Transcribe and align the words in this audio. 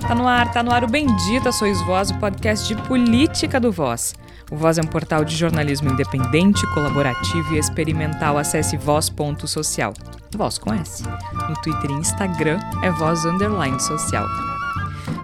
Tá 0.00 0.14
no 0.14 0.26
ar, 0.26 0.52
tá 0.52 0.62
no 0.62 0.72
ar 0.72 0.84
o 0.84 0.86
Bendita 0.86 1.50
Sois 1.52 1.80
Voz, 1.82 2.10
o 2.10 2.18
podcast 2.18 2.66
de 2.66 2.80
política 2.82 3.58
do 3.58 3.72
Voz. 3.72 4.14
O 4.50 4.56
Voz 4.56 4.78
é 4.78 4.80
um 4.80 4.86
portal 4.86 5.24
de 5.24 5.36
jornalismo 5.36 5.90
independente, 5.90 6.66
colaborativo 6.72 7.54
e 7.54 7.58
experimental. 7.58 8.38
Acesse 8.38 8.76
voz.social. 8.76 9.92
Voz 10.36 10.56
com 10.56 10.72
S. 10.72 11.02
No 11.48 11.54
Twitter 11.62 11.90
e 11.90 11.94
Instagram 11.94 12.58
é 12.82 12.90
voz 12.90 13.24
underline 13.24 13.78
social. 13.80 14.26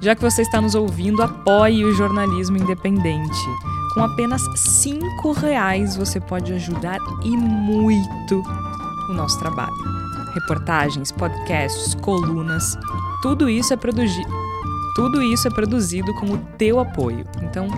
Já 0.00 0.14
que 0.14 0.22
você 0.22 0.42
está 0.42 0.60
nos 0.60 0.74
ouvindo, 0.74 1.22
apoie 1.22 1.84
o 1.84 1.94
jornalismo 1.94 2.56
independente. 2.56 3.38
Com 3.94 4.02
apenas 4.02 4.42
cinco 4.56 5.32
reais 5.32 5.96
você 5.96 6.20
pode 6.20 6.52
ajudar 6.52 6.98
e 7.22 7.36
muito 7.36 8.42
o 9.08 9.14
nosso 9.14 9.38
trabalho. 9.38 9.72
Reportagens, 10.34 11.12
podcasts, 11.12 11.94
colunas, 11.94 12.76
tudo 13.24 13.48
isso 13.48 13.72
é 13.72 13.76
produzido. 13.76 14.30
Tudo 14.94 15.22
isso 15.22 15.48
é 15.48 15.50
produzido 15.50 16.12
com 16.16 16.26
o 16.26 16.36
teu 16.58 16.78
apoio. 16.78 17.24
Então, 17.42 17.68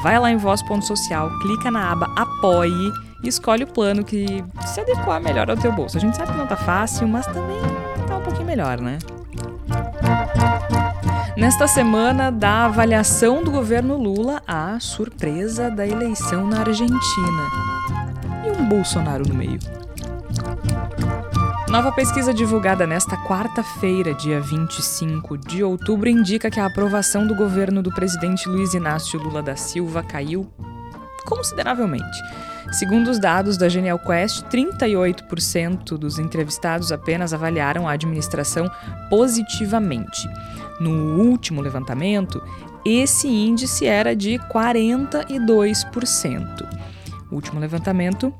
vai 0.00 0.16
lá 0.20 0.30
em 0.30 0.36
voz.social, 0.36 1.36
clica 1.40 1.68
na 1.68 1.90
aba 1.90 2.06
Apoie 2.14 2.92
e 3.24 3.28
escolhe 3.28 3.64
o 3.64 3.66
plano 3.66 4.04
que 4.04 4.44
se 4.64 4.80
adequar 4.80 5.20
melhor 5.20 5.50
ao 5.50 5.56
teu 5.56 5.72
bolso. 5.72 5.96
A 5.96 6.00
gente 6.00 6.16
sabe 6.16 6.30
que 6.30 6.38
não 6.38 6.46
tá 6.46 6.56
fácil, 6.56 7.08
mas 7.08 7.26
também 7.26 7.60
tá 8.06 8.18
um 8.18 8.22
pouquinho 8.22 8.46
melhor, 8.46 8.80
né? 8.80 9.00
Nesta 11.36 11.66
semana 11.66 12.30
da 12.30 12.66
avaliação 12.66 13.42
do 13.42 13.50
governo 13.50 13.96
Lula, 13.96 14.40
a 14.46 14.78
surpresa 14.78 15.72
da 15.72 15.84
eleição 15.84 16.46
na 16.46 16.60
Argentina. 16.60 17.50
E 18.46 18.62
um 18.62 18.68
Bolsonaro 18.68 19.26
no 19.26 19.34
meio. 19.34 19.58
Nova 21.74 21.90
pesquisa 21.90 22.32
divulgada 22.32 22.86
nesta 22.86 23.16
quarta-feira, 23.24 24.14
dia 24.14 24.40
25 24.40 25.36
de 25.36 25.64
outubro, 25.64 26.08
indica 26.08 26.48
que 26.48 26.60
a 26.60 26.66
aprovação 26.66 27.26
do 27.26 27.34
governo 27.34 27.82
do 27.82 27.90
presidente 27.90 28.48
Luiz 28.48 28.74
Inácio 28.74 29.20
Lula 29.20 29.42
da 29.42 29.56
Silva 29.56 30.00
caiu 30.00 30.46
consideravelmente. 31.26 32.16
Segundo 32.70 33.10
os 33.10 33.18
dados 33.18 33.56
da 33.56 33.68
Genial 33.68 33.98
Quest, 33.98 34.44
38% 34.44 35.98
dos 35.98 36.20
entrevistados 36.20 36.92
apenas 36.92 37.34
avaliaram 37.34 37.88
a 37.88 37.92
administração 37.92 38.70
positivamente. 39.10 40.30
No 40.78 41.18
último 41.18 41.60
levantamento, 41.60 42.40
esse 42.84 43.26
índice 43.26 43.84
era 43.84 44.14
de 44.14 44.38
42%. 44.48 46.68
O 47.32 47.34
último 47.34 47.58
levantamento 47.58 48.32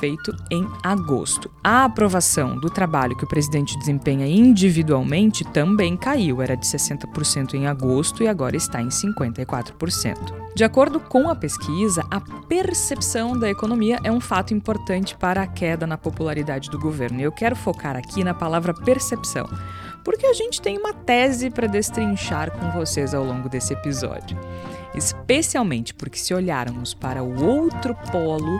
feito 0.00 0.34
em 0.50 0.66
agosto. 0.82 1.50
A 1.62 1.84
aprovação 1.84 2.58
do 2.58 2.70
trabalho 2.70 3.14
que 3.14 3.24
o 3.24 3.28
presidente 3.28 3.78
desempenha 3.78 4.26
individualmente 4.26 5.44
também 5.44 5.94
caiu, 5.94 6.40
era 6.40 6.56
de 6.56 6.66
60% 6.66 7.52
em 7.52 7.66
agosto 7.66 8.22
e 8.22 8.28
agora 8.28 8.56
está 8.56 8.80
em 8.80 8.88
54%. 8.88 10.40
De 10.56 10.64
acordo 10.64 10.98
com 10.98 11.28
a 11.28 11.36
pesquisa, 11.36 12.04
a 12.10 12.20
percepção 12.20 13.38
da 13.38 13.48
economia 13.50 13.98
é 14.02 14.10
um 14.10 14.20
fato 14.20 14.54
importante 14.54 15.14
para 15.16 15.42
a 15.42 15.46
queda 15.46 15.86
na 15.86 15.98
popularidade 15.98 16.70
do 16.70 16.78
governo. 16.78 17.20
Eu 17.20 17.30
quero 17.30 17.54
focar 17.54 17.96
aqui 17.96 18.24
na 18.24 18.34
palavra 18.34 18.72
percepção, 18.72 19.46
porque 20.02 20.26
a 20.26 20.32
gente 20.32 20.60
tem 20.60 20.78
uma 20.78 20.94
tese 20.94 21.50
para 21.50 21.66
destrinchar 21.66 22.50
com 22.50 22.70
vocês 22.70 23.14
ao 23.14 23.24
longo 23.24 23.48
desse 23.48 23.74
episódio. 23.74 24.38
Especialmente 24.94 25.94
porque, 25.94 26.18
se 26.18 26.34
olharmos 26.34 26.94
para 26.94 27.22
o 27.22 27.44
outro 27.44 27.94
polo, 28.10 28.58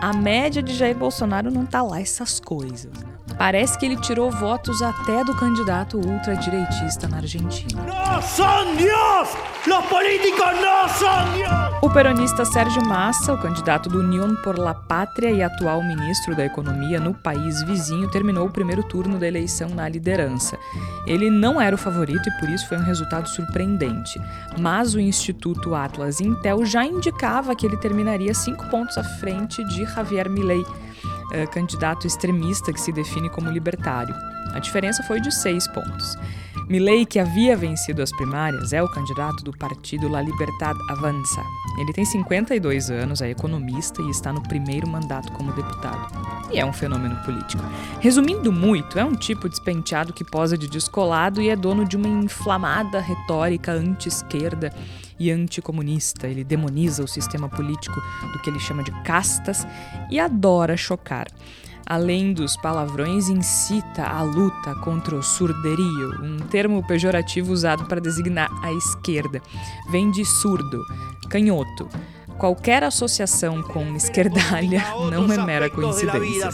a 0.00 0.12
média 0.12 0.62
de 0.62 0.74
Jair 0.74 0.96
Bolsonaro 0.96 1.50
não 1.50 1.66
tá 1.66 1.82
lá 1.82 2.00
essas 2.00 2.38
coisas. 2.38 2.92
Né? 2.92 3.16
Parece 3.38 3.78
que 3.78 3.84
ele 3.84 3.96
tirou 3.96 4.30
votos 4.30 4.80
até 4.80 5.22
do 5.22 5.34
candidato 5.34 5.98
ultradireitista 5.98 7.06
na 7.06 7.18
Argentina. 7.18 7.82
Não 7.82 8.22
são 8.22 8.74
Deus! 8.76 9.28
Os 9.66 9.86
políticos 9.88 10.60
não 10.60 10.88
são 10.88 11.32
Deus! 11.32 11.66
O 11.82 11.90
peronista 11.90 12.44
Sérgio 12.44 12.84
Massa, 12.86 13.34
o 13.34 13.38
candidato 13.38 13.90
do 13.90 14.00
União 14.00 14.34
por 14.36 14.58
la 14.58 14.72
Pátria 14.72 15.30
e 15.30 15.42
atual 15.42 15.82
ministro 15.82 16.34
da 16.34 16.46
Economia 16.46 16.98
no 16.98 17.12
país 17.12 17.62
vizinho, 17.62 18.10
terminou 18.10 18.46
o 18.46 18.50
primeiro 18.50 18.82
turno 18.82 19.18
da 19.18 19.26
eleição 19.26 19.68
na 19.68 19.86
liderança. 19.86 20.58
Ele 21.06 21.28
não 21.28 21.60
era 21.60 21.74
o 21.74 21.78
favorito 21.78 22.28
e 22.28 22.38
por 22.38 22.48
isso 22.48 22.66
foi 22.68 22.78
um 22.78 22.84
resultado 22.84 23.28
surpreendente. 23.28 24.20
Mas 24.58 24.94
o 24.94 25.00
Instituto 25.00 25.74
Atlas 25.74 26.20
Intel 26.20 26.64
já 26.64 26.84
indicava 26.84 27.54
que 27.54 27.66
ele 27.66 27.76
terminaria 27.76 28.32
cinco 28.32 28.66
pontos 28.68 28.96
à 28.96 29.04
frente 29.04 29.62
de 29.64 29.75
Javier 29.84 30.30
Milei 30.30 30.60
uh, 30.60 31.50
candidato 31.52 32.06
extremista 32.06 32.72
que 32.72 32.80
se 32.80 32.92
define 32.92 33.28
como 33.28 33.50
libertário. 33.50 34.14
A 34.52 34.58
diferença 34.58 35.02
foi 35.02 35.20
de 35.20 35.32
seis 35.34 35.66
pontos. 35.68 36.16
Milley, 36.68 37.06
que 37.06 37.20
havia 37.20 37.56
vencido 37.56 38.02
as 38.02 38.10
primárias, 38.10 38.72
é 38.72 38.82
o 38.82 38.88
candidato 38.88 39.44
do 39.44 39.52
partido 39.52 40.08
La 40.08 40.20
Libertad 40.20 40.76
Avanza. 40.90 41.42
Ele 41.78 41.92
tem 41.92 42.04
52 42.04 42.90
anos, 42.90 43.20
é 43.20 43.30
economista 43.30 44.02
e 44.02 44.10
está 44.10 44.32
no 44.32 44.42
primeiro 44.42 44.88
mandato 44.88 45.30
como 45.32 45.52
deputado. 45.52 46.08
E 46.50 46.58
é 46.58 46.64
um 46.64 46.72
fenômeno 46.72 47.14
político. 47.22 47.62
Resumindo 48.00 48.50
muito, 48.50 48.98
é 48.98 49.04
um 49.04 49.14
tipo 49.14 49.48
despenteado 49.48 50.12
que 50.12 50.24
posa 50.24 50.58
de 50.58 50.68
descolado 50.68 51.40
e 51.40 51.50
é 51.50 51.54
dono 51.54 51.84
de 51.84 51.96
uma 51.96 52.08
inflamada 52.08 52.98
retórica 52.98 53.72
anti-esquerda 53.72 54.72
e 55.18 55.30
anticomunista. 55.30 56.26
Ele 56.26 56.44
demoniza 56.44 57.02
o 57.02 57.08
sistema 57.08 57.48
político 57.48 58.00
do 58.32 58.38
que 58.40 58.50
ele 58.50 58.60
chama 58.60 58.82
de 58.82 58.92
castas 59.02 59.66
e 60.10 60.18
adora 60.18 60.76
chocar. 60.76 61.26
Além 61.88 62.32
dos 62.32 62.56
palavrões, 62.56 63.28
incita 63.28 64.02
a 64.02 64.20
luta 64.20 64.74
contra 64.82 65.14
o 65.14 65.22
surderio, 65.22 66.20
um 66.20 66.38
termo 66.38 66.84
pejorativo 66.84 67.52
usado 67.52 67.84
para 67.84 68.00
designar 68.00 68.50
a 68.60 68.72
esquerda. 68.72 69.40
Vem 69.88 70.10
de 70.10 70.24
surdo, 70.24 70.82
canhoto. 71.30 71.88
Qualquer 72.38 72.82
associação 72.82 73.62
com 73.62 73.94
esquerdalha 73.94 74.82
não 75.12 75.32
é 75.32 75.38
mera 75.38 75.70
coincidência. 75.70 76.50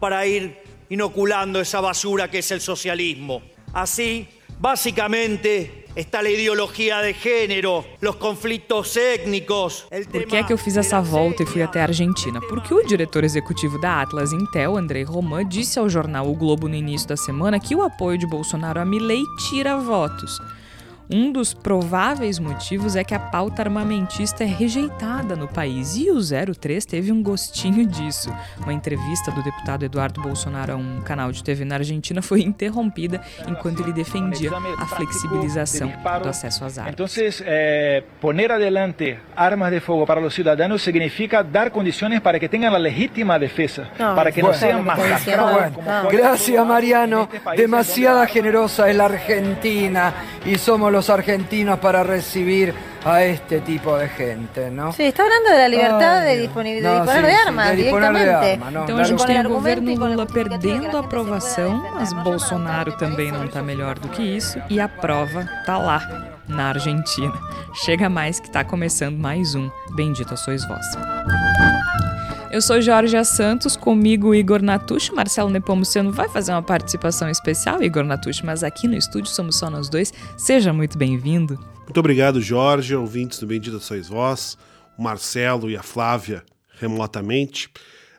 Para 0.00 0.26
ir 0.26 0.58
inoculando 0.90 1.60
essa 1.60 1.80
basura 1.80 2.26
que 2.26 2.36
é 2.36 2.40
o 2.40 2.60
socialismo. 2.60 3.40
Assim, 3.72 4.26
basicamente, 4.58 5.85
está 5.96 6.20
a 6.20 6.30
ideologia 6.30 7.00
de 7.02 7.14
gênero, 7.14 7.84
os 8.02 8.16
conflitos 8.16 8.96
étnicos. 8.96 9.86
Por 10.10 10.26
que 10.26 10.36
é 10.36 10.42
que 10.42 10.52
eu 10.52 10.58
fiz 10.58 10.76
essa 10.76 11.00
volta 11.00 11.42
e 11.42 11.46
fui 11.46 11.62
até 11.62 11.80
a 11.80 11.84
Argentina? 11.84 12.40
Porque 12.42 12.74
o 12.74 12.84
diretor 12.84 13.24
executivo 13.24 13.80
da 13.80 14.02
Atlas 14.02 14.32
Intel, 14.32 14.76
Andrei 14.76 15.02
Roman, 15.02 15.48
disse 15.48 15.78
ao 15.78 15.88
jornal 15.88 16.28
O 16.28 16.34
Globo 16.34 16.68
no 16.68 16.74
início 16.74 17.08
da 17.08 17.16
semana 17.16 17.58
que 17.58 17.74
o 17.74 17.82
apoio 17.82 18.18
de 18.18 18.26
Bolsonaro 18.26 18.78
a 18.78 18.84
Milley 18.84 19.22
tira 19.48 19.78
votos. 19.78 20.38
Um 21.08 21.30
dos 21.30 21.54
prováveis 21.54 22.38
motivos 22.40 22.96
é 22.96 23.04
que 23.04 23.14
a 23.14 23.18
pauta 23.18 23.62
armamentista 23.62 24.42
é 24.42 24.46
rejeitada 24.46 25.36
no 25.36 25.46
país 25.46 25.96
e 25.96 26.10
o 26.10 26.18
03 26.20 26.84
teve 26.84 27.12
um 27.12 27.22
gostinho 27.22 27.86
disso. 27.86 28.34
Uma 28.60 28.72
entrevista 28.72 29.30
do 29.30 29.40
deputado 29.42 29.84
Eduardo 29.84 30.20
Bolsonaro 30.20 30.72
a 30.72 30.76
um 30.76 31.00
canal 31.02 31.30
de 31.30 31.44
TV 31.44 31.64
na 31.64 31.76
Argentina 31.76 32.20
foi 32.20 32.42
interrompida 32.42 33.20
enquanto 33.46 33.82
ele 33.82 33.92
defendia 33.92 34.50
a 34.78 34.86
flexibilização 34.86 35.92
do 36.22 36.28
acesso 36.28 36.64
às 36.64 36.76
armas. 36.76 36.94
Então, 36.94 37.06
eh, 37.46 38.02
poner 38.20 38.50
adelante 38.50 39.16
armas 39.36 39.70
de 39.70 39.78
fogo 39.78 40.04
para 40.06 40.20
os 40.20 40.34
cidadãos 40.34 40.82
significa 40.82 41.42
dar 41.42 41.70
condições 41.70 42.18
para 42.18 42.40
que 42.40 42.48
tenham 42.48 42.74
a 42.74 42.78
legítima 42.78 43.38
defesa, 43.38 43.86
para 43.96 44.32
que 44.32 44.42
não 44.42 44.52
sejam 44.52 44.82
masacrados. 44.82 45.76
Gracias, 46.10 46.66
Mariano. 46.66 47.28
Demasiada 47.56 48.26
generosa 48.26 48.90
é 48.90 48.98
a 48.98 49.04
Argentina 49.04 50.14
e 50.44 50.58
somos 50.58 50.95
los 50.96 51.10
argentinos 51.10 51.78
para 51.78 52.02
recibir 52.02 52.72
a 53.04 53.22
este 53.22 53.60
tipo 53.60 53.98
de 53.98 54.08
gente, 54.08 54.70
¿no? 54.70 54.92
Sí, 54.92 55.02
está 55.02 55.24
hablando 55.24 55.50
de 55.50 55.58
la 55.58 55.68
libertad 55.68 56.18
Ay, 56.20 56.36
de, 56.36 56.42
disponer, 56.42 56.82
de 56.82 56.90
disponer 56.90 57.26
de 57.26 57.32
armas 57.34 57.70
de 57.70 57.76
directamente. 57.76 58.24
De 58.24 58.30
arma, 58.30 58.70
não. 58.70 58.84
Então 58.84 58.98
a 58.98 59.04
gente 59.04 59.26
tem 59.26 59.46
o 59.46 59.48
governo 59.50 59.94
Lula 59.94 60.26
perdendo 60.26 60.96
a 60.96 61.00
aprovação, 61.00 61.86
mas 61.92 62.14
Bolsonaro 62.14 62.92
também 62.92 63.30
não 63.30 63.44
está 63.44 63.62
melhor 63.62 63.98
do 63.98 64.08
que 64.08 64.22
isso 64.22 64.58
e 64.70 64.80
a 64.80 64.88
prova 64.88 65.42
está 65.60 65.76
lá 65.76 66.00
na 66.48 66.70
Argentina. 66.70 67.34
Chega 67.74 68.08
mais 68.08 68.40
que 68.40 68.46
está 68.46 68.64
começando 68.64 69.18
mais 69.18 69.54
um 69.54 69.70
Bendita 69.94 70.34
Sois 70.34 70.66
Vós. 70.66 70.86
Eu 72.48 72.62
sou 72.62 72.80
Jorge 72.80 73.22
Santos, 73.24 73.76
comigo 73.76 74.32
Igor 74.32 74.62
Natucci. 74.62 75.12
Marcelo 75.12 75.50
Nepomuceno 75.50 76.12
vai 76.12 76.28
fazer 76.28 76.52
uma 76.52 76.62
participação 76.62 77.28
especial, 77.28 77.82
Igor 77.82 78.04
Natucci, 78.04 78.46
mas 78.46 78.62
aqui 78.62 78.86
no 78.86 78.96
estúdio 78.96 79.30
somos 79.32 79.56
só 79.56 79.68
nós 79.68 79.88
dois. 79.88 80.12
Seja 80.36 80.72
muito 80.72 80.96
bem-vindo. 80.96 81.58
Muito 81.82 81.98
obrigado, 81.98 82.40
Jorge, 82.40 82.94
ouvintes 82.94 83.40
do 83.40 83.48
Bendita 83.48 83.80
Sois 83.80 84.08
Vós, 84.08 84.56
o 84.96 85.02
Marcelo 85.02 85.68
e 85.68 85.76
a 85.76 85.82
Flávia 85.82 86.44
remotamente. 86.78 87.68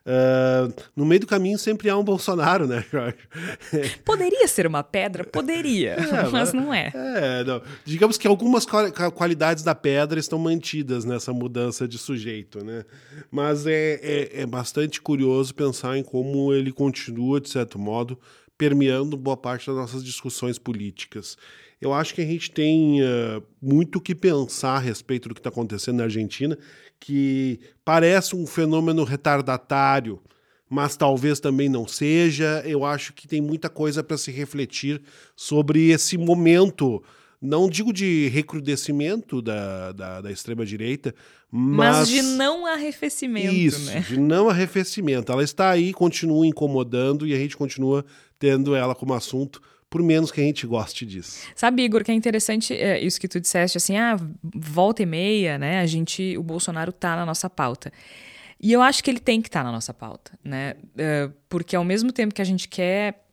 Uh, 0.07 0.73
no 0.95 1.05
meio 1.05 1.19
do 1.19 1.27
caminho 1.27 1.57
sempre 1.59 1.89
há 1.89 1.97
um 1.97 2.03
Bolsonaro, 2.03 2.65
né, 2.65 2.85
Jorge? 2.89 3.17
Poderia 4.05 4.47
ser 4.47 4.65
uma 4.65 4.81
pedra? 4.81 5.25
Poderia, 5.25 5.95
é, 5.99 6.29
mas 6.29 6.53
não 6.53 6.73
é. 6.73 6.93
é 6.95 7.43
não. 7.43 7.61
Digamos 7.83 8.17
que 8.17 8.25
algumas 8.25 8.65
qualidades 9.13 9.65
da 9.65 9.75
pedra 9.75 10.17
estão 10.17 10.39
mantidas 10.39 11.03
nessa 11.03 11.33
mudança 11.33 11.85
de 11.85 11.97
sujeito, 11.97 12.63
né? 12.63 12.85
Mas 13.29 13.67
é, 13.67 13.99
é, 14.01 14.41
é 14.43 14.45
bastante 14.45 15.01
curioso 15.01 15.53
pensar 15.53 15.97
em 15.97 16.03
como 16.03 16.53
ele 16.53 16.71
continua, 16.71 17.41
de 17.41 17.49
certo 17.49 17.77
modo, 17.77 18.17
permeando 18.57 19.17
boa 19.17 19.35
parte 19.35 19.67
das 19.67 19.75
nossas 19.75 20.05
discussões 20.05 20.57
políticas. 20.57 21.37
Eu 21.79 21.93
acho 21.93 22.13
que 22.13 22.21
a 22.21 22.25
gente 22.25 22.49
tem 22.49 23.01
uh, 23.01 23.43
muito 23.61 23.97
o 23.97 24.01
que 24.01 24.15
pensar 24.15 24.77
a 24.77 24.79
respeito 24.79 25.29
do 25.29 25.35
que 25.35 25.39
está 25.39 25.49
acontecendo 25.49 25.97
na 25.97 26.05
Argentina, 26.05 26.57
que 26.99 27.59
parece 27.85 28.35
um 28.35 28.47
fenômeno 28.47 29.03
retardatário, 29.03 30.19
mas 30.69 30.97
talvez 30.97 31.39
também 31.39 31.69
não 31.69 31.87
seja. 31.87 32.63
Eu 32.65 32.83
acho 32.83 33.13
que 33.13 33.27
tem 33.27 33.41
muita 33.41 33.69
coisa 33.69 34.03
para 34.03 34.17
se 34.17 34.31
refletir 34.31 35.01
sobre 35.35 35.91
esse 35.91 36.17
momento 36.17 37.03
não 37.41 37.69
digo 37.69 37.93
de 37.93 38.27
recrudescimento 38.29 39.41
da, 39.41 39.91
da, 39.91 40.21
da 40.21 40.31
extrema-direita, 40.31 41.13
mas... 41.51 41.97
mas... 41.97 42.07
de 42.07 42.21
não 42.21 42.65
arrefecimento. 42.65 43.53
Isso, 43.53 43.85
né? 43.85 43.99
de 43.99 44.19
não 44.19 44.49
arrefecimento. 44.49 45.31
Ela 45.31 45.43
está 45.43 45.69
aí, 45.69 45.93
continua 45.93 46.45
incomodando 46.47 47.27
e 47.27 47.33
a 47.33 47.37
gente 47.37 47.55
continua 47.55 48.03
tendo 48.39 48.75
ela 48.75 48.95
como 48.95 49.13
assunto, 49.13 49.61
por 49.89 50.03
menos 50.03 50.31
que 50.31 50.41
a 50.41 50.43
gente 50.43 50.67
goste 50.67 51.05
disso. 51.05 51.47
Sabe, 51.55 51.83
Igor, 51.83 52.03
que 52.03 52.11
é 52.11 52.13
interessante 52.13 52.73
é, 52.73 52.99
isso 52.99 53.19
que 53.19 53.27
tu 53.27 53.39
disseste, 53.39 53.77
assim, 53.77 53.97
ah, 53.97 54.17
volta 54.43 55.03
e 55.03 55.05
meia, 55.05 55.57
né, 55.57 55.79
a 55.79 55.85
gente, 55.85 56.37
o 56.37 56.43
Bolsonaro 56.43 56.91
tá 56.91 57.15
na 57.15 57.25
nossa 57.25 57.49
pauta. 57.49 57.91
E 58.59 58.73
eu 58.73 58.81
acho 58.81 59.03
que 59.03 59.09
ele 59.09 59.19
tem 59.19 59.41
que 59.41 59.47
estar 59.47 59.59
tá 59.59 59.65
na 59.65 59.71
nossa 59.71 59.93
pauta, 59.93 60.37
né, 60.43 60.75
uh, 60.83 61.33
porque 61.47 61.75
ao 61.75 61.83
mesmo 61.83 62.11
tempo 62.11 62.33
que 62.33 62.41
a 62.41 62.45
gente 62.45 62.67
quer 62.67 63.23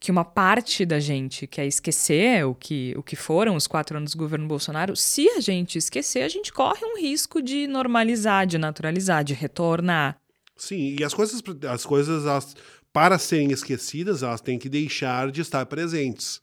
que 0.00 0.10
uma 0.10 0.24
parte 0.24 0.86
da 0.86 0.98
gente 0.98 1.46
quer 1.46 1.66
esquecer 1.66 2.46
o 2.46 2.54
que, 2.54 2.94
o 2.96 3.02
que 3.02 3.14
foram 3.14 3.54
os 3.54 3.66
quatro 3.66 3.98
anos 3.98 4.12
do 4.12 4.18
governo 4.18 4.48
Bolsonaro, 4.48 4.96
se 4.96 5.28
a 5.28 5.40
gente 5.40 5.76
esquecer, 5.76 6.22
a 6.22 6.28
gente 6.28 6.50
corre 6.50 6.82
um 6.82 6.98
risco 6.98 7.42
de 7.42 7.66
normalizar, 7.66 8.46
de 8.46 8.56
naturalizar, 8.56 9.22
de 9.22 9.34
retornar. 9.34 10.16
Sim, 10.56 10.96
e 10.98 11.04
as 11.04 11.12
coisas, 11.12 11.42
as 11.68 11.84
coisas 11.84 12.26
as, 12.26 12.56
para 12.92 13.18
serem 13.18 13.52
esquecidas, 13.52 14.22
elas 14.22 14.40
têm 14.40 14.58
que 14.58 14.68
deixar 14.68 15.30
de 15.30 15.40
estar 15.40 15.64
presentes. 15.66 16.40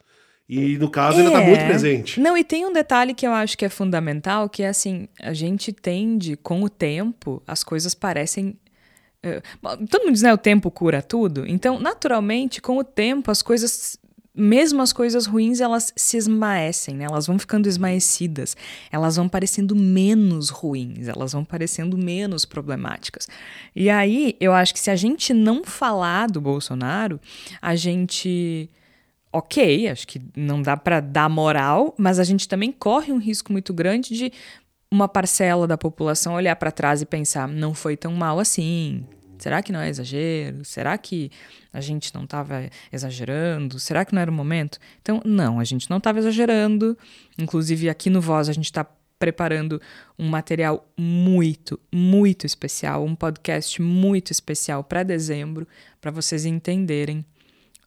E 0.47 0.77
no 0.77 0.89
caso, 0.89 1.17
é. 1.17 1.23
ainda 1.25 1.37
está 1.37 1.45
muito 1.45 1.65
presente. 1.65 2.19
Não, 2.21 2.37
e 2.37 2.43
tem 2.43 2.65
um 2.65 2.71
detalhe 2.71 3.13
que 3.13 3.27
eu 3.27 3.33
acho 3.33 3.57
que 3.57 3.65
é 3.65 3.69
fundamental, 3.69 4.47
que 4.47 4.63
é 4.63 4.69
assim, 4.69 5.09
a 5.19 5.33
gente 5.33 5.73
tende, 5.73 6.37
com 6.37 6.63
o 6.63 6.69
tempo, 6.69 7.43
as 7.45 7.63
coisas 7.63 7.93
parecem 7.93 8.57
é, 9.23 9.41
todo 9.89 10.03
mundo 10.03 10.13
diz, 10.13 10.21
né? 10.21 10.33
O 10.33 10.37
tempo 10.37 10.69
cura 10.71 11.01
tudo. 11.01 11.45
Então, 11.47 11.79
naturalmente, 11.79 12.61
com 12.61 12.77
o 12.77 12.83
tempo, 12.83 13.31
as 13.31 13.41
coisas 13.41 13.97
mesmo 14.37 14.81
as 14.81 14.93
coisas 14.93 15.25
ruins, 15.25 15.59
elas 15.59 15.91
se 15.95 16.15
esmaecem, 16.15 16.95
né? 16.95 17.05
Elas 17.05 17.25
vão 17.25 17.39
ficando 17.39 17.67
esmaecidas, 17.67 18.55
elas 18.91 19.15
vão 19.15 19.27
parecendo 19.27 19.75
menos 19.75 20.49
ruins, 20.49 21.07
elas 21.07 21.33
vão 21.33 21.43
parecendo 21.43 21.97
menos 21.97 22.45
problemáticas. 22.45 23.27
E 23.75 23.89
aí, 23.89 24.35
eu 24.39 24.53
acho 24.53 24.73
que 24.73 24.79
se 24.79 24.91
a 24.91 24.95
gente 24.95 25.33
não 25.33 25.63
falar 25.63 26.27
do 26.27 26.39
Bolsonaro, 26.39 27.19
a 27.61 27.75
gente 27.75 28.69
ok, 29.31 29.89
acho 29.89 30.07
que 30.07 30.21
não 30.35 30.61
dá 30.61 30.77
para 30.77 30.99
dar 30.99 31.29
moral, 31.29 31.93
mas 31.97 32.19
a 32.19 32.23
gente 32.23 32.47
também 32.47 32.71
corre 32.71 33.11
um 33.11 33.17
risco 33.17 33.51
muito 33.51 33.73
grande 33.73 34.15
de 34.15 34.31
uma 34.91 35.07
parcela 35.07 35.67
da 35.67 35.77
população 35.77 36.33
olhar 36.33 36.55
para 36.55 36.71
trás 36.71 37.01
e 37.01 37.05
pensar: 37.05 37.47
não 37.47 37.73
foi 37.73 37.97
tão 37.97 38.13
mal 38.13 38.39
assim. 38.39 39.05
Será 39.37 39.61
que 39.61 39.71
não 39.71 39.79
é 39.79 39.89
exagero? 39.89 40.63
Será 40.65 40.97
que 40.97 41.31
a 41.71 41.81
gente 41.81 42.13
não 42.13 42.23
estava 42.23 42.69
exagerando? 42.91 43.79
Será 43.79 44.03
que 44.03 44.13
não 44.13 44.21
era 44.21 44.31
o 44.31 44.33
momento? 44.33 44.79
Então, 45.01 45.21
não, 45.25 45.59
a 45.59 45.63
gente 45.63 45.89
não 45.89 45.97
estava 45.97 46.19
exagerando. 46.19 46.97
Inclusive, 47.37 47.89
aqui 47.89 48.09
no 48.09 48.21
Voz, 48.21 48.49
a 48.49 48.53
gente 48.53 48.65
está 48.65 48.85
preparando 49.19 49.81
um 50.17 50.27
material 50.27 50.87
muito, 50.97 51.79
muito 51.91 52.45
especial, 52.45 53.03
um 53.03 53.15
podcast 53.15 53.81
muito 53.81 54.31
especial 54.31 54.83
para 54.83 55.03
dezembro, 55.03 55.67
para 55.99 56.11
vocês 56.11 56.45
entenderem 56.45 57.25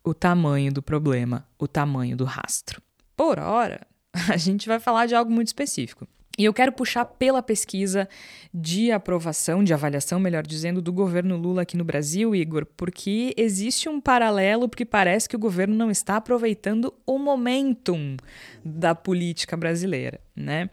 o 0.02 0.14
tamanho 0.14 0.72
do 0.72 0.82
problema, 0.82 1.46
o 1.58 1.68
tamanho 1.68 2.16
do 2.16 2.24
rastro. 2.24 2.82
Por 3.16 3.38
hora, 3.38 3.86
a 4.28 4.36
gente 4.36 4.66
vai 4.66 4.80
falar 4.80 5.06
de 5.06 5.14
algo 5.14 5.30
muito 5.30 5.48
específico. 5.48 6.06
E 6.40 6.44
eu 6.46 6.54
quero 6.54 6.72
puxar 6.72 7.04
pela 7.04 7.42
pesquisa 7.42 8.08
de 8.52 8.90
aprovação, 8.90 9.62
de 9.62 9.74
avaliação, 9.74 10.18
melhor 10.18 10.46
dizendo, 10.46 10.80
do 10.80 10.90
governo 10.90 11.36
Lula 11.36 11.60
aqui 11.60 11.76
no 11.76 11.84
Brasil, 11.84 12.34
Igor, 12.34 12.64
porque 12.78 13.34
existe 13.36 13.90
um 13.90 14.00
paralelo, 14.00 14.66
porque 14.66 14.86
parece 14.86 15.28
que 15.28 15.36
o 15.36 15.38
governo 15.38 15.74
não 15.74 15.90
está 15.90 16.16
aproveitando 16.16 16.94
o 17.04 17.18
momentum 17.18 18.16
da 18.64 18.94
política 18.94 19.54
brasileira, 19.54 20.18
né? 20.34 20.70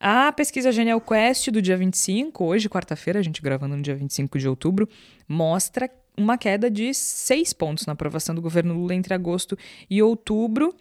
A 0.00 0.32
pesquisa 0.32 0.72
Genial 0.72 1.00
Quest 1.00 1.50
do 1.52 1.62
dia 1.62 1.76
25, 1.76 2.44
hoje, 2.44 2.68
quarta-feira, 2.68 3.20
a 3.20 3.22
gente 3.22 3.40
gravando 3.40 3.76
no 3.76 3.82
dia 3.82 3.94
25 3.94 4.36
de 4.40 4.48
outubro, 4.48 4.88
mostra 5.28 5.88
uma 6.16 6.36
queda 6.36 6.68
de 6.68 6.92
seis 6.92 7.52
pontos 7.52 7.86
na 7.86 7.92
aprovação 7.92 8.34
do 8.34 8.42
governo 8.42 8.74
Lula 8.74 8.94
entre 8.94 9.14
agosto 9.14 9.56
e 9.88 10.02
outubro. 10.02 10.74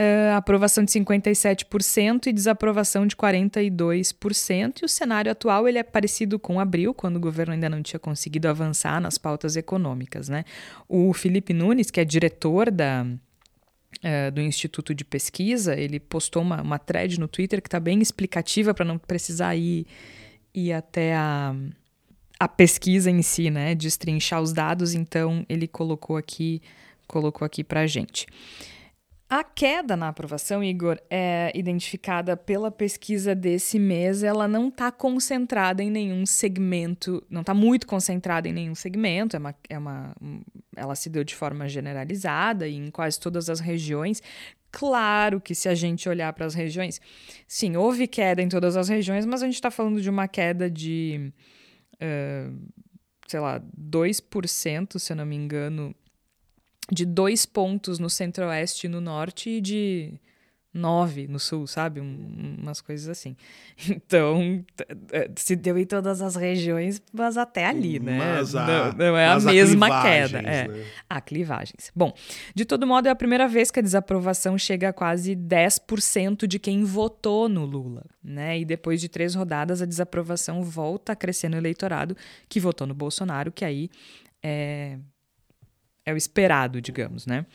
Uh, 0.00 0.32
aprovação 0.34 0.82
de 0.82 0.90
57% 0.92 2.28
e 2.28 2.32
desaprovação 2.32 3.06
de 3.06 3.14
42%. 3.14 4.80
E 4.80 4.84
o 4.86 4.88
cenário 4.88 5.30
atual 5.30 5.68
ele 5.68 5.76
é 5.76 5.82
parecido 5.82 6.38
com 6.38 6.58
abril, 6.58 6.94
quando 6.94 7.16
o 7.16 7.20
governo 7.20 7.52
ainda 7.52 7.68
não 7.68 7.82
tinha 7.82 8.00
conseguido 8.00 8.48
avançar 8.48 8.98
nas 8.98 9.18
pautas 9.18 9.56
econômicas. 9.56 10.30
Né? 10.30 10.46
O 10.88 11.12
Felipe 11.12 11.52
Nunes, 11.52 11.90
que 11.90 12.00
é 12.00 12.04
diretor 12.06 12.70
da, 12.70 13.04
uh, 13.04 14.30
do 14.32 14.40
Instituto 14.40 14.94
de 14.94 15.04
Pesquisa, 15.04 15.78
ele 15.78 16.00
postou 16.00 16.40
uma, 16.40 16.62
uma 16.62 16.78
thread 16.78 17.20
no 17.20 17.28
Twitter 17.28 17.60
que 17.60 17.68
está 17.68 17.78
bem 17.78 18.00
explicativa 18.00 18.72
para 18.72 18.86
não 18.86 18.96
precisar 18.96 19.54
ir, 19.54 19.86
ir 20.54 20.72
até 20.72 21.14
a, 21.14 21.54
a 22.38 22.48
pesquisa 22.48 23.10
em 23.10 23.20
si, 23.20 23.50
né? 23.50 23.74
destrinchar 23.74 24.40
os 24.40 24.54
dados. 24.54 24.94
Então, 24.94 25.44
ele 25.46 25.68
colocou 25.68 26.16
aqui, 26.16 26.62
colocou 27.06 27.44
aqui 27.44 27.62
para 27.62 27.80
a 27.80 27.86
gente. 27.86 28.26
A 29.32 29.44
queda 29.44 29.96
na 29.96 30.08
aprovação, 30.08 30.62
Igor, 30.62 30.98
é 31.08 31.52
identificada 31.54 32.36
pela 32.36 32.68
pesquisa 32.68 33.32
desse 33.32 33.78
mês. 33.78 34.24
Ela 34.24 34.48
não 34.48 34.66
está 34.66 34.90
concentrada 34.90 35.84
em 35.84 35.88
nenhum 35.88 36.26
segmento, 36.26 37.24
não 37.30 37.42
está 37.42 37.54
muito 37.54 37.86
concentrada 37.86 38.48
em 38.48 38.52
nenhum 38.52 38.74
segmento. 38.74 39.36
É 39.36 39.38
uma, 39.38 39.54
é 39.68 39.78
uma, 39.78 40.16
ela 40.74 40.96
se 40.96 41.08
deu 41.08 41.22
de 41.22 41.36
forma 41.36 41.68
generalizada 41.68 42.66
e 42.66 42.74
em 42.74 42.90
quase 42.90 43.20
todas 43.20 43.48
as 43.48 43.60
regiões. 43.60 44.20
Claro 44.72 45.40
que 45.40 45.54
se 45.54 45.68
a 45.68 45.76
gente 45.76 46.08
olhar 46.08 46.32
para 46.32 46.46
as 46.46 46.54
regiões, 46.54 47.00
sim, 47.46 47.76
houve 47.76 48.08
queda 48.08 48.42
em 48.42 48.48
todas 48.48 48.76
as 48.76 48.88
regiões, 48.88 49.24
mas 49.24 49.44
a 49.44 49.46
gente 49.46 49.54
está 49.54 49.70
falando 49.70 50.02
de 50.02 50.10
uma 50.10 50.26
queda 50.26 50.68
de, 50.68 51.32
uh, 52.02 52.58
sei 53.28 53.38
lá, 53.38 53.62
2%, 53.80 54.98
se 54.98 55.12
eu 55.12 55.16
não 55.16 55.24
me 55.24 55.36
engano, 55.36 55.94
de 56.90 57.04
dois 57.04 57.46
pontos 57.46 57.98
no 57.98 58.10
centro-oeste 58.10 58.86
e 58.86 58.90
no 58.90 59.00
norte 59.00 59.50
e 59.50 59.60
de 59.60 60.20
nove 60.72 61.26
no 61.26 61.38
sul, 61.38 61.66
sabe? 61.66 62.00
Um, 62.00 62.56
umas 62.60 62.80
coisas 62.80 63.08
assim. 63.08 63.36
Então, 63.90 64.64
se 65.36 65.56
deu 65.56 65.78
em 65.78 65.84
todas 65.84 66.20
as 66.20 66.36
regiões, 66.36 67.02
mas 67.12 67.36
até 67.36 67.66
ali, 67.66 67.98
né? 67.98 68.18
Mas 68.18 68.54
a, 68.54 68.66
não, 68.66 68.92
não 68.92 69.16
é 69.16 69.26
a 69.26 69.40
mesma 69.40 70.02
queda. 70.02 70.38
É. 70.38 70.68
Né? 70.68 70.84
Há 71.08 71.20
clivagens. 71.20 71.90
Bom, 71.94 72.12
de 72.54 72.64
todo 72.64 72.86
modo, 72.86 73.08
é 73.08 73.10
a 73.10 73.16
primeira 73.16 73.48
vez 73.48 73.70
que 73.70 73.80
a 73.80 73.82
desaprovação 73.82 74.56
chega 74.58 74.90
a 74.90 74.92
quase 74.92 75.34
10% 75.34 76.46
de 76.46 76.58
quem 76.58 76.84
votou 76.84 77.48
no 77.48 77.64
Lula, 77.64 78.04
né? 78.22 78.60
E 78.60 78.64
depois 78.64 79.00
de 79.00 79.08
três 79.08 79.34
rodadas, 79.34 79.80
a 79.82 79.86
desaprovação 79.86 80.62
volta 80.62 81.12
a 81.12 81.16
crescer 81.16 81.48
no 81.48 81.56
eleitorado 81.56 82.16
que 82.48 82.60
votou 82.60 82.86
no 82.86 82.94
Bolsonaro, 82.94 83.50
que 83.50 83.64
aí 83.64 83.90
é 84.42 84.98
é 86.10 86.14
o 86.14 86.16
esperado, 86.16 86.80
digamos, 86.80 87.26
né? 87.26 87.46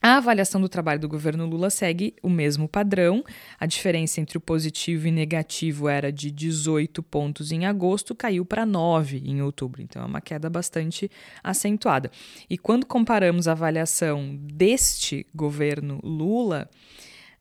A 0.00 0.18
avaliação 0.18 0.60
do 0.60 0.68
trabalho 0.68 1.00
do 1.00 1.08
governo 1.08 1.44
Lula 1.44 1.70
segue 1.70 2.14
o 2.22 2.30
mesmo 2.30 2.68
padrão. 2.68 3.24
A 3.58 3.66
diferença 3.66 4.20
entre 4.20 4.38
o 4.38 4.40
positivo 4.40 5.08
e 5.08 5.10
negativo 5.10 5.88
era 5.88 6.12
de 6.12 6.30
18 6.30 7.02
pontos 7.02 7.50
em 7.50 7.66
agosto, 7.66 8.14
caiu 8.14 8.44
para 8.44 8.64
9 8.64 9.20
em 9.24 9.42
outubro. 9.42 9.82
Então 9.82 10.00
é 10.00 10.06
uma 10.06 10.20
queda 10.20 10.48
bastante 10.48 11.10
acentuada. 11.42 12.12
E 12.48 12.56
quando 12.56 12.86
comparamos 12.86 13.48
a 13.48 13.52
avaliação 13.52 14.38
deste 14.40 15.26
governo 15.34 15.98
Lula 16.04 16.70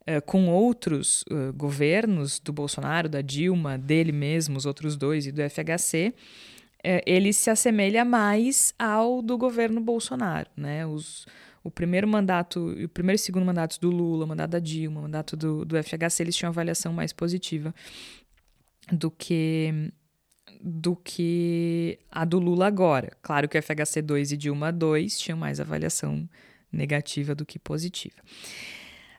uh, 0.02 0.20
com 0.26 0.50
outros 0.50 1.24
uh, 1.30 1.54
governos 1.54 2.40
do 2.40 2.52
Bolsonaro, 2.52 3.08
da 3.08 3.22
Dilma, 3.22 3.78
dele 3.78 4.12
mesmo, 4.12 4.58
os 4.58 4.66
outros 4.66 4.96
dois 4.96 5.28
e 5.28 5.32
do 5.32 5.44
FHC, 5.48 6.12
ele 7.06 7.34
se 7.34 7.50
assemelha 7.50 8.06
mais 8.06 8.74
ao 8.78 9.22
do 9.22 9.38
governo 9.38 9.82
Bolsonaro, 9.82 10.50
né? 10.56 10.86
Os, 10.86 11.26
o 11.64 11.72
primeiro 11.72 12.08
mandato, 12.08 12.74
o 12.84 12.90
primeiro 12.90 13.16
e 13.16 13.20
segundo 13.20 13.46
mandatos 13.46 13.78
do 13.78 13.90
Lula, 13.90 14.26
o 14.26 14.28
mandato 14.28 14.52
da 14.52 14.60
Dilma, 14.60 15.00
o 15.00 15.04
mandato 15.04 15.36
do, 15.36 15.66
do 15.66 15.76
FHC, 15.82 16.24
eles 16.24 16.36
tinham 16.36 16.50
avaliação 16.50 16.94
mais 16.94 17.12
positiva 17.12 17.74
do 18.92 19.12
que 19.12 19.92
do 20.60 20.96
que 20.96 22.00
a 22.10 22.26
do 22.26 22.40
Lula 22.40 22.68
agora. 22.68 23.12
Claro 23.22 23.48
que 23.48 23.58
o 23.58 23.62
FHC 23.62 24.02
2 24.02 24.32
e 24.32 24.38
Dilma 24.38 24.72
2 24.72 25.20
tinham 25.20 25.38
mais 25.38 25.60
avaliação 25.60 26.28
negativa 26.72 27.36
do 27.36 27.46
que 27.46 27.60
positiva. 27.60 28.16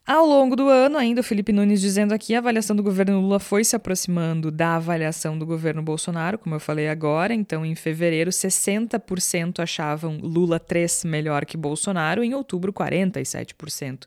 Ao 0.09 0.25
longo 0.25 0.57
do 0.57 0.71
ano, 0.71 0.97
ainda 0.97 1.21
o 1.21 1.23
Felipe 1.23 1.53
Nunes 1.53 1.83
dizendo 1.83 2.15
aqui, 2.15 2.35
a 2.35 2.39
avaliação 2.39 2.75
do 2.75 2.83
governo 2.83 3.21
Lula 3.21 3.39
foi 3.39 3.63
se 3.63 3.77
aproximando 3.77 4.51
da 4.51 4.77
avaliação 4.77 5.39
do 5.39 5.45
governo 5.45 5.83
Bolsonaro, 5.83 6.39
como 6.39 6.55
eu 6.55 6.61
falei 6.61 6.89
agora. 6.89 7.35
Então, 7.35 7.63
em 7.63 7.75
fevereiro, 7.75 8.31
60% 8.31 9.61
achavam 9.61 10.17
Lula 10.17 10.59
3 10.59 11.05
melhor 11.05 11.45
que 11.45 11.59
Bolsonaro, 11.59 12.25
em 12.25 12.33
outubro, 12.33 12.73
47% 12.73 14.07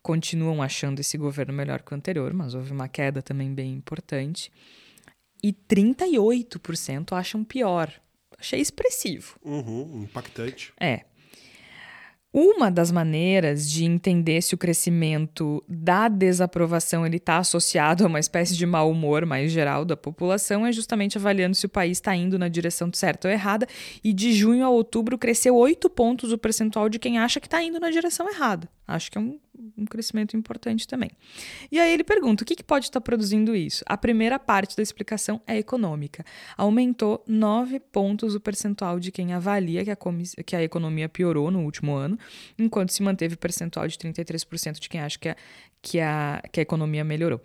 continuam 0.00 0.62
achando 0.62 1.00
esse 1.00 1.18
governo 1.18 1.52
melhor 1.52 1.82
que 1.82 1.92
o 1.92 1.96
anterior, 1.96 2.32
mas 2.32 2.54
houve 2.54 2.70
uma 2.70 2.86
queda 2.86 3.20
também 3.20 3.52
bem 3.52 3.72
importante. 3.72 4.52
E 5.42 5.52
38% 5.52 7.12
acham 7.18 7.42
pior. 7.42 7.92
Achei 8.38 8.60
expressivo. 8.60 9.36
Uhum, 9.42 10.04
impactante. 10.04 10.72
É. 10.78 11.00
Uma 12.38 12.70
das 12.70 12.92
maneiras 12.92 13.66
de 13.66 13.86
entender 13.86 14.42
se 14.42 14.54
o 14.54 14.58
crescimento 14.58 15.64
da 15.66 16.06
desaprovação 16.06 17.06
ele 17.06 17.16
está 17.16 17.38
associado 17.38 18.04
a 18.04 18.08
uma 18.08 18.20
espécie 18.20 18.54
de 18.54 18.66
mau 18.66 18.90
humor 18.90 19.24
mais 19.24 19.50
geral 19.50 19.86
da 19.86 19.96
população 19.96 20.66
é 20.66 20.70
justamente 20.70 21.16
avaliando 21.16 21.56
se 21.56 21.64
o 21.64 21.68
país 21.70 21.96
está 21.96 22.14
indo 22.14 22.38
na 22.38 22.48
direção 22.48 22.90
certa 22.92 23.26
ou 23.26 23.32
errada. 23.32 23.66
E 24.04 24.12
de 24.12 24.34
junho 24.34 24.66
a 24.66 24.68
outubro 24.68 25.16
cresceu 25.16 25.56
8 25.56 25.88
pontos 25.88 26.30
o 26.30 26.36
percentual 26.36 26.90
de 26.90 26.98
quem 26.98 27.18
acha 27.18 27.40
que 27.40 27.46
está 27.46 27.62
indo 27.62 27.80
na 27.80 27.90
direção 27.90 28.28
errada. 28.28 28.68
Acho 28.86 29.10
que 29.10 29.16
é 29.16 29.20
um 29.22 29.38
um 29.76 29.84
crescimento 29.84 30.36
importante 30.36 30.86
também. 30.86 31.10
E 31.70 31.78
aí 31.78 31.92
ele 31.92 32.04
pergunta: 32.04 32.42
o 32.42 32.46
que, 32.46 32.54
que 32.54 32.64
pode 32.64 32.86
estar 32.86 33.00
produzindo 33.00 33.54
isso? 33.54 33.84
A 33.86 33.96
primeira 33.96 34.38
parte 34.38 34.76
da 34.76 34.82
explicação 34.82 35.40
é 35.46 35.56
econômica. 35.58 36.24
Aumentou 36.56 37.22
9 37.26 37.80
pontos 37.80 38.34
o 38.34 38.40
percentual 38.40 38.98
de 38.98 39.10
quem 39.10 39.32
avalia 39.32 39.84
que 39.84 39.90
a, 39.90 39.96
que 40.44 40.56
a 40.56 40.62
economia 40.62 41.08
piorou 41.08 41.50
no 41.50 41.64
último 41.64 41.94
ano, 41.94 42.18
enquanto 42.58 42.92
se 42.92 43.02
manteve 43.02 43.34
o 43.34 43.38
percentual 43.38 43.86
de 43.88 43.96
33% 43.96 44.78
de 44.78 44.88
quem 44.88 45.00
acha 45.00 45.18
que 45.18 45.28
a, 45.28 45.36
que 45.82 46.00
a, 46.00 46.42
que 46.52 46.60
a 46.60 46.62
economia 46.62 47.04
melhorou. 47.04 47.40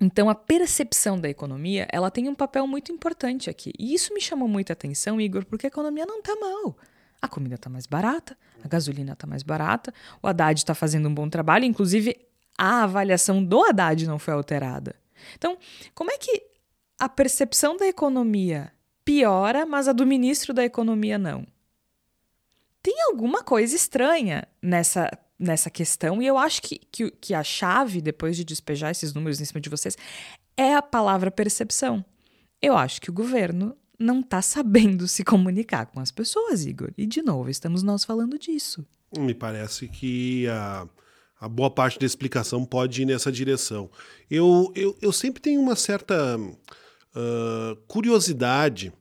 Então, 0.00 0.30
a 0.30 0.34
percepção 0.34 1.20
da 1.20 1.28
economia, 1.28 1.86
ela 1.92 2.10
tem 2.10 2.26
um 2.26 2.34
papel 2.34 2.66
muito 2.66 2.90
importante 2.90 3.50
aqui. 3.50 3.70
E 3.78 3.92
isso 3.92 4.14
me 4.14 4.20
chamou 4.20 4.48
muita 4.48 4.72
atenção, 4.72 5.20
Igor, 5.20 5.44
porque 5.44 5.66
a 5.66 5.68
economia 5.68 6.06
não 6.06 6.20
está 6.20 6.34
mal. 6.36 6.74
A 7.22 7.28
comida 7.28 7.56
está 7.56 7.68
mais 7.68 7.86
barata, 7.86 8.36
a 8.64 8.68
gasolina 8.68 9.12
está 9.12 9.26
mais 9.26 9.42
barata, 9.42 9.92
o 10.22 10.26
Haddad 10.26 10.58
está 10.58 10.74
fazendo 10.74 11.08
um 11.08 11.14
bom 11.14 11.28
trabalho, 11.28 11.64
inclusive 11.64 12.16
a 12.56 12.84
avaliação 12.84 13.44
do 13.44 13.62
Haddad 13.62 14.06
não 14.06 14.18
foi 14.18 14.34
alterada. 14.34 14.94
Então, 15.36 15.58
como 15.94 16.10
é 16.10 16.18
que 16.18 16.42
a 16.98 17.08
percepção 17.08 17.76
da 17.76 17.86
economia 17.86 18.72
piora, 19.04 19.66
mas 19.66 19.88
a 19.88 19.92
do 19.92 20.06
ministro 20.06 20.52
da 20.52 20.64
Economia 20.64 21.18
não? 21.18 21.46
Tem 22.82 23.02
alguma 23.02 23.42
coisa 23.42 23.74
estranha 23.74 24.46
nessa, 24.62 25.10
nessa 25.38 25.68
questão, 25.68 26.22
e 26.22 26.26
eu 26.26 26.38
acho 26.38 26.62
que, 26.62 26.78
que, 26.78 27.10
que 27.10 27.34
a 27.34 27.42
chave, 27.42 28.00
depois 28.00 28.36
de 28.36 28.44
despejar 28.44 28.90
esses 28.90 29.12
números 29.12 29.40
em 29.40 29.44
cima 29.44 29.60
de 29.60 29.68
vocês, 29.68 29.96
é 30.56 30.74
a 30.74 30.82
palavra 30.82 31.30
percepção. 31.30 32.04
Eu 32.62 32.76
acho 32.76 33.00
que 33.00 33.10
o 33.10 33.12
governo 33.12 33.76
não 34.00 34.20
está 34.20 34.40
sabendo 34.40 35.06
se 35.06 35.22
comunicar 35.22 35.86
com 35.86 36.00
as 36.00 36.10
pessoas, 36.10 36.64
Igor. 36.64 36.90
E, 36.96 37.06
de 37.06 37.22
novo, 37.22 37.50
estamos 37.50 37.82
nós 37.82 38.04
falando 38.04 38.38
disso. 38.38 38.84
Me 39.16 39.34
parece 39.34 39.86
que 39.88 40.48
a, 40.48 40.88
a 41.38 41.48
boa 41.48 41.70
parte 41.70 41.98
da 41.98 42.06
explicação 42.06 42.64
pode 42.64 43.02
ir 43.02 43.04
nessa 43.04 43.30
direção. 43.30 43.90
Eu, 44.30 44.72
eu, 44.74 44.96
eu 45.02 45.12
sempre 45.12 45.42
tenho 45.42 45.60
uma 45.60 45.76
certa 45.76 46.38
uh, 46.38 47.76
curiosidade, 47.86 48.92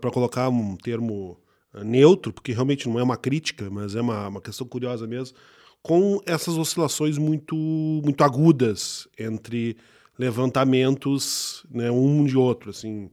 para 0.00 0.10
colocar 0.10 0.50
um 0.50 0.76
termo 0.76 1.40
neutro, 1.82 2.32
porque 2.32 2.52
realmente 2.52 2.88
não 2.88 2.98
é 2.98 3.02
uma 3.02 3.16
crítica, 3.16 3.70
mas 3.70 3.94
é 3.94 4.00
uma, 4.00 4.28
uma 4.28 4.40
questão 4.40 4.66
curiosa 4.66 5.06
mesmo, 5.06 5.36
com 5.82 6.20
essas 6.26 6.56
oscilações 6.58 7.16
muito, 7.16 7.56
muito 7.56 8.22
agudas 8.22 9.08
entre 9.18 9.76
levantamentos, 10.18 11.64
né, 11.70 11.90
um 11.90 12.24
de 12.24 12.36
outro, 12.36 12.70
assim. 12.70 13.10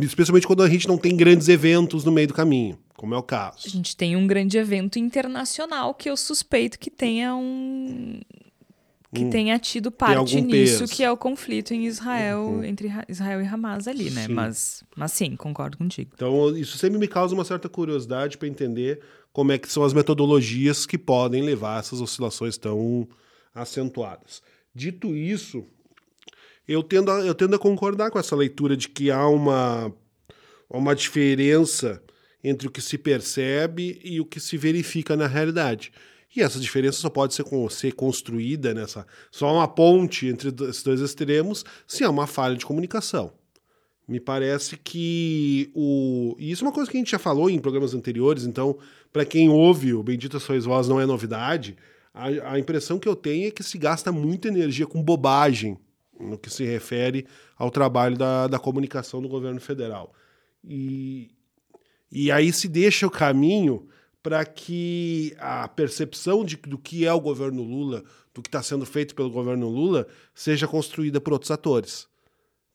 Especialmente 0.00 0.46
quando 0.46 0.62
a 0.62 0.68
gente 0.68 0.88
não 0.88 0.98
tem 0.98 1.16
grandes 1.16 1.48
eventos 1.48 2.04
no 2.04 2.12
meio 2.12 2.28
do 2.28 2.34
caminho, 2.34 2.78
como 2.96 3.14
é 3.14 3.18
o 3.18 3.22
caso. 3.22 3.66
A 3.66 3.68
gente 3.68 3.96
tem 3.96 4.16
um 4.16 4.26
grande 4.26 4.58
evento 4.58 4.98
internacional 4.98 5.94
que 5.94 6.08
eu 6.08 6.16
suspeito 6.16 6.78
que 6.78 6.90
tenha 6.90 7.34
um 7.34 8.20
que 9.14 9.24
tenha 9.30 9.58
tido 9.58 9.90
parte 9.90 10.38
nisso, 10.40 10.80
peso. 10.80 10.94
que 10.94 11.02
é 11.02 11.10
o 11.10 11.16
conflito 11.16 11.72
em 11.72 11.86
Israel, 11.86 12.42
uhum. 12.42 12.64
entre 12.64 12.90
Israel 13.08 13.40
e 13.40 13.46
Hamas 13.46 13.88
ali, 13.88 14.10
né? 14.10 14.26
Sim. 14.26 14.32
Mas, 14.34 14.84
mas 14.94 15.12
sim, 15.12 15.34
concordo 15.34 15.78
contigo. 15.78 16.10
Então, 16.14 16.54
isso 16.56 16.76
sempre 16.76 16.98
me 16.98 17.08
causa 17.08 17.34
uma 17.34 17.44
certa 17.44 17.70
curiosidade 17.70 18.36
para 18.36 18.46
entender 18.46 19.00
como 19.32 19.50
é 19.50 19.58
que 19.58 19.70
são 19.70 19.82
as 19.82 19.94
metodologias 19.94 20.84
que 20.84 20.98
podem 20.98 21.42
levar 21.42 21.76
a 21.76 21.78
essas 21.78 22.02
oscilações 22.02 22.58
tão 22.58 23.08
acentuadas. 23.54 24.42
Dito 24.74 25.16
isso, 25.16 25.64
eu 26.68 26.82
tendo, 26.82 27.10
a, 27.10 27.20
eu 27.20 27.34
tendo 27.34 27.56
a 27.56 27.58
concordar 27.58 28.10
com 28.10 28.18
essa 28.18 28.36
leitura 28.36 28.76
de 28.76 28.90
que 28.90 29.10
há 29.10 29.26
uma, 29.26 29.90
uma 30.68 30.94
diferença 30.94 32.02
entre 32.44 32.68
o 32.68 32.70
que 32.70 32.82
se 32.82 32.98
percebe 32.98 33.98
e 34.04 34.20
o 34.20 34.26
que 34.26 34.38
se 34.38 34.58
verifica 34.58 35.16
na 35.16 35.26
realidade. 35.26 35.90
E 36.36 36.42
essa 36.42 36.60
diferença 36.60 36.98
só 36.98 37.08
pode 37.08 37.34
ser, 37.34 37.44
ser 37.70 37.92
construída 37.92 38.74
nessa. 38.74 39.06
Só 39.30 39.52
uma 39.52 39.66
ponte 39.66 40.26
entre 40.26 40.50
esses 40.68 40.82
dois 40.82 41.00
extremos 41.00 41.64
se 41.86 42.04
há 42.04 42.10
uma 42.10 42.26
falha 42.26 42.54
de 42.54 42.66
comunicação. 42.66 43.32
Me 44.06 44.20
parece 44.20 44.76
que 44.76 45.70
o. 45.74 46.34
E 46.38 46.50
isso 46.50 46.64
é 46.64 46.66
uma 46.66 46.72
coisa 46.72 46.90
que 46.90 46.96
a 46.96 47.00
gente 47.00 47.10
já 47.10 47.18
falou 47.18 47.50
em 47.50 47.58
programas 47.58 47.94
anteriores, 47.94 48.44
então, 48.44 48.78
para 49.12 49.24
quem 49.24 49.50
ouve 49.50 49.92
o 49.92 50.02
Bendita 50.02 50.38
Sois 50.38 50.64
Vós 50.64 50.88
não 50.88 50.98
é 50.98 51.04
novidade, 51.04 51.76
a, 52.14 52.52
a 52.52 52.58
impressão 52.58 52.98
que 52.98 53.08
eu 53.08 53.14
tenho 53.14 53.48
é 53.48 53.50
que 53.50 53.62
se 53.62 53.76
gasta 53.76 54.10
muita 54.10 54.48
energia 54.48 54.86
com 54.86 55.02
bobagem 55.02 55.78
no 56.18 56.38
que 56.38 56.50
se 56.50 56.64
refere 56.64 57.26
ao 57.56 57.70
trabalho 57.70 58.16
da, 58.16 58.46
da 58.46 58.58
comunicação 58.58 59.22
do 59.22 59.28
governo 59.28 59.60
federal. 59.60 60.12
E, 60.64 61.30
e 62.10 62.30
aí 62.30 62.52
se 62.52 62.68
deixa 62.68 63.06
o 63.06 63.10
caminho 63.10 63.88
para 64.22 64.44
que 64.44 65.34
a 65.38 65.68
percepção 65.68 66.44
de, 66.44 66.56
do 66.56 66.78
que 66.78 67.06
é 67.06 67.12
o 67.12 67.20
governo 67.20 67.62
Lula, 67.62 68.02
do 68.34 68.42
que 68.42 68.48
está 68.48 68.62
sendo 68.62 68.84
feito 68.84 69.14
pelo 69.14 69.30
governo 69.30 69.68
Lula, 69.68 70.06
seja 70.34 70.66
construída 70.66 71.20
por 71.20 71.32
outros 71.32 71.50
atores. 71.50 72.07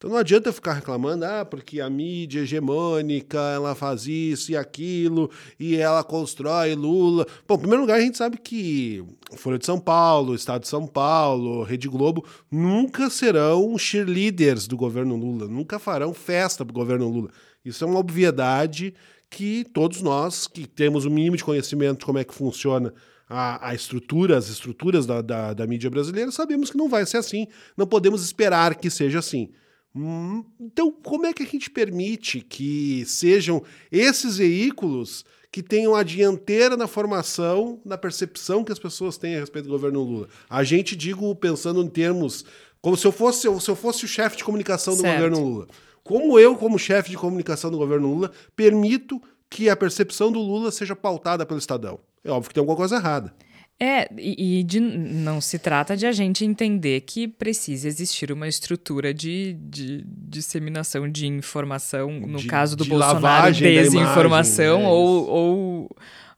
Então 0.04 0.12
não 0.12 0.20
adianta 0.20 0.52
ficar 0.52 0.74
reclamando, 0.74 1.24
ah, 1.24 1.46
porque 1.46 1.80
a 1.80 1.88
mídia 1.88 2.40
hegemônica, 2.40 3.38
ela 3.38 3.74
faz 3.74 4.06
isso 4.06 4.52
e 4.52 4.56
aquilo, 4.56 5.30
e 5.58 5.76
ela 5.76 6.04
constrói 6.04 6.74
Lula. 6.74 7.26
Bom, 7.48 7.54
em 7.54 7.60
primeiro 7.60 7.80
lugar, 7.80 7.96
a 7.96 8.00
gente 8.02 8.18
sabe 8.18 8.36
que 8.36 9.02
Folha 9.34 9.58
de 9.58 9.64
São 9.64 9.80
Paulo, 9.80 10.34
Estado 10.34 10.60
de 10.60 10.68
São 10.68 10.86
Paulo, 10.86 11.62
Rede 11.62 11.88
Globo, 11.88 12.22
nunca 12.50 13.08
serão 13.08 13.78
cheerleaders 13.78 14.66
do 14.66 14.76
governo 14.76 15.16
Lula, 15.16 15.48
nunca 15.48 15.78
farão 15.78 16.12
festa 16.12 16.66
pro 16.66 16.74
governo 16.74 17.08
Lula. 17.08 17.30
Isso 17.64 17.82
é 17.82 17.86
uma 17.86 18.00
obviedade 18.00 18.92
que 19.30 19.64
todos 19.72 20.02
nós, 20.02 20.46
que 20.46 20.66
temos 20.66 21.06
o 21.06 21.10
mínimo 21.10 21.38
de 21.38 21.44
conhecimento 21.44 22.00
de 22.00 22.04
como 22.04 22.18
é 22.18 22.24
que 22.24 22.34
funciona 22.34 22.92
a, 23.26 23.70
a 23.70 23.74
estrutura, 23.74 24.36
as 24.36 24.50
estruturas 24.50 25.06
da, 25.06 25.22
da, 25.22 25.54
da 25.54 25.66
mídia 25.66 25.88
brasileira, 25.88 26.30
sabemos 26.30 26.70
que 26.70 26.76
não 26.76 26.90
vai 26.90 27.06
ser 27.06 27.16
assim, 27.16 27.46
não 27.74 27.86
podemos 27.86 28.22
esperar 28.22 28.74
que 28.74 28.90
seja 28.90 29.20
assim. 29.20 29.48
Hum, 29.94 30.44
então, 30.60 30.90
como 30.90 31.26
é 31.26 31.32
que 31.32 31.44
a 31.44 31.46
gente 31.46 31.70
permite 31.70 32.40
que 32.40 33.04
sejam 33.06 33.62
esses 33.92 34.38
veículos 34.38 35.24
que 35.52 35.62
tenham 35.62 35.94
a 35.94 36.02
dianteira 36.02 36.76
na 36.76 36.88
formação, 36.88 37.80
na 37.84 37.96
percepção 37.96 38.64
que 38.64 38.72
as 38.72 38.78
pessoas 38.78 39.16
têm 39.16 39.36
a 39.36 39.40
respeito 39.40 39.66
do 39.66 39.70
governo 39.70 40.02
Lula? 40.02 40.28
A 40.50 40.64
gente, 40.64 40.96
digo, 40.96 41.32
pensando 41.36 41.80
em 41.82 41.88
termos. 41.88 42.44
Como 42.80 42.96
se 42.96 43.06
eu 43.06 43.12
fosse, 43.12 43.42
se 43.42 43.70
eu 43.70 43.76
fosse 43.76 44.04
o 44.04 44.08
chefe 44.08 44.36
de 44.36 44.44
comunicação 44.44 44.94
do 44.94 45.00
certo. 45.00 45.14
governo 45.14 45.48
Lula. 45.48 45.68
Como 46.02 46.38
eu, 46.38 46.56
como 46.56 46.78
chefe 46.78 47.10
de 47.10 47.16
comunicação 47.16 47.70
do 47.70 47.78
governo 47.78 48.12
Lula, 48.12 48.32
permito 48.54 49.22
que 49.48 49.70
a 49.70 49.76
percepção 49.76 50.32
do 50.32 50.40
Lula 50.40 50.70
seja 50.72 50.96
pautada 50.96 51.46
pelo 51.46 51.58
Estadão? 51.58 52.00
É 52.22 52.30
óbvio 52.30 52.48
que 52.48 52.54
tem 52.54 52.60
alguma 52.60 52.76
coisa 52.76 52.96
errada. 52.96 53.32
É, 53.80 54.08
e, 54.16 54.62
de, 54.62 54.78
não 54.78 55.40
se 55.40 55.58
trata 55.58 55.96
de 55.96 56.06
a 56.06 56.12
gente 56.12 56.44
entender 56.44 57.00
que 57.00 57.26
precisa 57.26 57.88
existir 57.88 58.30
uma 58.30 58.46
estrutura 58.46 59.12
de, 59.12 59.54
de 59.54 60.04
disseminação 60.06 61.10
de 61.10 61.26
informação, 61.26 62.12
no 62.20 62.38
de, 62.38 62.46
caso 62.46 62.76
do 62.76 62.84
de 62.84 62.90
Bolsonaro, 62.90 63.52
desinformação 63.52 64.80
imagem, 64.80 64.86
é 64.86 64.88
ou, 64.88 65.28
ou, 65.28 65.84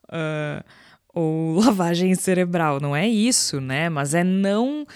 uh, 0.08 0.64
ou 1.12 1.54
lavagem 1.60 2.14
cerebral. 2.14 2.80
Não 2.80 2.96
é 2.96 3.06
isso, 3.06 3.60
né? 3.60 3.90
Mas 3.90 4.14
é 4.14 4.24
não 4.24 4.86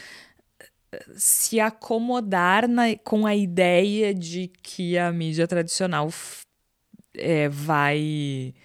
se 1.14 1.60
acomodar 1.60 2.66
na, 2.66 2.96
com 3.04 3.26
a 3.26 3.34
ideia 3.34 4.14
de 4.14 4.50
que 4.62 4.98
a 4.98 5.12
mídia 5.12 5.46
tradicional 5.46 6.10
é, 7.14 7.48
vai 7.48 8.54
eh, 8.54 8.59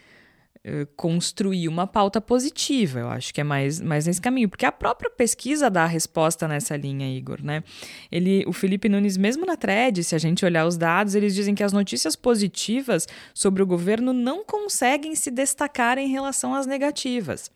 construir 0.96 1.68
uma 1.68 1.86
pauta 1.86 2.20
positiva. 2.20 3.00
Eu 3.00 3.10
acho 3.10 3.34
que 3.34 3.42
é 3.42 3.44
mais, 3.44 3.80
mais 3.80 4.08
nesse 4.08 4.20
caminho, 4.20 4.50
porque 4.50 4.66
a 4.66 4.72
própria 4.72 5.10
pesquisa 5.10 5.70
dá 5.70 5.84
a 5.84 5.88
resposta 5.88 6.48
nessa 6.48 6.76
linha, 6.76 7.08
Igor, 7.16 7.44
né? 7.44 7.64
Ele, 8.12 8.44
o 8.48 8.54
Felipe 8.54 8.90
Nunes, 8.90 9.16
mesmo 9.16 9.46
na 9.46 9.56
thread, 9.56 10.04
se 10.04 10.16
a 10.16 10.18
gente 10.18 10.44
olhar 10.44 10.66
os 10.66 10.78
dados, 10.78 11.14
eles 11.14 11.36
dizem 11.36 11.54
que 11.54 11.64
as 11.64 11.72
notícias 11.72 12.16
positivas 12.16 13.08
sobre 13.34 13.62
o 13.62 13.68
governo 13.68 14.12
não 14.12 14.44
conseguem 14.44 15.16
se 15.16 15.30
destacar 15.30 15.98
em 15.98 16.08
relação 16.08 16.56
às 16.56 16.66
negativas. 16.66 17.52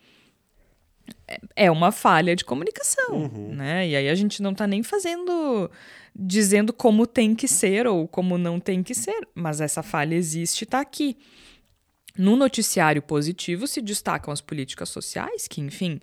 é 1.56 1.72
uma 1.72 1.92
falha 1.92 2.36
de 2.36 2.46
comunicação, 2.46 3.16
uhum. 3.16 3.56
né? 3.56 3.88
E 3.88 3.96
aí 3.96 4.10
a 4.10 4.16
gente 4.16 4.42
não 4.42 4.52
está 4.52 4.68
nem 4.68 4.84
fazendo 4.84 5.70
dizendo 6.16 6.74
como 6.74 7.08
tem 7.08 7.34
que 7.34 7.48
ser 7.48 7.88
ou 7.88 8.08
como 8.08 8.38
não 8.38 8.60
tem 8.60 8.84
que 8.84 8.94
ser, 8.94 9.28
mas 9.34 9.62
essa 9.62 9.82
falha 9.82 10.16
existe 10.16 10.64
está 10.64 10.80
aqui. 10.80 11.18
No 12.18 12.36
noticiário 12.36 13.02
positivo 13.02 13.68
se 13.68 13.82
destacam 13.82 14.32
as 14.32 14.42
políticas 14.42 14.90
sociais, 14.90 15.48
que, 15.48 15.62
enfim, 15.62 16.00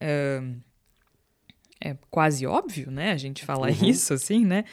é, 0.00 0.42
é 1.80 1.96
quase 2.10 2.46
óbvio, 2.46 2.90
né? 2.90 3.12
A 3.12 3.16
gente 3.16 3.44
fala 3.44 3.68
uhum. 3.68 3.88
isso 3.88 4.12
assim, 4.14 4.44
né? 4.44 4.64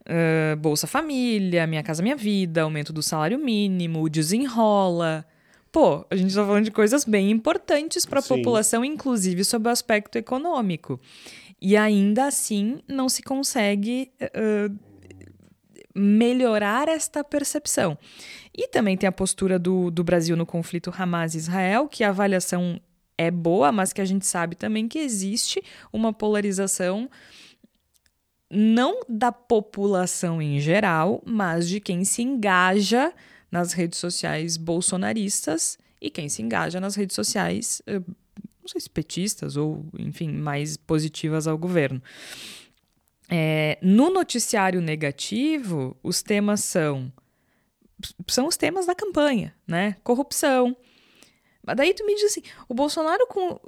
Uh, 0.00 0.56
Bolsa 0.56 0.86
Família, 0.86 1.66
Minha 1.66 1.82
Casa 1.82 2.02
Minha 2.02 2.16
Vida, 2.16 2.62
aumento 2.62 2.92
do 2.92 3.02
salário 3.02 3.38
mínimo, 3.38 4.08
desenrola. 4.08 5.26
Pô, 5.70 6.04
a 6.10 6.16
gente 6.16 6.30
está 6.30 6.44
falando 6.44 6.64
de 6.64 6.70
coisas 6.70 7.04
bem 7.04 7.30
importantes 7.30 8.04
para 8.04 8.20
a 8.20 8.22
população, 8.22 8.84
inclusive 8.84 9.44
sob 9.44 9.68
o 9.68 9.70
aspecto 9.70 10.16
econômico. 10.16 10.98
E 11.60 11.76
ainda 11.76 12.26
assim 12.26 12.80
não 12.88 13.08
se 13.08 13.22
consegue 13.22 14.10
uh, 14.20 14.74
melhorar 16.00 16.88
esta 16.88 17.22
percepção. 17.22 17.96
E 18.56 18.68
também 18.68 18.96
tem 18.96 19.08
a 19.08 19.12
postura 19.12 19.58
do, 19.58 19.90
do 19.90 20.02
Brasil 20.02 20.36
no 20.36 20.46
conflito 20.46 20.92
Hamas-Israel, 20.96 21.88
que 21.88 22.02
a 22.02 22.08
avaliação 22.08 22.80
é 23.16 23.30
boa, 23.30 23.70
mas 23.70 23.92
que 23.92 24.00
a 24.00 24.04
gente 24.04 24.26
sabe 24.26 24.56
também 24.56 24.88
que 24.88 24.98
existe 24.98 25.62
uma 25.92 26.12
polarização 26.12 27.08
não 28.50 29.00
da 29.08 29.30
população 29.30 30.42
em 30.42 30.58
geral, 30.58 31.22
mas 31.24 31.68
de 31.68 31.78
quem 31.78 32.04
se 32.04 32.22
engaja 32.22 33.12
nas 33.50 33.72
redes 33.72 33.98
sociais 33.98 34.56
bolsonaristas 34.56 35.78
e 36.00 36.10
quem 36.10 36.28
se 36.28 36.42
engaja 36.42 36.80
nas 36.80 36.96
redes 36.96 37.14
sociais, 37.14 37.82
eh, 37.86 38.00
não 38.60 38.66
sei 38.66 38.80
se 38.80 38.90
petistas 38.90 39.56
ou, 39.56 39.84
enfim, 39.98 40.30
mais 40.30 40.76
positivas 40.76 41.46
ao 41.46 41.58
governo. 41.58 42.02
É, 43.30 43.78
no 43.80 44.10
noticiário 44.10 44.80
negativo, 44.80 45.96
os 46.02 46.20
temas 46.20 46.64
são 46.64 47.12
são 48.28 48.46
os 48.46 48.56
temas 48.56 48.86
da 48.86 48.94
campanha, 48.94 49.54
né? 49.66 49.96
Corrupção. 50.02 50.76
Mas 51.64 51.76
daí 51.76 51.92
tu 51.92 52.04
me 52.06 52.14
diz 52.14 52.24
assim, 52.24 52.42
o 52.68 52.74
Bolsonaro 52.74 53.26
com 53.26 53.60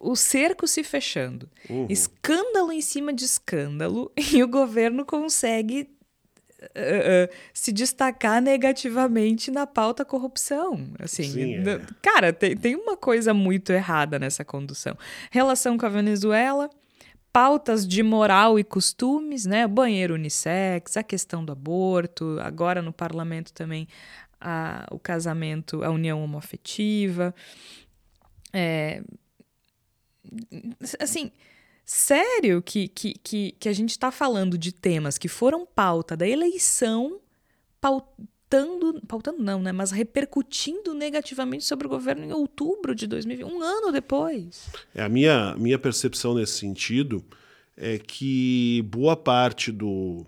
o 0.00 0.16
cerco 0.16 0.66
se 0.66 0.82
fechando, 0.82 1.48
uhum. 1.68 1.86
escândalo 1.88 2.72
em 2.72 2.80
cima 2.80 3.12
de 3.12 3.24
escândalo, 3.24 4.10
e 4.32 4.42
o 4.42 4.48
governo 4.48 5.04
consegue 5.04 5.88
Uh, 6.62 7.24
uh, 7.24 7.36
se 7.54 7.72
destacar 7.72 8.42
negativamente 8.42 9.50
na 9.50 9.66
pauta 9.66 10.04
corrupção. 10.04 10.90
Assim, 10.98 11.22
Sim, 11.22 11.54
é. 11.54 11.80
cara, 12.02 12.34
tem, 12.34 12.54
tem 12.54 12.76
uma 12.76 12.98
coisa 12.98 13.32
muito 13.32 13.72
errada 13.72 14.18
nessa 14.18 14.44
condução. 14.44 14.94
Relação 15.30 15.78
com 15.78 15.86
a 15.86 15.88
Venezuela, 15.88 16.68
pautas 17.32 17.86
de 17.86 18.02
moral 18.02 18.58
e 18.58 18.64
costumes, 18.64 19.46
né? 19.46 19.66
Banheiro 19.66 20.14
unissex, 20.14 20.96
a 20.96 21.02
questão 21.02 21.44
do 21.44 21.52
aborto, 21.52 22.38
agora 22.40 22.82
no 22.82 22.92
parlamento 22.92 23.52
também 23.52 23.86
a, 24.40 24.86
o 24.90 24.98
casamento, 24.98 25.84
a 25.84 25.90
união 25.90 26.22
homoafetiva. 26.22 27.34
É, 28.52 29.02
assim, 30.98 31.30
sério 31.84 32.62
que, 32.62 32.88
que, 32.88 33.14
que, 33.14 33.52
que 33.52 33.68
a 33.68 33.72
gente 33.72 33.90
está 33.90 34.10
falando 34.10 34.56
de 34.56 34.72
temas 34.72 35.18
que 35.18 35.28
foram 35.28 35.66
pauta 35.66 36.16
da 36.16 36.26
eleição, 36.26 37.20
pautando, 38.50 39.00
pautando 39.06 39.42
não, 39.42 39.62
né? 39.62 39.70
Mas 39.70 39.92
repercutindo 39.92 40.92
negativamente 40.92 41.64
sobre 41.64 41.86
o 41.86 41.90
governo 41.90 42.24
em 42.24 42.32
outubro 42.32 42.94
de 42.94 43.06
2020, 43.06 43.46
um 43.46 43.62
ano 43.62 43.92
depois. 43.92 44.68
É, 44.94 45.02
a 45.02 45.08
minha, 45.08 45.54
minha 45.56 45.78
percepção 45.78 46.34
nesse 46.34 46.58
sentido 46.58 47.24
é 47.76 47.98
que 47.98 48.82
boa 48.88 49.16
parte 49.16 49.70
do, 49.70 50.26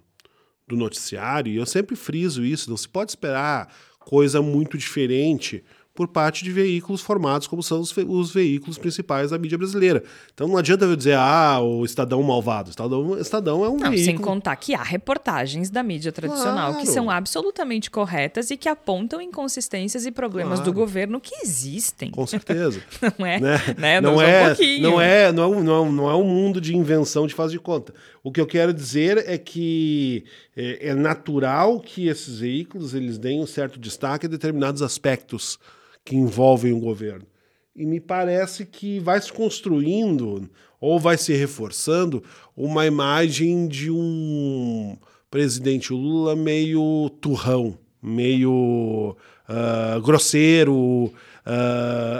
do 0.67 0.77
noticiário, 0.77 1.53
e 1.53 1.57
eu 1.57 1.67
sempre 1.67 1.97
friso 1.97 2.45
isso, 2.45 2.71
não 2.71 2.77
se 2.77 2.89
pode 2.89 3.11
esperar 3.11 3.75
coisa 3.99 4.41
muito 4.41 4.79
diferente 4.79 5.65
por 5.95 6.09
parte 6.09 6.43
de 6.43 6.51
veículos 6.51 7.03
formados 7.03 7.47
como 7.47 7.63
são 7.63 7.81
os, 7.81 7.95
os, 7.97 8.33
veículos 8.33 8.79
principais 8.79 9.31
da 9.31 9.39
mídia 9.39 9.59
brasileira. 9.59 10.03
Então 10.33 10.49
não 10.49 10.57
adianta 10.57 10.87
eu 10.87 10.97
dizer, 10.97 11.17
ah, 11.19 11.61
o 11.61 11.85
Estadão 11.85 12.23
malvado. 12.23 12.69
O 12.69 12.71
Estadão, 12.71 13.19
Estadão 13.19 13.65
é 13.65 13.69
um 13.69 13.77
não, 13.77 13.91
veículo... 13.91 14.05
Sem 14.05 14.17
contar 14.17 14.57
que 14.57 14.75
há 14.75 14.83
reportagens 14.83 15.69
da 15.69 15.83
mídia 15.83 16.11
tradicional 16.11 16.71
claro. 16.71 16.79
que 16.79 16.91
são 16.91 17.11
absolutamente 17.11 17.91
corretas 17.91 18.51
e 18.51 18.57
que 18.57 18.69
apontam 18.69 19.21
inconsistências 19.21 20.07
e 20.07 20.11
problemas 20.11 20.61
claro. 20.61 20.73
do 20.73 20.75
governo 20.75 21.21
que 21.21 21.35
existem. 21.43 22.11
Com 22.11 22.27
certeza. 22.27 22.83
não 23.19 23.27
é? 23.27 23.39
Né? 23.39 23.61
né? 23.77 24.01
Não, 24.01 24.15
não, 24.15 24.23
é, 24.23 24.57
um 24.59 24.81
não, 24.81 25.01
é, 25.01 25.33
não, 25.33 25.45
é, 25.45 25.63
não, 25.63 25.85
é, 25.85 25.91
não 25.91 26.11
é 26.11 26.17
um 26.17 26.25
mundo 26.25 26.59
de 26.59 26.75
invenção 26.75 27.27
de 27.27 27.35
faz 27.35 27.53
de 27.53 27.59
conta. 27.59 27.93
O 28.23 28.33
que 28.33 28.41
eu 28.41 28.47
quero 28.47 28.73
dizer 28.73 29.19
é 29.29 29.37
que 29.37 30.25
é, 30.57 30.89
é 30.89 30.95
natural 30.95 31.81
que 31.81 32.09
esses 32.09 32.39
veículos 32.39 32.95
eles 32.95 33.19
deem 33.19 33.43
um 33.43 33.47
certo 33.47 33.79
destaque 33.79 34.25
a 34.25 34.29
determinados 34.29 34.81
aspectos 34.81 35.59
que 36.05 36.17
envolvem 36.17 36.73
o 36.73 36.81
governo. 36.81 37.27
E 37.75 37.87
me 37.87 38.01
parece 38.01 38.67
que 38.67 39.01
vai 39.01 39.21
se 39.21 39.33
construindo 39.33 40.49
ou 40.81 40.99
vai 40.99 41.17
se 41.17 41.33
reforçando 41.33 42.23
uma 42.57 42.87
imagem 42.87 43.67
de 43.67 43.91
um 43.91 44.97
presidente 45.31 45.93
Lula 45.93 46.37
meio 46.37 47.09
turrão, 47.21 47.79
meio 48.03 49.17
uh, 49.49 50.01
grosseiro, 50.03 50.77
uh, 50.77 51.13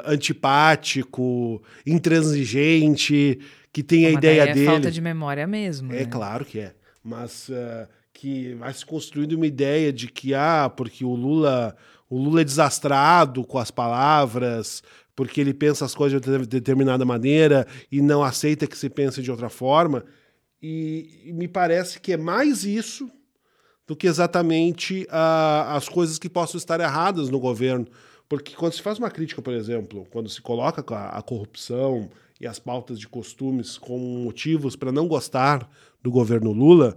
antipático, 0.07 1.63
intransigente, 1.87 3.39
que 3.73 3.83
tem 3.83 4.07
a 4.07 4.11
ideia 4.11 4.43
é 4.43 4.55
dele. 4.55 4.67
É 4.67 4.71
falta 4.71 4.91
de 4.91 5.01
memória 5.01 5.47
mesmo. 5.47 5.93
É 5.93 6.01
né? 6.01 6.07
claro 6.07 6.45
que 6.45 6.61
é, 6.61 6.73
mas 7.05 7.49
uh, 7.49 7.87
que 8.13 8.55
vai 8.55 8.73
se 8.73 8.87
construindo 8.87 9.33
uma 9.33 9.47
ideia 9.47 9.93
de 9.93 10.07
que 10.07 10.35
ah, 10.35 10.73
porque 10.75 11.05
o 11.05 11.15
Lula 11.15 11.77
o 12.13 12.19
Lula 12.19 12.43
é 12.43 12.45
desastrado 12.45 13.43
com 13.43 13.59
as 13.59 13.71
palavras, 13.71 14.83
porque 15.17 15.41
ele 15.41 15.55
pensa 15.55 15.87
as 15.87 15.95
coisas 15.95 16.21
de 16.21 16.47
determinada 16.47 17.07
maneira 17.07 17.67
e 17.91 18.03
não 18.03 18.23
aceita 18.23 18.67
que 18.67 18.77
se 18.77 18.91
pense 18.91 19.23
de 19.23 19.31
outra 19.31 19.49
forma. 19.49 20.05
E, 20.63 21.23
e 21.25 21.33
me 21.33 21.49
parece 21.49 21.99
que 21.99 22.13
é 22.13 22.19
mais 22.19 22.65
isso 22.65 23.11
do 23.87 23.97
que 23.97 24.07
exatamente 24.07 25.05
uh, 25.05 25.71
as 25.75 25.89
coisas 25.89 26.19
que 26.19 26.29
possam 26.29 26.59
estar 26.59 26.79
erradas 26.81 27.31
no 27.31 27.41
governo. 27.41 27.87
Porque 28.29 28.55
quando 28.55 28.75
se 28.75 28.83
faz 28.83 28.99
uma 28.99 29.11
crítica, 29.11 29.41
por 29.41 29.55
exemplo, 29.55 30.07
quando 30.11 30.29
se 30.29 30.43
coloca 30.43 30.85
a, 30.95 31.19
a 31.19 31.23
corrupção 31.23 32.11
e 32.39 32.47
as 32.47 32.59
pautas 32.59 33.01
de 33.01 33.09
costumes 33.09 33.79
como 33.79 34.05
motivos 34.19 34.77
para 34.77 34.93
não 34.93 35.09
gostar 35.09 35.67
do 36.03 36.11
governo 36.11 36.53
Lula, 36.53 36.95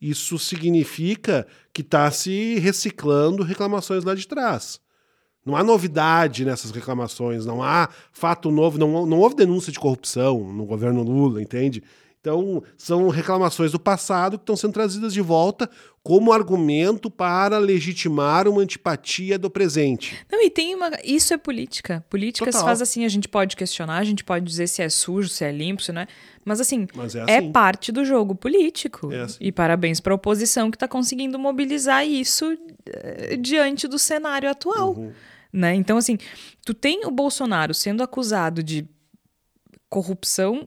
isso 0.00 0.38
significa 0.38 1.46
que 1.72 1.82
está 1.82 2.10
se 2.10 2.58
reciclando 2.58 3.42
reclamações 3.42 4.04
lá 4.04 4.14
de 4.14 4.26
trás. 4.26 4.80
Não 5.44 5.54
há 5.56 5.62
novidade 5.62 6.44
nessas 6.44 6.72
reclamações, 6.72 7.46
não 7.46 7.62
há 7.62 7.88
fato 8.12 8.50
novo, 8.50 8.78
não, 8.78 9.06
não 9.06 9.20
houve 9.20 9.36
denúncia 9.36 9.72
de 9.72 9.78
corrupção 9.78 10.52
no 10.52 10.66
governo 10.66 11.02
Lula, 11.02 11.40
entende? 11.40 11.82
Então, 12.26 12.60
são 12.76 13.08
reclamações 13.08 13.70
do 13.70 13.78
passado 13.78 14.36
que 14.36 14.42
estão 14.42 14.56
sendo 14.56 14.72
trazidas 14.72 15.14
de 15.14 15.20
volta 15.20 15.70
como 16.02 16.32
argumento 16.32 17.08
para 17.08 17.56
legitimar 17.56 18.48
uma 18.48 18.62
antipatia 18.62 19.38
do 19.38 19.48
presente. 19.48 20.16
Não, 20.28 20.42
e 20.42 20.50
tem 20.50 20.74
uma. 20.74 20.90
Isso 21.04 21.32
é 21.32 21.38
política. 21.38 22.04
Política 22.10 22.46
Total. 22.46 22.60
se 22.60 22.66
faz 22.66 22.82
assim, 22.82 23.04
a 23.04 23.08
gente 23.08 23.28
pode 23.28 23.54
questionar, 23.54 23.98
a 23.98 24.04
gente 24.04 24.24
pode 24.24 24.44
dizer 24.44 24.66
se 24.66 24.82
é 24.82 24.88
sujo, 24.88 25.28
se 25.28 25.44
é 25.44 25.52
limpo, 25.52 25.80
se 25.84 25.92
não 25.92 26.00
é. 26.00 26.08
Mas 26.44 26.60
assim, 26.60 26.88
Mas 26.96 27.14
é, 27.14 27.20
é 27.20 27.22
assim. 27.22 27.32
é, 27.32 27.52
parte 27.52 27.92
do 27.92 28.04
jogo 28.04 28.34
político. 28.34 29.12
É 29.12 29.20
assim. 29.20 29.38
E 29.40 29.52
parabéns 29.52 30.00
para 30.00 30.12
a 30.12 30.16
oposição 30.16 30.68
que 30.68 30.76
está 30.76 30.88
conseguindo 30.88 31.38
mobilizar 31.38 32.04
isso 32.04 32.52
uh, 32.52 33.36
diante 33.38 33.86
do 33.86 34.00
cenário 34.00 34.50
atual. 34.50 34.96
Uhum. 34.96 35.12
Né? 35.52 35.76
Então, 35.76 35.96
assim, 35.96 36.18
tu 36.64 36.74
tem 36.74 37.06
o 37.06 37.10
Bolsonaro 37.12 37.72
sendo 37.72 38.02
acusado 38.02 38.64
de 38.64 38.84
corrupção 39.88 40.66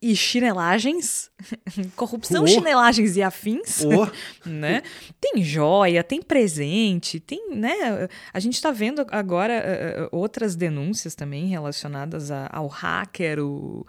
e 0.00 0.14
chinelagens, 0.14 1.28
corrupção, 1.96 2.44
oh. 2.44 2.46
chinelagens 2.46 3.16
e 3.16 3.22
afins, 3.22 3.84
oh. 3.84 4.08
né? 4.48 4.82
Tem 5.20 5.42
joia, 5.42 6.04
tem 6.04 6.22
presente, 6.22 7.18
tem, 7.18 7.50
né? 7.50 8.08
A 8.32 8.38
gente 8.38 8.54
está 8.54 8.70
vendo 8.70 9.04
agora 9.10 10.08
uh, 10.12 10.16
outras 10.16 10.54
denúncias 10.54 11.14
também 11.16 11.48
relacionadas 11.48 12.30
a, 12.30 12.48
ao 12.52 12.68
hacker, 12.68 13.40
o, 13.40 13.84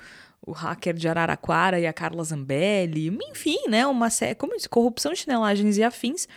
o 0.45 0.51
hacker 0.51 0.95
de 0.95 1.07
Araraquara 1.07 1.79
e 1.79 1.85
a 1.85 1.93
Carla 1.93 2.23
Zambelli, 2.23 3.15
enfim, 3.29 3.59
né? 3.67 3.85
Uma 3.85 4.09
série, 4.09 4.33
como 4.33 4.55
disse, 4.55 4.67
corrupção, 4.67 5.15
chinelagens 5.15 5.77
e 5.77 5.83
afins. 5.83 6.27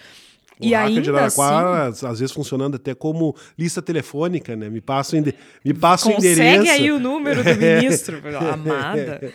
O 0.60 0.66
e 0.66 0.74
hacker 0.74 1.00
de 1.00 1.10
Araraquara, 1.10 1.88
assim, 1.88 2.06
às 2.06 2.20
vezes 2.20 2.34
funcionando 2.34 2.76
até 2.76 2.94
como 2.94 3.34
lista 3.58 3.80
telefônica, 3.80 4.54
né? 4.54 4.68
Me 4.68 4.82
passa, 4.82 5.16
me 5.64 5.72
passa 5.72 6.08
o 6.08 6.12
endereço. 6.12 6.58
Consegue 6.58 6.68
aí 6.68 6.92
o 6.92 7.00
número 7.00 7.42
do 7.42 7.56
ministro, 7.56 8.20
amada. 8.52 9.32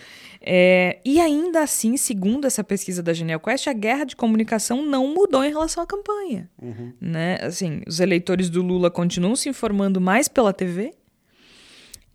É, 0.50 1.02
e 1.04 1.20
ainda 1.20 1.62
assim, 1.62 1.98
segundo 1.98 2.48
essa 2.48 2.64
pesquisa 2.64 3.04
da 3.04 3.12
Genial 3.12 3.38
Quest, 3.38 3.68
a 3.68 3.74
guerra 3.74 4.06
de 4.06 4.16
comunicação 4.16 4.82
não 4.82 5.14
mudou 5.14 5.44
em 5.44 5.50
relação 5.50 5.84
à 5.84 5.86
campanha. 5.86 6.50
Uhum. 6.62 6.94
Né? 7.02 7.38
Assim, 7.42 7.82
os 7.86 8.00
eleitores 8.00 8.50
do 8.50 8.62
Lula 8.62 8.90
continuam 8.90 9.36
se 9.36 9.50
informando 9.50 10.00
mais 10.00 10.30
pela 10.30 10.54
TV. 10.54 10.94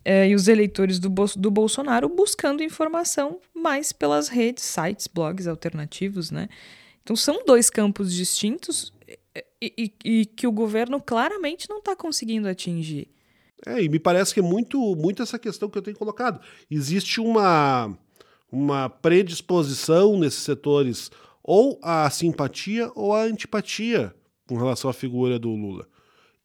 é, 0.04 0.28
e 0.28 0.34
os 0.34 0.48
eleitores 0.48 0.98
do, 0.98 1.08
do 1.36 1.50
Bolsonaro 1.50 2.08
buscando 2.08 2.62
informação 2.62 3.38
mais 3.54 3.92
pelas 3.92 4.28
redes, 4.28 4.64
sites, 4.64 5.06
blogs 5.06 5.46
alternativos, 5.46 6.30
né? 6.30 6.48
Então 7.02 7.14
são 7.16 7.44
dois 7.44 7.68
campos 7.68 8.14
distintos 8.14 8.92
e, 9.60 9.72
e, 9.76 9.92
e 10.04 10.26
que 10.26 10.46
o 10.46 10.52
governo 10.52 11.00
claramente 11.00 11.68
não 11.68 11.78
está 11.78 11.94
conseguindo 11.94 12.48
atingir. 12.48 13.08
É, 13.66 13.80
e 13.82 13.88
me 13.88 13.98
parece 13.98 14.34
que 14.34 14.40
é 14.40 14.42
muito, 14.42 14.96
muito 14.96 15.22
essa 15.22 15.38
questão 15.38 15.68
que 15.68 15.78
eu 15.78 15.82
tenho 15.82 15.96
colocado. 15.96 16.40
Existe 16.68 17.20
uma, 17.20 17.96
uma 18.52 18.90
predisposição 18.90 20.18
nesses 20.18 20.42
setores 20.42 21.10
ou 21.42 21.78
à 21.82 22.08
simpatia 22.10 22.92
ou 22.94 23.14
à 23.14 23.22
antipatia 23.22 24.14
com 24.46 24.58
relação 24.58 24.90
à 24.90 24.92
figura 24.92 25.38
do 25.38 25.48
Lula. 25.48 25.88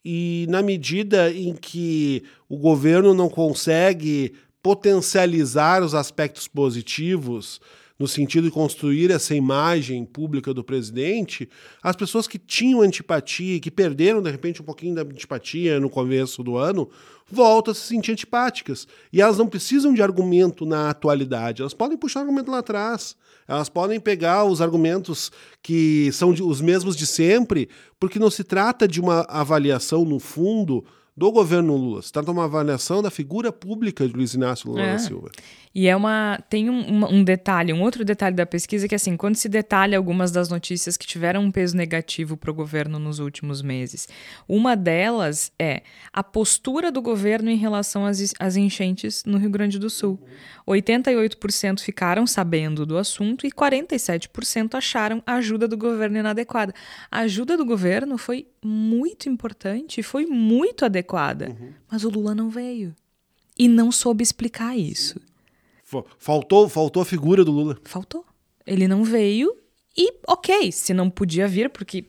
E 0.03 0.45
na 0.49 0.61
medida 0.61 1.29
em 1.31 1.53
que 1.53 2.23
o 2.47 2.57
governo 2.57 3.13
não 3.13 3.27
consegue 3.27 4.33
potencializar 4.63 5.83
os 5.83 5.93
aspectos 5.93 6.47
positivos 6.47 7.59
no 7.99 8.07
sentido 8.07 8.45
de 8.45 8.51
construir 8.51 9.09
essa 9.09 9.33
imagem 9.33 10.05
pública 10.05 10.53
do 10.53 10.63
presidente, 10.63 11.49
as 11.81 11.95
pessoas 11.95 12.27
que 12.27 12.37
tinham 12.37 12.81
antipatia 12.81 13.55
e 13.55 13.59
que 13.59 13.71
perderam, 13.71 14.21
de 14.21 14.29
repente, 14.29 14.61
um 14.61 14.65
pouquinho 14.65 14.95
da 14.95 15.01
antipatia 15.01 15.79
no 15.79 15.89
começo 15.89 16.43
do 16.43 16.57
ano, 16.57 16.89
voltam 17.29 17.71
a 17.71 17.75
se 17.75 17.81
sentir 17.81 18.11
antipáticas. 18.11 18.87
E 19.11 19.21
elas 19.21 19.37
não 19.37 19.47
precisam 19.47 19.93
de 19.93 20.01
argumento 20.01 20.65
na 20.65 20.89
atualidade, 20.89 21.61
elas 21.61 21.73
podem 21.73 21.97
puxar 21.97 22.21
argumento 22.21 22.51
lá 22.51 22.59
atrás. 22.59 23.15
Elas 23.47 23.69
podem 23.69 23.99
pegar 23.99 24.43
os 24.43 24.61
argumentos 24.61 25.31
que 25.63 26.11
são 26.11 26.29
os 26.31 26.59
mesmos 26.59 26.97
de 26.97 27.07
sempre, 27.07 27.69
porque 27.99 28.19
não 28.19 28.29
se 28.29 28.43
trata 28.43 28.87
de 28.87 28.99
uma 28.99 29.21
avaliação, 29.21 30.03
no 30.03 30.19
fundo, 30.19 30.83
do 31.17 31.31
governo 31.31 31.75
Lula. 31.75 32.03
Se 32.03 32.11
trata 32.11 32.27
de 32.27 32.31
uma 32.31 32.45
avaliação 32.45 33.01
da 33.01 33.09
figura 33.09 33.51
pública 33.51 34.07
de 34.07 34.13
Luiz 34.13 34.35
Inácio 34.35 34.69
Lula 34.69 34.83
é. 34.83 34.91
da 34.93 34.99
Silva. 34.99 35.31
E 35.73 35.87
é 35.87 35.95
uma. 35.95 36.39
Tem 36.49 36.69
um, 36.69 37.05
um, 37.05 37.23
detalhe, 37.23 37.73
um 37.73 37.81
outro 37.81 38.05
detalhe 38.05 38.35
da 38.35 38.45
pesquisa 38.45 38.87
que, 38.87 38.95
assim, 38.95 39.15
quando 39.15 39.35
se 39.35 39.47
detalha 39.49 39.97
algumas 39.97 40.31
das 40.31 40.49
notícias 40.49 40.97
que 40.97 41.05
tiveram 41.05 41.43
um 41.43 41.51
peso 41.51 41.75
negativo 41.75 42.37
para 42.37 42.49
o 42.51 42.53
governo 42.53 42.97
nos 42.97 43.19
últimos 43.19 43.61
meses, 43.61 44.07
uma 44.47 44.75
delas 44.75 45.51
é 45.59 45.83
a 46.13 46.23
postura 46.23 46.91
do 46.91 47.01
governo 47.01 47.49
em 47.49 47.57
relação 47.57 48.05
às, 48.05 48.33
às 48.39 48.55
enchentes 48.55 49.23
no 49.25 49.37
Rio 49.37 49.49
Grande 49.49 49.77
do 49.77 49.89
Sul. 49.89 50.19
88% 50.67 51.79
ficaram 51.79 52.27
sabendo 52.27 52.85
do 52.85 52.97
assunto 52.97 53.45
e 53.47 53.51
47% 53.51 54.75
acharam 54.75 55.23
a 55.25 55.35
ajuda 55.35 55.67
do 55.67 55.77
governo 55.77 56.17
inadequada. 56.17 56.73
A 57.09 57.19
ajuda 57.19 57.55
do 57.55 57.63
governo 57.63 58.17
foi 58.17 58.47
muito 58.63 59.29
importante, 59.29 60.03
foi 60.03 60.25
muito 60.25 60.83
adequada, 60.83 61.06
uhum. 61.15 61.73
mas 61.89 62.03
o 62.03 62.09
Lula 62.09 62.35
não 62.35 62.49
veio. 62.49 62.95
E 63.57 63.67
não 63.67 63.91
soube 63.91 64.23
explicar 64.23 64.77
isso. 64.77 65.19
Faltou, 66.17 66.67
faltou 66.67 67.01
a 67.01 67.05
figura 67.05 67.45
do 67.45 67.51
Lula. 67.51 67.77
Faltou. 67.83 68.25
Ele 68.65 68.87
não 68.87 69.03
veio 69.03 69.55
e, 69.97 70.13
ok, 70.27 70.71
se 70.71 70.93
não 70.93 71.09
podia 71.09 71.47
vir, 71.47 71.69
porque 71.69 72.05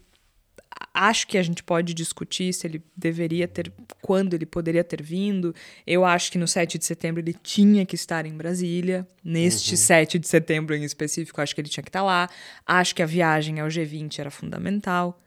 acho 0.92 1.26
que 1.26 1.38
a 1.38 1.42
gente 1.42 1.62
pode 1.62 1.94
discutir 1.94 2.52
se 2.52 2.66
ele 2.66 2.82
deveria 2.94 3.48
ter, 3.48 3.72
quando 4.02 4.34
ele 4.34 4.44
poderia 4.44 4.84
ter 4.84 5.02
vindo. 5.02 5.54
Eu 5.86 6.04
acho 6.04 6.30
que 6.30 6.38
no 6.38 6.46
7 6.46 6.78
de 6.78 6.84
setembro 6.84 7.20
ele 7.20 7.32
tinha 7.32 7.86
que 7.86 7.94
estar 7.94 8.26
em 8.26 8.36
Brasília. 8.36 9.06
Neste 9.24 9.70
uhum. 9.72 9.78
7 9.78 10.18
de 10.18 10.28
setembro 10.28 10.74
em 10.76 10.84
específico, 10.84 11.40
acho 11.40 11.54
que 11.54 11.60
ele 11.60 11.68
tinha 11.68 11.82
que 11.82 11.88
estar 11.88 12.02
lá. 12.02 12.28
Acho 12.66 12.94
que 12.94 13.02
a 13.02 13.06
viagem 13.06 13.60
ao 13.60 13.68
G20 13.68 14.18
era 14.18 14.30
fundamental. 14.30 15.18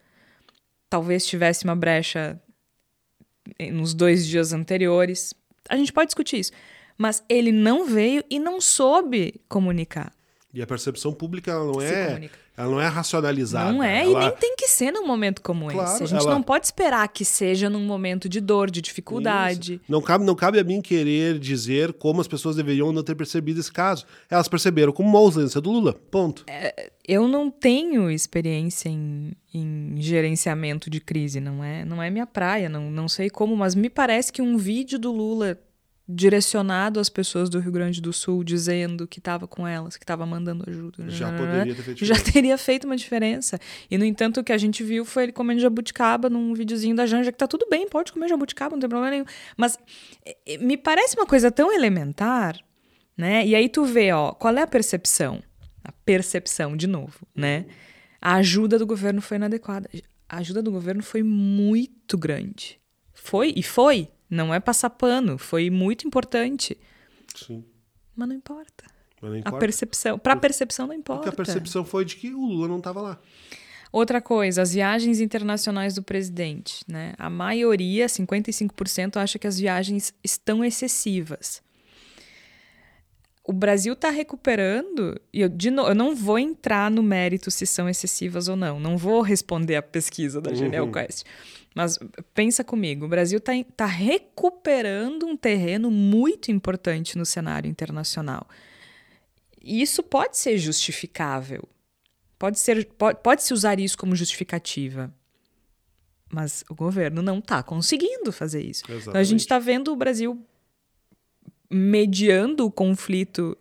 Talvez 0.90 1.26
tivesse 1.26 1.64
uma 1.64 1.76
brecha 1.76 2.40
nos 3.71 3.93
dois 3.93 4.27
dias 4.27 4.54
anteriores. 4.54 5.34
A 5.69 5.75
gente 5.75 5.93
pode 5.93 6.08
discutir 6.08 6.39
isso 6.39 6.51
mas 7.01 7.23
ele 7.27 7.51
não 7.51 7.84
veio 7.88 8.23
e 8.30 8.38
não 8.38 8.62
soube 8.62 9.41
comunicar. 9.49 10.13
E 10.54 10.62
a 10.62 10.67
percepção 10.67 11.12
pública 11.12 11.51
não 11.51 11.82
é, 11.82 12.30
ela 12.62 12.71
não 12.71 12.82
é 12.82 12.88
racionalizada. 12.88 13.71
Não 13.71 13.84
é 13.84 14.04
ela... 14.04 14.12
e 14.12 14.26
nem 14.26 14.32
tem 14.38 14.56
que 14.56 14.67
ser 14.67 14.91
num 14.91 15.06
momento 15.06 15.41
como 15.41 15.67
claro, 15.67 15.91
esse. 15.91 16.04
A 16.04 16.06
gente 16.06 16.21
ela... 16.21 16.34
não 16.34 16.43
pode 16.43 16.65
esperar 16.65 17.08
que 17.08 17.26
seja 17.26 17.69
num 17.69 17.84
momento 17.84 18.30
de 18.30 18.39
dor, 18.39 18.69
de 18.69 18.82
dificuldade. 18.82 19.74
Isso. 19.74 19.84
Não 19.88 20.02
cabe, 20.02 20.24
não 20.24 20.36
cabe 20.36 20.60
a 20.60 20.63
mim 20.63 20.82
querer 20.82 21.39
dizer 21.39 21.93
como 21.93 22.21
as 22.21 22.28
pessoas 22.28 22.56
deveriam 22.56 22.91
não 22.91 23.04
ter 23.04 23.15
percebido 23.15 23.60
esse 23.60 23.71
caso. 23.71 24.06
Elas 24.30 24.47
perceberam 24.47 24.91
como 24.91 25.10
uma 25.10 25.19
ausência 25.19 25.60
do 25.60 25.71
Lula. 25.71 25.93
Ponto. 25.93 26.43
É, 26.47 26.91
eu 27.08 27.28
não 27.28 27.50
tenho 27.50 28.10
experiência 28.12 28.89
em, 28.89 29.34
em, 29.54 29.95
gerenciamento 29.97 30.89
de 30.89 31.00
crise, 31.00 31.39
não 31.39 31.63
é, 31.63 31.84
não 31.84 32.02
é 32.02 32.10
minha 32.10 32.28
praia, 32.28 32.69
não, 32.69 32.91
não 32.91 33.08
sei 33.08 33.30
como, 33.30 33.56
mas 33.56 33.74
me 33.74 33.89
parece 33.89 34.32
que 34.32 34.41
um 34.41 34.56
vídeo 34.58 35.00
do 35.00 35.12
Lula 35.12 35.60
direcionado 36.13 37.00
às 37.00 37.10
pessoas 37.10 37.50
do 37.50 37.60
Rio 37.60 37.71
Grande 37.71 38.02
do 38.02 38.12
Sul, 38.12 38.43
dizendo 38.43 39.08
que 39.08 39.19
estava 39.19 39.47
com 39.47 39.67
elas, 39.67 39.97
que 39.97 40.04
estava 40.04 40.26
mandando 40.26 40.63
ajuda. 40.67 41.10
Já 41.10 41.32
poderia 41.32 41.74
ter 41.74 41.82
feito 41.84 42.06
Já 42.06 42.15
teria 42.19 42.58
feito 42.58 42.86
uma 42.86 42.95
diferença. 42.95 43.60
E, 43.89 43.97
no 43.97 44.06
entanto, 44.06 44.39
o 44.39 44.43
que 44.43 44.52
a 44.52 44.58
gente 44.58 44.84
viu 44.84 45.06
foi 45.06 45.24
ele 45.24 45.32
comendo 45.32 45.62
jabuticaba 45.62 46.30
num 46.30 46.54
videozinho 46.54 46.95
da 46.95 47.06
Janja, 47.06 47.32
que 47.32 47.38
tá 47.38 47.47
tudo 47.47 47.65
bem, 47.69 47.88
pode 47.88 48.12
comer 48.12 48.28
jabuticaba, 48.28 48.76
não 48.76 48.82
tem 48.82 48.89
problema 48.89 49.12
nenhum. 49.12 49.26
Mas 49.56 49.78
me 50.60 50.78
parece 50.78 51.15
uma 51.15 51.26
coisa 51.26 51.50
tão 51.50 51.71
elementar, 51.71 52.60
né? 53.17 53.45
E 53.45 53.56
aí 53.56 53.69
tu 53.69 53.86
vê, 53.86 54.12
ó, 54.12 54.34
qual 54.34 54.56
é 54.56 54.62
a 54.62 54.67
percepção? 54.67 55.41
A 55.84 55.91
percepção, 55.91 56.76
de 56.76 56.88
novo, 56.88 57.26
né? 57.36 57.65
A 58.21 58.36
ajuda 58.36 58.78
do 58.78 58.86
governo 58.86 59.21
foi 59.21 59.38
inadequada. 59.38 59.89
A 60.30 60.38
ajuda 60.38 60.62
do 60.62 60.71
governo 60.71 61.02
foi 61.02 61.24
muito 61.24 62.17
grande. 62.17 62.80
Foi, 63.13 63.54
e 63.56 63.63
foi, 63.63 64.10
não 64.32 64.54
é 64.54 64.60
passar 64.60 64.89
pano, 64.89 65.38
foi 65.38 65.70
muito 65.70 66.08
importante. 66.08 66.78
Sim. 67.36 67.65
Mas 68.15 68.30
não 68.30 68.36
importa. 68.36 68.86
Mas 69.22 69.32
não 69.32 69.38
importa. 69.38 69.58
A 69.58 69.60
percepção, 69.60 70.17
para 70.17 70.34
a 70.34 70.38
percepção 70.38 70.88
não 70.88 70.96
importa. 70.96 71.24
Porque 71.24 71.41
a 71.41 71.46
percepção 71.46 71.84
foi 71.84 72.06
de 72.06 72.15
que 72.15 72.34
o 72.34 72.39
Lula 72.39 72.70
não 72.70 72.78
estava 72.78 73.02
lá. 73.02 73.20
Outra 73.91 74.22
coisa, 74.22 74.62
as 74.62 74.74
viagens 74.74 75.20
internacionais 75.20 75.94
do 75.94 76.02
presidente, 76.02 76.82
né? 76.88 77.13
A 77.17 77.30
maioria, 77.30 78.06
55%, 78.06 79.17
acha 79.17 79.38
que 79.38 79.46
as 79.46 79.60
viagens 79.60 80.13
estão 80.24 80.63
excessivas. 80.63 81.62
O 83.44 83.52
Brasil 83.52 83.91
está 83.91 84.10
recuperando, 84.10 85.20
e 85.34 85.41
eu, 85.41 85.50
de 85.50 85.70
no, 85.70 85.88
eu 85.88 85.96
não 85.96 86.15
vou 86.15 86.39
entrar 86.39 86.89
no 86.89 87.04
mérito 87.04 87.52
se 87.52 87.65
são 87.65 87.89
excessivas 87.89 88.48
ou 88.48 88.56
não, 88.56 88.80
não 88.80 88.98
vou 88.98 89.22
responder 89.22 89.76
a 89.76 89.82
pesquisa 89.82 90.39
da 90.39 90.54
Genial 90.54 90.86
uhum. 90.86 90.91
Quest. 90.91 91.26
Mas 91.74 91.98
pensa 92.34 92.64
comigo, 92.64 93.06
o 93.06 93.10
Brasil 93.10 93.38
está 93.38 93.54
tá 93.76 93.86
recuperando 93.86 95.26
um 95.26 95.38
terreno 95.38 95.90
muito 95.90 96.52
importante 96.52 97.18
no 97.18 97.26
cenário 97.26 97.70
internacional. 97.70 98.48
E 99.62 99.82
isso 99.82 100.04
pode 100.04 100.38
ser 100.38 100.58
justificável. 100.58 101.68
Pode, 102.38 102.60
ser, 102.60 102.86
pode, 102.98 103.20
pode 103.22 103.44
se 103.44 103.54
usar 103.54 103.80
isso 103.80 103.98
como 103.98 104.16
justificativa. 104.16 105.14
Mas 106.30 106.64
o 106.70 106.76
governo 106.76 107.22
não 107.22 107.40
está 107.40 107.62
conseguindo 107.62 108.32
fazer 108.32 108.64
isso. 108.64 108.84
Então 108.90 109.16
a 109.16 109.24
gente 109.24 109.42
está 109.42 109.60
vendo 109.60 109.92
o 109.92 109.96
Brasil 109.96 110.44
mediando 111.70 112.66
o 112.66 112.72
conflito 112.72 113.58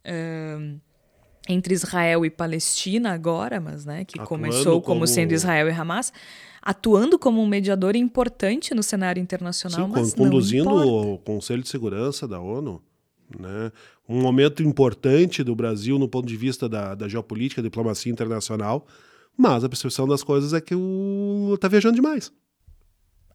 uh, 0.00 0.80
entre 1.48 1.74
Israel 1.74 2.24
e 2.24 2.30
Palestina 2.30 3.12
agora, 3.12 3.60
mas 3.60 3.84
né, 3.84 4.04
que 4.04 4.18
Atuando 4.18 4.28
começou 4.28 4.82
como, 4.82 5.00
como 5.00 5.06
sendo 5.06 5.32
Israel 5.32 5.68
e 5.68 5.72
Hamas 5.72 6.12
atuando 6.66 7.16
como 7.16 7.40
um 7.40 7.46
mediador 7.46 7.94
importante 7.94 8.74
no 8.74 8.82
cenário 8.82 9.22
internacional, 9.22 9.86
Sim, 9.86 9.92
mas 9.92 10.12
conduzindo 10.12 10.68
o 10.68 11.16
Conselho 11.18 11.62
de 11.62 11.68
Segurança 11.68 12.26
da 12.26 12.40
ONU, 12.40 12.82
né? 13.38 13.70
Um 14.08 14.20
momento 14.20 14.64
importante 14.64 15.44
do 15.44 15.54
Brasil 15.54 15.96
no 15.96 16.08
ponto 16.08 16.26
de 16.26 16.36
vista 16.36 16.68
da, 16.68 16.96
da 16.96 17.06
geopolítica, 17.06 17.62
da 17.62 17.68
diplomacia 17.68 18.10
internacional, 18.10 18.84
mas 19.36 19.62
a 19.62 19.68
percepção 19.68 20.08
das 20.08 20.24
coisas 20.24 20.52
é 20.52 20.60
que 20.60 20.74
o 20.74 21.52
está 21.54 21.68
viajando 21.68 21.94
demais. 21.94 22.32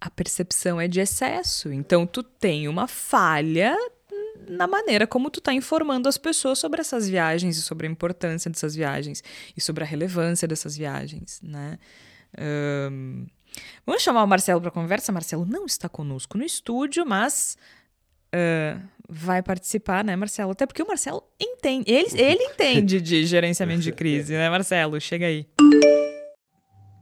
A 0.02 0.10
percepção 0.10 0.82
é 0.82 0.90
de 0.90 1.00
excesso, 1.00 1.72
então 1.72 2.06
tu 2.06 2.22
tem 2.22 2.68
uma 2.68 2.86
falha 2.86 3.78
na 4.50 4.68
maneira 4.68 5.08
como 5.08 5.30
tu 5.30 5.40
está 5.40 5.54
informando 5.54 6.10
as 6.10 6.18
pessoas 6.18 6.60
sobre 6.60 6.82
essas 6.82 7.08
viagens 7.08 7.56
e 7.56 7.62
sobre 7.62 7.88
a 7.88 7.90
importância 7.90 8.52
dessas 8.52 8.76
viagens 8.76 9.24
e 9.56 9.62
sobre 9.62 9.86
a 9.86 9.88
relevância 9.88 10.46
dessas 10.46 10.76
viagens, 10.76 11.40
né? 11.42 11.80
Um, 12.40 13.26
vamos 13.86 14.02
chamar 14.02 14.24
o 14.24 14.28
Marcelo 14.28 14.62
para 14.62 14.72
conversa. 14.72 15.12
Marcelo 15.12 15.46
não 15.46 15.66
está 15.66 15.90
conosco 15.90 16.38
no 16.38 16.44
estúdio, 16.44 17.06
mas 17.06 17.58
uh, 18.34 18.82
vai 19.08 19.42
participar, 19.44 20.04
né, 20.04 20.16
Marcelo? 20.16 20.52
Até 20.52 20.66
porque 20.66 20.82
o 20.82 20.88
Marcelo 20.88 21.24
entende, 21.40 21.92
ele, 21.92 22.10
ele 22.20 22.44
entende 22.44 23.02
de 23.02 23.26
gerenciamento 23.26 23.82
de 23.82 23.92
crise, 23.92 24.34
né, 24.34 24.50
Marcelo? 24.50 25.00
Chega 25.00 25.26
aí. 25.26 25.46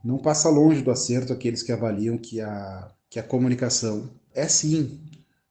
Não 0.04 0.18
passa 0.18 0.48
longe 0.48 0.82
do 0.82 0.90
acerto 0.90 1.32
aqueles 1.32 1.62
que 1.62 1.72
avaliam 1.72 2.16
que 2.16 2.40
a, 2.40 2.90
que 3.08 3.18
a 3.18 3.22
comunicação 3.22 4.10
é 4.34 4.48
sim 4.48 4.98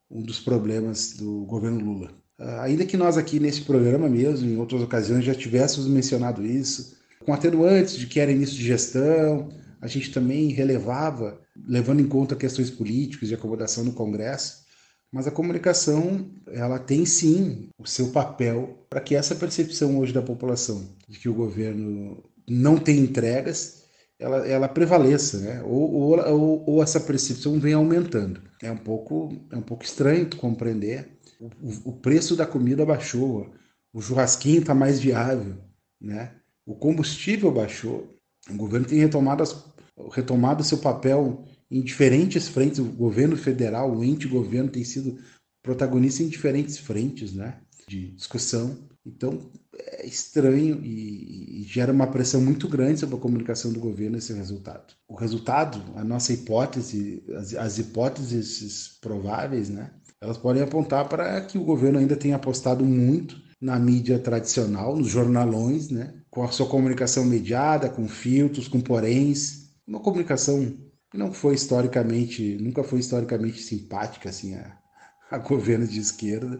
um 0.10 0.22
dos 0.22 0.40
problemas 0.40 1.14
do 1.14 1.46
governo 1.46 1.80
Lula. 1.80 2.12
Uh, 2.40 2.62
ainda 2.62 2.86
que 2.86 2.98
nós 2.98 3.18
aqui 3.18 3.40
nesse 3.40 3.62
programa 3.62 4.10
mesmo, 4.10 4.50
em 4.50 4.58
outras 4.58 4.82
ocasiões, 4.82 5.24
já 5.24 5.36
tivéssemos 5.36 5.88
mencionado 5.88 6.46
isso, 6.46 6.98
com 7.24 7.34
atenuantes 7.34 7.98
de 7.98 8.08
que 8.08 8.20
era 8.20 8.32
início 8.32 8.56
de 8.56 8.64
gestão, 8.64 9.50
a 9.82 9.88
gente 9.88 10.12
também 10.12 10.50
relevava, 10.50 11.40
levando 11.68 12.02
em 12.02 12.08
conta 12.08 12.36
questões 12.36 12.70
políticas 12.70 13.30
de 13.30 13.36
acomodação 13.36 13.84
no 13.84 13.94
Congresso, 13.94 14.68
Mas 15.12 15.26
a 15.26 15.32
comunicação, 15.32 16.30
ela 16.48 16.78
tem 16.78 17.04
sim 17.06 17.70
o 17.80 17.88
seu 17.88 18.12
papel 18.12 18.86
para 18.90 19.02
que 19.02 19.16
essa 19.16 19.34
percepção 19.34 19.98
hoje 19.98 20.14
da 20.14 20.22
população 20.22 20.88
de 21.08 21.18
que 21.18 21.28
o 21.28 21.34
governo 21.34 22.24
não 22.48 22.78
tem 22.78 23.00
entregas, 23.00 23.86
ela, 24.20 24.46
ela 24.48 24.68
prevaleça, 24.68 25.40
né? 25.40 25.64
Ou, 25.64 25.92
ou, 25.94 26.64
ou, 26.68 26.84
essa 26.84 27.00
percepção 27.00 27.60
vem 27.60 27.74
aumentando. 27.74 28.42
É 28.62 28.72
um 28.72 28.78
pouco, 28.78 29.30
é 29.52 29.56
um 29.56 29.62
pouco 29.62 29.84
estranho 29.84 30.30
compreender. 30.36 31.18
O, 31.40 31.92
o 31.92 31.94
preço 31.94 32.36
da 32.36 32.46
comida 32.46 32.86
baixou, 32.86 33.50
o 33.94 34.02
churrasquinho 34.02 34.60
está 34.60 34.76
mais 34.76 35.00
viável, 35.00 35.56
né? 36.00 36.36
O 36.66 36.76
combustível 36.76 37.52
baixou. 37.52 38.19
O 38.52 38.56
governo 38.56 38.88
tem 38.88 39.00
retomado, 39.00 39.44
as, 39.44 39.66
retomado 40.12 40.64
seu 40.64 40.78
papel 40.78 41.46
em 41.70 41.82
diferentes 41.82 42.48
frentes. 42.48 42.80
O 42.80 42.86
governo 42.86 43.38
federal, 43.38 43.96
o 43.96 44.04
ente 44.04 44.28
governo 44.28 44.70
tem 44.70 44.84
sido 44.84 45.20
protagonista 45.64 46.24
em 46.24 46.28
diferentes 46.28 46.78
frentes, 46.78 47.34
né? 47.34 47.60
De 47.88 48.12
discussão. 48.12 48.78
Então 49.06 49.50
é 49.74 50.06
estranho 50.06 50.84
e, 50.84 51.62
e, 51.62 51.64
gera 51.64 51.92
uma 51.92 52.08
pressão 52.08 52.42
muito 52.42 52.68
grande 52.68 53.00
sobre 53.00 53.16
a 53.16 53.20
comunicação 53.20 53.72
do 53.72 53.80
governo 53.80 54.18
esse 54.18 54.34
resultado. 54.34 54.94
O 55.08 55.16
resultado, 55.16 55.82
a 55.96 56.04
nossa 56.04 56.34
hipótese, 56.34 57.24
as, 57.36 57.54
as 57.54 57.78
hipóteses 57.80 58.98
prováveis, 59.02 59.70
né? 59.70 59.92
Elas 60.22 60.38
podem 60.38 60.62
apontar 60.62 61.08
para 61.08 61.40
que 61.42 61.58
o 61.58 61.64
governo 61.64 61.98
ainda 61.98 62.16
tenha 62.16 62.36
apostado 62.36 62.84
muito 62.84 63.49
na 63.62 63.78
mídia 63.78 64.18
tradicional, 64.18 64.96
nos 64.96 65.10
jornalões, 65.10 65.90
né? 65.90 66.14
Com 66.30 66.44
a 66.44 66.52
sua 66.52 66.68
comunicação 66.68 67.26
mediada, 67.26 67.90
com 67.90 68.08
filtros, 68.08 68.68
com 68.68 68.80
poréns, 68.80 69.70
uma 69.88 70.00
comunicação 70.00 70.78
que 71.12 71.18
não 71.18 71.34
foi 71.34 71.56
historicamente, 71.56 72.58
nunca 72.62 72.84
foi 72.84 73.00
historicamente 73.00 73.62
simpática 73.62 74.30
assim 74.30 74.56
a, 74.56 74.78
a 75.30 75.38
governos 75.40 75.90
de 75.90 76.00
esquerda. 76.00 76.60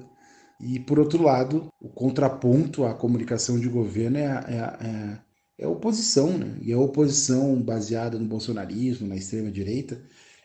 E 0.60 0.80
por 0.80 1.00
outro 1.00 1.24
lado, 1.24 1.72
o 1.80 1.88
contraponto 1.88 2.84
à 2.84 2.94
comunicação 2.94 3.58
de 3.58 3.70
governo 3.70 4.18
é 4.18 4.24
é 4.24 4.58
é, 4.86 5.20
é 5.60 5.66
a 5.66 5.70
oposição, 5.70 6.38
né? 6.38 6.58
E 6.62 6.74
a 6.74 6.80
oposição 6.80 7.62
baseada 7.62 8.20
no 8.20 8.28
bolsonarismo, 8.28 9.08
na 9.08 9.16
extrema 9.16 9.50
direita, 9.52 10.02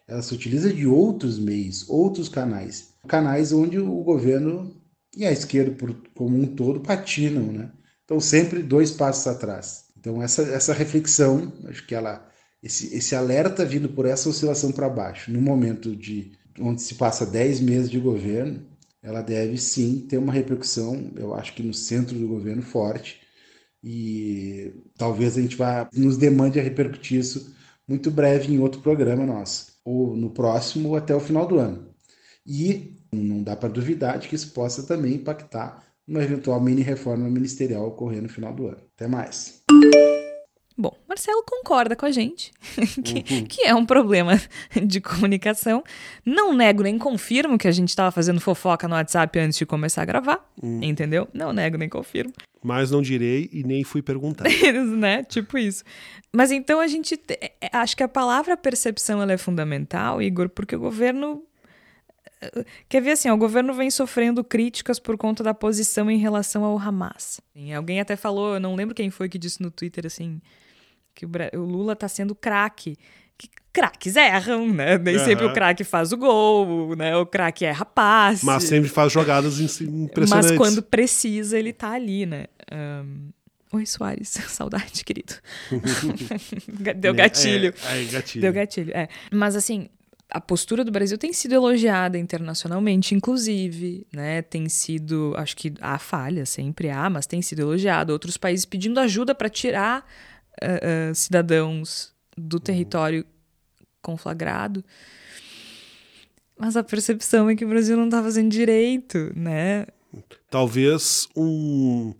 ela 0.06 0.22
se 0.22 0.34
utiliza 0.34 0.72
de 0.72 0.86
outros 0.86 1.38
meios, 1.38 1.88
outros 1.88 2.28
canais, 2.28 2.92
canais 3.08 3.52
onde 3.52 3.78
o 3.78 4.02
governo 4.02 4.83
e 5.16 5.24
a 5.24 5.32
esquerda 5.32 5.72
por, 5.72 5.94
como 6.14 6.36
um 6.36 6.46
todo 6.46 6.80
patinam, 6.80 7.52
né? 7.52 7.70
Então 8.04 8.20
sempre 8.20 8.62
dois 8.62 8.90
passos 8.90 9.26
atrás. 9.26 9.84
Então 9.98 10.22
essa, 10.22 10.42
essa 10.42 10.72
reflexão, 10.72 11.52
acho 11.66 11.86
que 11.86 11.94
ela 11.94 12.28
esse, 12.62 12.94
esse 12.96 13.14
alerta 13.14 13.64
vindo 13.64 13.90
por 13.90 14.06
essa 14.06 14.28
oscilação 14.28 14.72
para 14.72 14.88
baixo, 14.88 15.30
no 15.30 15.40
momento 15.40 15.94
de 15.94 16.32
onde 16.58 16.80
se 16.80 16.94
passa 16.94 17.26
10 17.26 17.60
meses 17.60 17.90
de 17.90 17.98
governo, 17.98 18.64
ela 19.02 19.20
deve 19.20 19.58
sim 19.58 20.06
ter 20.08 20.16
uma 20.16 20.32
repercussão, 20.32 21.12
eu 21.16 21.34
acho 21.34 21.54
que 21.54 21.62
no 21.62 21.74
centro 21.74 22.18
do 22.18 22.26
governo 22.26 22.62
forte, 22.62 23.20
e 23.82 24.72
talvez 24.96 25.36
a 25.36 25.42
gente 25.42 25.56
vá 25.56 25.88
nos 25.94 26.16
demande 26.16 26.58
a 26.58 26.62
repercutir 26.62 27.20
isso 27.20 27.54
muito 27.86 28.10
breve 28.10 28.50
em 28.52 28.58
outro 28.58 28.80
programa 28.80 29.26
nosso, 29.26 29.74
ou 29.84 30.16
no 30.16 30.30
próximo 30.30 30.90
ou 30.90 30.96
até 30.96 31.14
o 31.14 31.20
final 31.20 31.46
do 31.46 31.58
ano. 31.58 31.94
E 32.46 32.93
não 33.22 33.42
dá 33.42 33.54
para 33.54 33.68
duvidar 33.68 34.18
de 34.18 34.28
que 34.28 34.34
isso 34.34 34.52
possa 34.52 34.82
também 34.82 35.14
impactar 35.14 35.84
uma 36.06 36.22
eventual 36.22 36.60
mini 36.60 36.82
reforma 36.82 37.28
ministerial 37.28 37.86
ocorrer 37.86 38.22
no 38.22 38.28
final 38.28 38.52
do 38.52 38.66
ano. 38.66 38.80
Até 38.94 39.06
mais. 39.06 39.62
Bom, 40.76 40.92
Marcelo 41.08 41.44
concorda 41.44 41.94
com 41.94 42.04
a 42.04 42.10
gente 42.10 42.52
que, 43.04 43.32
uhum. 43.32 43.44
que, 43.44 43.62
é 43.62 43.72
um 43.74 43.86
problema 43.86 44.40
de 44.84 45.00
comunicação. 45.00 45.84
Não 46.26 46.52
nego 46.52 46.82
nem 46.82 46.98
confirmo 46.98 47.56
que 47.56 47.68
a 47.68 47.72
gente 47.72 47.90
estava 47.90 48.10
fazendo 48.10 48.40
fofoca 48.40 48.88
no 48.88 48.94
WhatsApp 48.94 49.38
antes 49.38 49.56
de 49.56 49.64
começar 49.64 50.02
a 50.02 50.04
gravar, 50.04 50.44
hum. 50.60 50.80
entendeu? 50.82 51.28
Não 51.32 51.52
nego 51.52 51.78
nem 51.78 51.88
confirmo. 51.88 52.32
Mas 52.60 52.90
não 52.90 53.02
direi 53.02 53.48
e 53.52 53.62
nem 53.62 53.84
fui 53.84 54.02
perguntar. 54.02 54.44
né? 54.96 55.22
Tipo 55.22 55.58
isso. 55.58 55.84
Mas 56.32 56.50
então 56.50 56.80
a 56.80 56.88
gente. 56.88 57.20
É, 57.28 57.52
é, 57.60 57.70
acho 57.72 57.96
que 57.96 58.02
a 58.02 58.08
palavra 58.08 58.56
percepção 58.56 59.22
ela 59.22 59.32
é 59.32 59.38
fundamental, 59.38 60.20
Igor, 60.20 60.48
porque 60.48 60.74
o 60.74 60.80
governo 60.80 61.44
Quer 62.88 63.00
ver 63.00 63.12
assim, 63.12 63.28
ó, 63.28 63.34
o 63.34 63.38
governo 63.38 63.74
vem 63.74 63.90
sofrendo 63.90 64.42
críticas 64.42 64.98
por 64.98 65.16
conta 65.16 65.42
da 65.42 65.54
posição 65.54 66.10
em 66.10 66.18
relação 66.18 66.64
ao 66.64 66.78
Hamas. 66.78 67.40
Alguém 67.76 68.00
até 68.00 68.16
falou, 68.16 68.54
eu 68.54 68.60
não 68.60 68.74
lembro 68.74 68.94
quem 68.94 69.10
foi 69.10 69.28
que 69.28 69.38
disse 69.38 69.62
no 69.62 69.70
Twitter 69.70 70.06
assim, 70.06 70.40
que 71.14 71.24
o, 71.24 71.30
o 71.54 71.64
Lula 71.64 71.94
tá 71.94 72.08
sendo 72.08 72.34
craque. 72.34 72.96
Que 73.36 73.48
craques 73.72 74.14
erram, 74.14 74.72
né? 74.72 74.96
Nem 74.96 75.16
uhum. 75.16 75.24
sempre 75.24 75.44
o 75.44 75.52
craque 75.52 75.82
faz 75.82 76.12
o 76.12 76.16
gol, 76.16 76.94
né? 76.94 77.16
O 77.16 77.26
craque 77.26 77.64
erra 77.64 77.84
passe. 77.84 78.46
Mas 78.46 78.64
sempre 78.64 78.88
faz 78.88 79.12
jogadas 79.12 79.58
impressionantes. 79.80 80.50
Mas 80.50 80.56
quando 80.56 80.82
precisa, 80.82 81.58
ele 81.58 81.72
tá 81.72 81.90
ali, 81.90 82.26
né? 82.26 82.46
Um... 82.72 83.30
Oi, 83.74 83.84
Soares. 83.86 84.28
Saudade, 84.48 85.04
querido. 85.04 85.34
Deu 86.96 87.12
gatilho. 87.12 87.74
É, 87.90 88.02
é, 88.02 88.04
gatilho. 88.04 88.42
Deu 88.42 88.52
gatilho, 88.52 88.92
é. 88.96 89.08
Mas 89.32 89.56
assim, 89.56 89.88
a 90.30 90.40
postura 90.40 90.84
do 90.84 90.90
Brasil 90.90 91.18
tem 91.18 91.32
sido 91.32 91.54
elogiada 91.54 92.18
internacionalmente, 92.18 93.14
inclusive, 93.14 94.06
né? 94.12 94.42
Tem 94.42 94.68
sido, 94.68 95.34
acho 95.36 95.56
que 95.56 95.72
há 95.80 95.98
falha, 95.98 96.46
sempre 96.46 96.90
há, 96.90 97.08
mas 97.08 97.26
tem 97.26 97.40
sido 97.42 97.60
elogiado. 97.60 98.12
Outros 98.12 98.36
países 98.36 98.64
pedindo 98.64 98.98
ajuda 99.00 99.34
para 99.34 99.48
tirar 99.48 100.04
uh, 100.62 101.10
uh, 101.10 101.14
cidadãos 101.14 102.12
do 102.36 102.58
território 102.58 103.24
conflagrado. 104.02 104.84
Mas 106.58 106.76
a 106.76 106.82
percepção 106.82 107.50
é 107.50 107.56
que 107.56 107.64
o 107.64 107.68
Brasil 107.68 107.96
não 107.96 108.06
está 108.06 108.22
fazendo 108.22 108.50
direito, 108.50 109.32
né? 109.34 109.86
Talvez 110.48 111.28
um, 111.36 112.14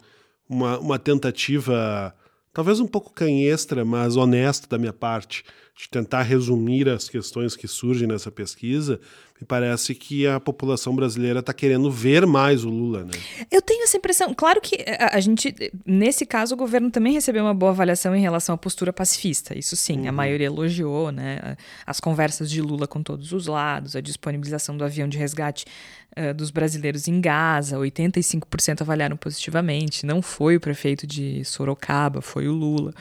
uma, 0.48 0.78
uma 0.78 0.98
tentativa, 0.98 2.14
talvez 2.52 2.80
um 2.80 2.86
pouco 2.86 3.12
canhestra, 3.12 3.84
mas 3.84 4.16
honesta 4.16 4.66
da 4.68 4.78
minha 4.78 4.92
parte, 4.92 5.44
de 5.76 5.88
tentar 5.88 6.22
resumir 6.22 6.88
as 6.88 7.08
questões 7.08 7.56
que 7.56 7.66
surgem 7.66 8.06
nessa 8.06 8.30
pesquisa, 8.30 9.00
me 9.40 9.44
parece 9.44 9.92
que 9.92 10.24
a 10.24 10.38
população 10.38 10.94
brasileira 10.94 11.40
está 11.40 11.52
querendo 11.52 11.90
ver 11.90 12.24
mais 12.24 12.64
o 12.64 12.68
Lula, 12.68 13.04
né? 13.04 13.10
Eu 13.50 13.60
tenho 13.60 13.82
essa 13.82 13.96
impressão. 13.96 14.32
Claro 14.32 14.60
que 14.60 14.76
a, 14.76 14.92
eh, 14.92 15.10
a, 15.12 15.18
gente, 15.18 15.52
nesse 15.84 16.24
caso, 16.24 16.54
o 16.54 16.56
governo 16.56 16.92
também 16.92 17.14
recebeu 17.14 17.42
uma 17.42 17.52
boa 17.52 17.72
avaliação 17.72 18.14
em 18.14 18.20
relação 18.20 18.54
à 18.54 18.58
postura 18.58 18.92
pacifista. 18.92 19.58
Isso 19.58 19.74
sim, 19.74 20.02
uhum. 20.02 20.10
a 20.10 20.12
maioria 20.12 20.46
elogiou, 20.46 21.10
né? 21.10 21.56
As 21.84 21.98
conversas 21.98 22.48
de 22.48 22.62
Lula 22.62 22.86
com 22.86 23.02
todos 23.02 23.32
os 23.32 23.48
lados, 23.48 23.96
a 23.96 24.00
disponibilização 24.00 24.76
do 24.76 24.84
avião 24.84 25.08
de 25.08 25.18
resgate 25.18 25.64
uh, 26.16 26.32
dos 26.32 26.52
brasileiros 26.52 27.08
em 27.08 27.20
Gaza, 27.20 27.76
85% 27.76 28.82
avaliaram 28.82 29.16
positivamente. 29.16 30.06
Não 30.06 30.22
foi 30.22 30.54
o 30.54 30.60
prefeito 30.60 31.04
de 31.04 31.44
Sorocaba, 31.44 32.20
foi 32.22 32.46
o 32.46 32.52
Lula. 32.52 32.94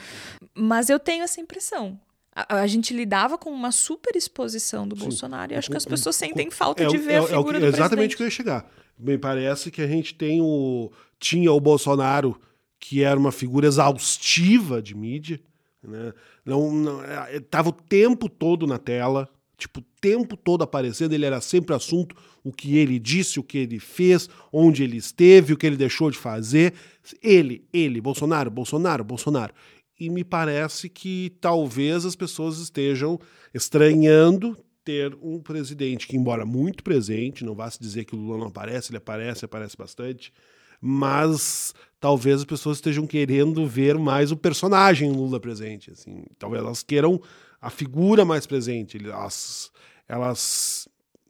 Mas 0.52 0.90
eu 0.90 0.98
tenho 0.98 1.22
essa 1.22 1.40
impressão 1.40 1.96
a, 2.34 2.56
a, 2.60 2.66
gente 2.66 2.92
lidava 2.92 3.38
com 3.38 3.50
uma 3.50 3.70
super 3.70 4.16
exposição 4.16 4.86
do 4.88 4.96
Sim. 4.96 5.02
Bolsonaro 5.02 5.52
e 5.52 5.56
acho 5.56 5.70
que 5.70 5.76
as 5.76 5.84
pessoas 5.84 6.16
sentem 6.16 6.50
falta 6.50 6.82
é, 6.82 6.86
de 6.86 6.98
ver 6.98 7.12
é, 7.12 7.18
a 7.18 7.26
figura 7.26 7.58
é, 7.58 7.62
é, 7.62 7.64
é 7.64 7.68
exatamente 7.68 8.14
o 8.14 8.16
que 8.16 8.22
eu 8.22 8.26
ia 8.26 8.30
chegar. 8.30 8.70
Me 8.98 9.18
parece 9.18 9.70
que 9.70 9.82
a 9.82 9.86
gente 9.86 10.14
tem 10.14 10.40
o 10.40 10.90
tinha 11.18 11.52
o 11.52 11.60
Bolsonaro 11.60 12.38
que 12.78 13.02
era 13.02 13.18
uma 13.18 13.32
figura 13.32 13.66
exaustiva 13.66 14.82
de 14.82 14.94
mídia, 14.94 15.40
né? 15.82 16.12
Não, 16.44 16.70
não 16.70 17.00
estava 17.32 17.68
é, 17.68 17.70
o 17.70 17.72
tempo 17.72 18.28
todo 18.28 18.66
na 18.66 18.78
tela, 18.78 19.28
tipo, 19.56 19.80
o 19.80 19.84
tempo 20.00 20.36
todo 20.36 20.62
aparecendo, 20.62 21.12
ele 21.12 21.24
era 21.24 21.40
sempre 21.40 21.74
assunto, 21.74 22.14
o 22.42 22.52
que 22.52 22.76
ele 22.76 22.98
disse, 22.98 23.40
o 23.40 23.42
que 23.42 23.58
ele 23.58 23.78
fez, 23.78 24.28
onde 24.52 24.82
ele 24.82 24.98
esteve, 24.98 25.54
o 25.54 25.56
que 25.56 25.66
ele 25.66 25.76
deixou 25.76 26.10
de 26.10 26.18
fazer. 26.18 26.74
Ele, 27.22 27.64
ele, 27.72 28.00
Bolsonaro, 28.00 28.50
Bolsonaro, 28.50 29.02
Bolsonaro 29.02 29.54
e 29.98 30.10
me 30.10 30.24
parece 30.24 30.88
que 30.88 31.36
talvez 31.40 32.04
as 32.04 32.16
pessoas 32.16 32.58
estejam 32.58 33.18
estranhando 33.52 34.56
ter 34.84 35.16
um 35.22 35.40
presidente 35.40 36.06
que, 36.06 36.16
embora 36.16 36.44
muito 36.44 36.84
presente, 36.84 37.44
não 37.44 37.54
vá 37.54 37.70
se 37.70 37.80
dizer 37.80 38.04
que 38.04 38.14
o 38.14 38.18
Lula 38.18 38.38
não 38.38 38.48
aparece, 38.48 38.90
ele 38.90 38.98
aparece, 38.98 39.44
aparece 39.44 39.76
bastante, 39.76 40.32
mas 40.80 41.72
talvez 41.98 42.40
as 42.40 42.44
pessoas 42.44 42.76
estejam 42.76 43.06
querendo 43.06 43.66
ver 43.66 43.96
mais 43.98 44.30
o 44.30 44.36
personagem 44.36 45.10
Lula 45.10 45.40
presente, 45.40 45.90
assim, 45.90 46.24
talvez 46.38 46.62
elas 46.62 46.82
queiram 46.82 47.20
a 47.60 47.70
figura 47.70 48.24
mais 48.24 48.46
presente, 48.46 48.98
elas, 49.02 49.72
elas 50.06 50.86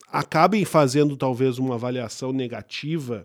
acabem 0.09 0.65
fazendo 0.65 1.17
talvez 1.17 1.59
uma 1.59 1.77
avaliação 1.77 2.33
negativa 2.33 3.25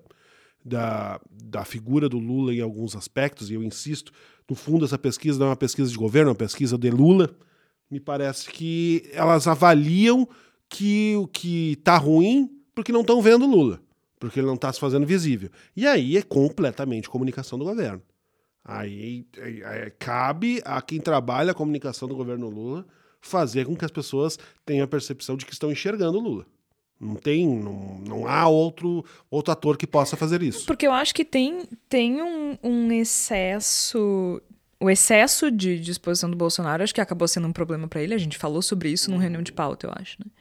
da, 0.64 1.20
da 1.32 1.66
figura 1.66 2.08
do 2.08 2.20
Lula 2.20 2.54
em 2.54 2.62
alguns 2.62 2.96
aspectos, 2.96 3.50
e 3.50 3.56
eu 3.56 3.64
insisto, 3.64 4.12
no 4.50 4.56
fundo, 4.56 4.86
essa 4.86 4.98
pesquisa 4.98 5.38
não 5.38 5.48
é 5.48 5.50
uma 5.50 5.56
pesquisa 5.56 5.90
de 5.90 5.98
governo, 5.98 6.30
é 6.30 6.32
uma 6.32 6.38
pesquisa 6.38 6.78
de 6.78 6.90
Lula. 6.90 7.30
Me 7.90 8.00
parece 8.00 8.50
que 8.50 9.10
elas 9.14 9.48
avaliam 9.48 10.28
que 10.68 11.16
o 11.18 11.28
que 11.28 11.74
está 11.74 11.98
ruim 11.98 12.50
porque 12.74 12.92
não 12.92 13.02
estão 13.02 13.22
vendo 13.22 13.46
Lula, 13.46 13.82
porque 14.20 14.40
ele 14.40 14.48
não 14.48 14.56
está 14.56 14.72
se 14.72 14.80
fazendo 14.80 15.06
visível. 15.06 15.50
E 15.76 15.86
aí 15.86 16.18
é 16.18 16.22
completamente 16.22 17.10
comunicação 17.10 17.60
do 17.60 17.66
governo. 17.66 18.02
Aí, 18.64 19.26
aí, 19.42 19.64
aí, 19.64 19.92
cabe 19.92 20.62
a 20.64 20.82
quem 20.82 21.00
trabalha 21.00 21.52
a 21.52 21.56
comunicação 21.56 22.08
do 22.08 22.16
governo 22.16 22.50
Lula 22.50 22.86
fazer 23.22 23.66
com 23.66 23.76
que 23.76 23.86
as 23.86 23.92
pessoas 23.92 24.38
tenham 24.66 24.86
a 24.86 24.88
percepção 24.88 25.36
de 25.36 25.46
que 25.46 25.54
estão 25.54 25.72
enxergando 25.72 26.20
Lula. 26.20 26.46
Não 27.00 27.16
tem, 27.16 27.48
não, 27.48 28.00
não 28.06 28.28
há 28.28 28.48
outro, 28.48 29.06
outro 29.32 29.54
ator 29.54 29.78
que 29.78 29.88
possa 29.88 30.18
fazer 30.18 30.44
isso. 30.44 30.66
Porque 30.66 30.86
eu 30.86 30.92
acho 30.92 31.16
que 31.16 31.24
tem, 31.24 31.64
tem 31.88 32.22
um, 32.22 32.58
um 32.62 32.92
excesso 32.92 34.42
o 34.82 34.90
excesso 34.90 35.52
de 35.52 35.78
disposição 35.80 36.30
do 36.30 36.38
Bolsonaro 36.38 36.84
acho 36.84 36.96
que 36.96 37.02
acabou 37.02 37.28
sendo 37.28 37.48
um 37.48 37.54
problema 37.54 37.88
para 37.88 38.02
ele. 38.02 38.14
A 38.14 38.18
gente 38.18 38.38
falou 38.38 38.62
sobre 38.62 38.90
isso 38.90 39.12
numa 39.12 39.22
reunião 39.22 39.42
de 39.42 39.52
pauta, 39.52 39.88
eu 39.88 39.94
acho, 39.94 40.18
né? 40.20 40.32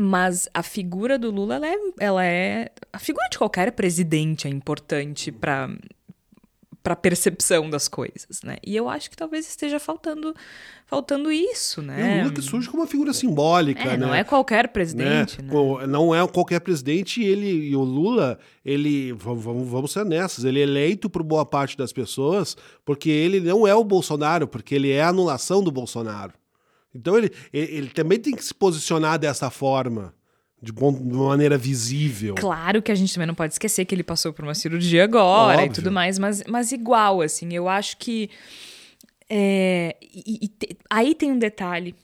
Mas 0.00 0.48
a 0.54 0.62
figura 0.62 1.18
do 1.18 1.30
Lula, 1.30 1.56
ela 1.56 1.66
é, 1.66 1.76
ela 1.98 2.24
é 2.24 2.70
a 2.92 2.98
figura 3.00 3.28
de 3.28 3.38
qualquer 3.38 3.72
presidente 3.72 4.46
é 4.46 4.50
importante 4.50 5.32
para 5.32 5.68
para 6.88 6.96
percepção 6.96 7.68
das 7.68 7.86
coisas, 7.86 8.40
né? 8.42 8.56
E 8.66 8.74
eu 8.74 8.88
acho 8.88 9.10
que 9.10 9.16
talvez 9.16 9.46
esteja 9.46 9.78
faltando 9.78 10.34
faltando 10.86 11.30
isso, 11.30 11.82
né? 11.82 12.16
E 12.16 12.20
o 12.20 12.22
Lula 12.22 12.34
que 12.34 12.40
surge 12.40 12.66
como 12.70 12.82
uma 12.82 12.88
figura 12.88 13.12
simbólica, 13.12 13.82
é, 13.82 13.88
né? 13.88 13.96
Não 13.98 14.14
é 14.14 14.24
qualquer 14.24 14.68
presidente, 14.68 15.42
né? 15.42 15.52
né? 15.52 15.86
Não 15.86 16.14
é 16.14 16.26
qualquer 16.26 16.60
presidente 16.60 17.20
e 17.20 17.26
ele 17.26 17.68
e 17.68 17.76
o 17.76 17.82
Lula, 17.82 18.38
ele 18.64 19.12
vamos, 19.12 19.68
vamos 19.68 19.92
ser 19.92 20.00
honestos, 20.00 20.46
ele 20.46 20.60
é 20.60 20.62
eleito 20.62 21.10
por 21.10 21.22
boa 21.22 21.44
parte 21.44 21.76
das 21.76 21.92
pessoas 21.92 22.56
porque 22.86 23.10
ele 23.10 23.38
não 23.38 23.66
é 23.66 23.74
o 23.74 23.84
Bolsonaro, 23.84 24.48
porque 24.48 24.74
ele 24.74 24.90
é 24.90 25.02
a 25.02 25.08
anulação 25.08 25.62
do 25.62 25.70
Bolsonaro. 25.70 26.32
Então 26.94 27.18
ele, 27.18 27.30
ele, 27.52 27.76
ele 27.76 27.88
também 27.90 28.18
tem 28.18 28.34
que 28.34 28.42
se 28.42 28.54
posicionar 28.54 29.18
dessa 29.18 29.50
forma 29.50 30.14
de, 30.60 30.72
bom, 30.72 30.92
de 30.92 31.14
uma 31.14 31.28
maneira 31.28 31.56
visível. 31.56 32.34
Claro 32.34 32.82
que 32.82 32.90
a 32.90 32.94
gente 32.94 33.12
também 33.14 33.26
não 33.26 33.34
pode 33.34 33.54
esquecer 33.54 33.84
que 33.84 33.94
ele 33.94 34.02
passou 34.02 34.32
por 34.32 34.44
uma 34.44 34.54
cirurgia 34.54 35.04
agora 35.04 35.58
Óbvio. 35.58 35.70
e 35.70 35.74
tudo 35.74 35.92
mais, 35.92 36.18
mas, 36.18 36.42
mas 36.48 36.72
igual, 36.72 37.20
assim, 37.20 37.52
eu 37.54 37.68
acho 37.68 37.96
que. 37.96 38.28
É, 39.30 39.96
e, 40.02 40.38
e 40.42 40.48
te, 40.48 40.76
aí 40.90 41.14
tem 41.14 41.30
um 41.30 41.38
detalhe. 41.38 41.94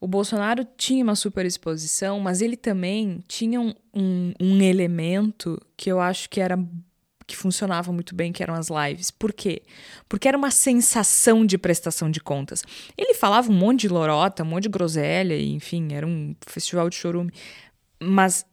O 0.00 0.06
Bolsonaro 0.06 0.66
tinha 0.76 1.04
uma 1.04 1.14
super 1.14 1.44
exposição, 1.44 2.18
mas 2.20 2.40
ele 2.40 2.56
também 2.56 3.22
tinha 3.28 3.60
um, 3.60 3.74
um, 3.94 4.32
um 4.40 4.62
elemento 4.62 5.60
que 5.76 5.90
eu 5.90 6.00
acho 6.00 6.28
que 6.30 6.40
era 6.40 6.58
que 7.30 7.36
funcionava 7.36 7.92
muito 7.92 8.12
bem, 8.12 8.32
que 8.32 8.42
eram 8.42 8.54
as 8.54 8.68
lives. 8.68 9.10
Por 9.10 9.32
quê? 9.32 9.62
Porque 10.08 10.26
era 10.26 10.36
uma 10.36 10.50
sensação 10.50 11.46
de 11.46 11.56
prestação 11.56 12.10
de 12.10 12.18
contas. 12.18 12.64
Ele 12.98 13.14
falava 13.14 13.48
um 13.52 13.54
monte 13.54 13.82
de 13.82 13.88
lorota, 13.88 14.42
um 14.42 14.46
monte 14.46 14.64
de 14.64 14.68
groselha, 14.68 15.40
enfim, 15.40 15.92
era 15.92 16.04
um 16.04 16.34
festival 16.44 16.90
de 16.90 16.96
chorume. 16.96 17.32
Mas, 18.02 18.46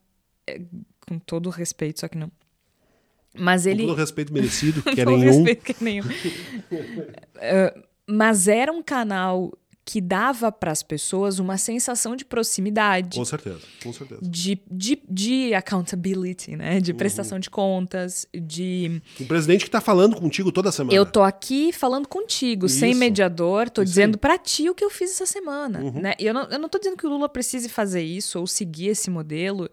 é, 0.46 0.60
com 1.06 1.18
todo 1.18 1.50
respeito, 1.50 2.00
só 2.00 2.08
que 2.08 2.18
não. 2.18 2.30
Mas 3.34 3.66
ele. 3.66 3.82
Com 3.82 3.88
todo 3.88 3.98
respeito 3.98 4.32
merecido, 4.32 4.82
que 4.94 5.00
é 5.00 5.04
nenhum. 5.04 5.20
respeito 5.20 5.64
que 5.64 5.72
é 5.72 5.76
nenhum. 5.80 6.04
uh, 6.04 7.82
mas 8.06 8.48
era 8.48 8.72
um 8.72 8.82
canal 8.82 9.52
que 9.88 10.02
dava 10.02 10.52
para 10.52 10.70
as 10.70 10.82
pessoas 10.82 11.38
uma 11.38 11.56
sensação 11.56 12.14
de 12.14 12.22
proximidade. 12.22 13.16
Com 13.16 13.24
certeza, 13.24 13.60
com 13.82 13.90
certeza. 13.90 14.20
De, 14.22 14.60
de, 14.70 15.02
de 15.08 15.54
accountability, 15.54 16.54
né? 16.56 16.78
De 16.78 16.90
uhum. 16.92 16.98
prestação 16.98 17.36
uhum. 17.36 17.40
de 17.40 17.48
contas, 17.48 18.26
de... 18.38 19.00
Um 19.18 19.24
presidente 19.24 19.60
que 19.60 19.68
está 19.68 19.80
falando 19.80 20.14
contigo 20.14 20.52
toda 20.52 20.70
semana. 20.70 20.94
Eu 20.94 21.06
tô 21.06 21.22
aqui 21.22 21.72
falando 21.72 22.06
contigo, 22.06 22.66
Isso. 22.66 22.80
sem 22.80 22.94
mediador, 22.94 23.70
tô 23.70 23.80
isso 23.80 23.92
dizendo 23.92 24.18
para 24.18 24.36
ti 24.36 24.68
o 24.68 24.74
que 24.74 24.84
eu 24.84 24.90
fiz 24.90 25.12
essa 25.12 25.24
semana, 25.24 25.80
uhum. 25.80 26.02
né? 26.02 26.12
E 26.18 26.26
eu 26.26 26.34
não, 26.34 26.42
eu 26.50 26.58
não 26.58 26.68
tô 26.68 26.78
dizendo 26.78 26.98
que 26.98 27.06
o 27.06 27.08
Lula 27.08 27.26
precise 27.26 27.70
fazer 27.70 28.02
isso 28.02 28.38
ou 28.38 28.46
seguir 28.46 28.88
esse 28.88 29.08
modelo, 29.08 29.70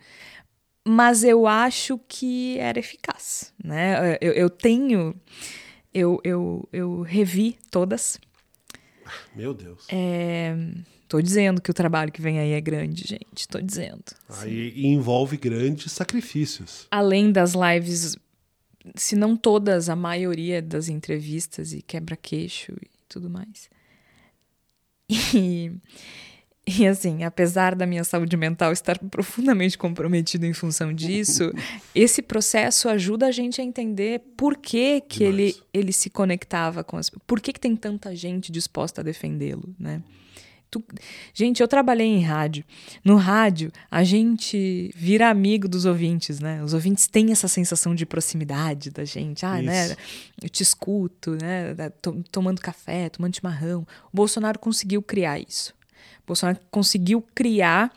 mas 0.87 1.25
eu 1.25 1.45
acho 1.45 1.99
que 2.07 2.57
era 2.57 2.79
eficaz, 2.79 3.51
né? 3.61 4.17
Eu, 4.21 4.31
eu 4.31 4.49
tenho... 4.49 5.13
Eu, 5.93 6.21
eu, 6.23 6.69
eu 6.71 7.01
revi 7.01 7.57
todas 7.69 8.17
meu 9.35 9.53
Deus. 9.53 9.85
É, 9.89 10.55
tô 11.07 11.21
dizendo 11.21 11.61
que 11.61 11.71
o 11.71 11.73
trabalho 11.73 12.11
que 12.11 12.21
vem 12.21 12.39
aí 12.39 12.51
é 12.51 12.61
grande, 12.61 13.05
gente. 13.07 13.47
Tô 13.47 13.59
dizendo. 13.59 14.03
Aí 14.29 14.85
envolve 14.85 15.37
grandes 15.37 15.91
sacrifícios. 15.91 16.87
Além 16.91 17.31
das 17.31 17.53
lives, 17.53 18.17
se 18.95 19.15
não 19.15 19.35
todas, 19.35 19.89
a 19.89 19.95
maioria 19.95 20.61
das 20.61 20.89
entrevistas 20.89 21.73
e 21.73 21.81
quebra-queixo 21.81 22.73
e 22.73 22.89
tudo 23.07 23.29
mais. 23.29 23.69
E, 25.35 25.71
e 26.79 26.87
assim, 26.87 27.23
apesar 27.23 27.75
da 27.75 27.85
minha 27.85 28.03
saúde 28.03 28.35
mental 28.35 28.71
estar 28.71 28.97
profundamente 28.97 29.77
comprometida 29.77 30.47
em 30.47 30.53
função 30.53 30.91
disso, 30.91 31.51
esse 31.93 32.21
processo 32.21 32.89
ajuda 32.89 33.27
a 33.27 33.31
gente 33.31 33.61
a 33.61 33.63
entender 33.63 34.21
por 34.35 34.57
que, 34.57 35.01
que 35.01 35.23
ele, 35.23 35.55
ele 35.73 35.93
se 35.93 36.09
conectava 36.09 36.83
com 36.83 36.97
as. 36.97 37.09
Por 37.09 37.39
que, 37.39 37.53
que 37.53 37.59
tem 37.59 37.75
tanta 37.75 38.15
gente 38.15 38.51
disposta 38.51 39.01
a 39.01 39.03
defendê-lo, 39.03 39.75
né? 39.79 40.01
Tu, 40.71 40.83
gente, 41.33 41.61
eu 41.61 41.67
trabalhei 41.67 42.07
em 42.07 42.23
rádio. 42.23 42.65
No 43.03 43.15
rádio, 43.15 43.71
a 43.89 44.03
gente 44.03 44.91
vira 44.95 45.29
amigo 45.29 45.67
dos 45.67 45.85
ouvintes, 45.85 46.39
né? 46.39 46.63
Os 46.63 46.73
ouvintes 46.73 47.05
têm 47.05 47.31
essa 47.31 47.47
sensação 47.47 47.93
de 47.93 48.05
proximidade 48.07 48.89
da 48.89 49.05
gente. 49.05 49.45
Ah, 49.45 49.61
né? 49.61 49.85
Isso. 49.85 49.89
né? 49.91 49.97
Eu 50.41 50.49
te 50.49 50.63
escuto, 50.63 51.37
né? 51.39 51.75
Tomando 52.31 52.59
café, 52.59 53.09
tomando 53.09 53.35
chimarrão. 53.35 53.85
O 54.11 54.17
Bolsonaro 54.17 54.57
conseguiu 54.57 55.03
criar 55.03 55.39
isso. 55.39 55.75
Bolsonaro 56.25 56.59
conseguiu 56.71 57.23
criar 57.33 57.93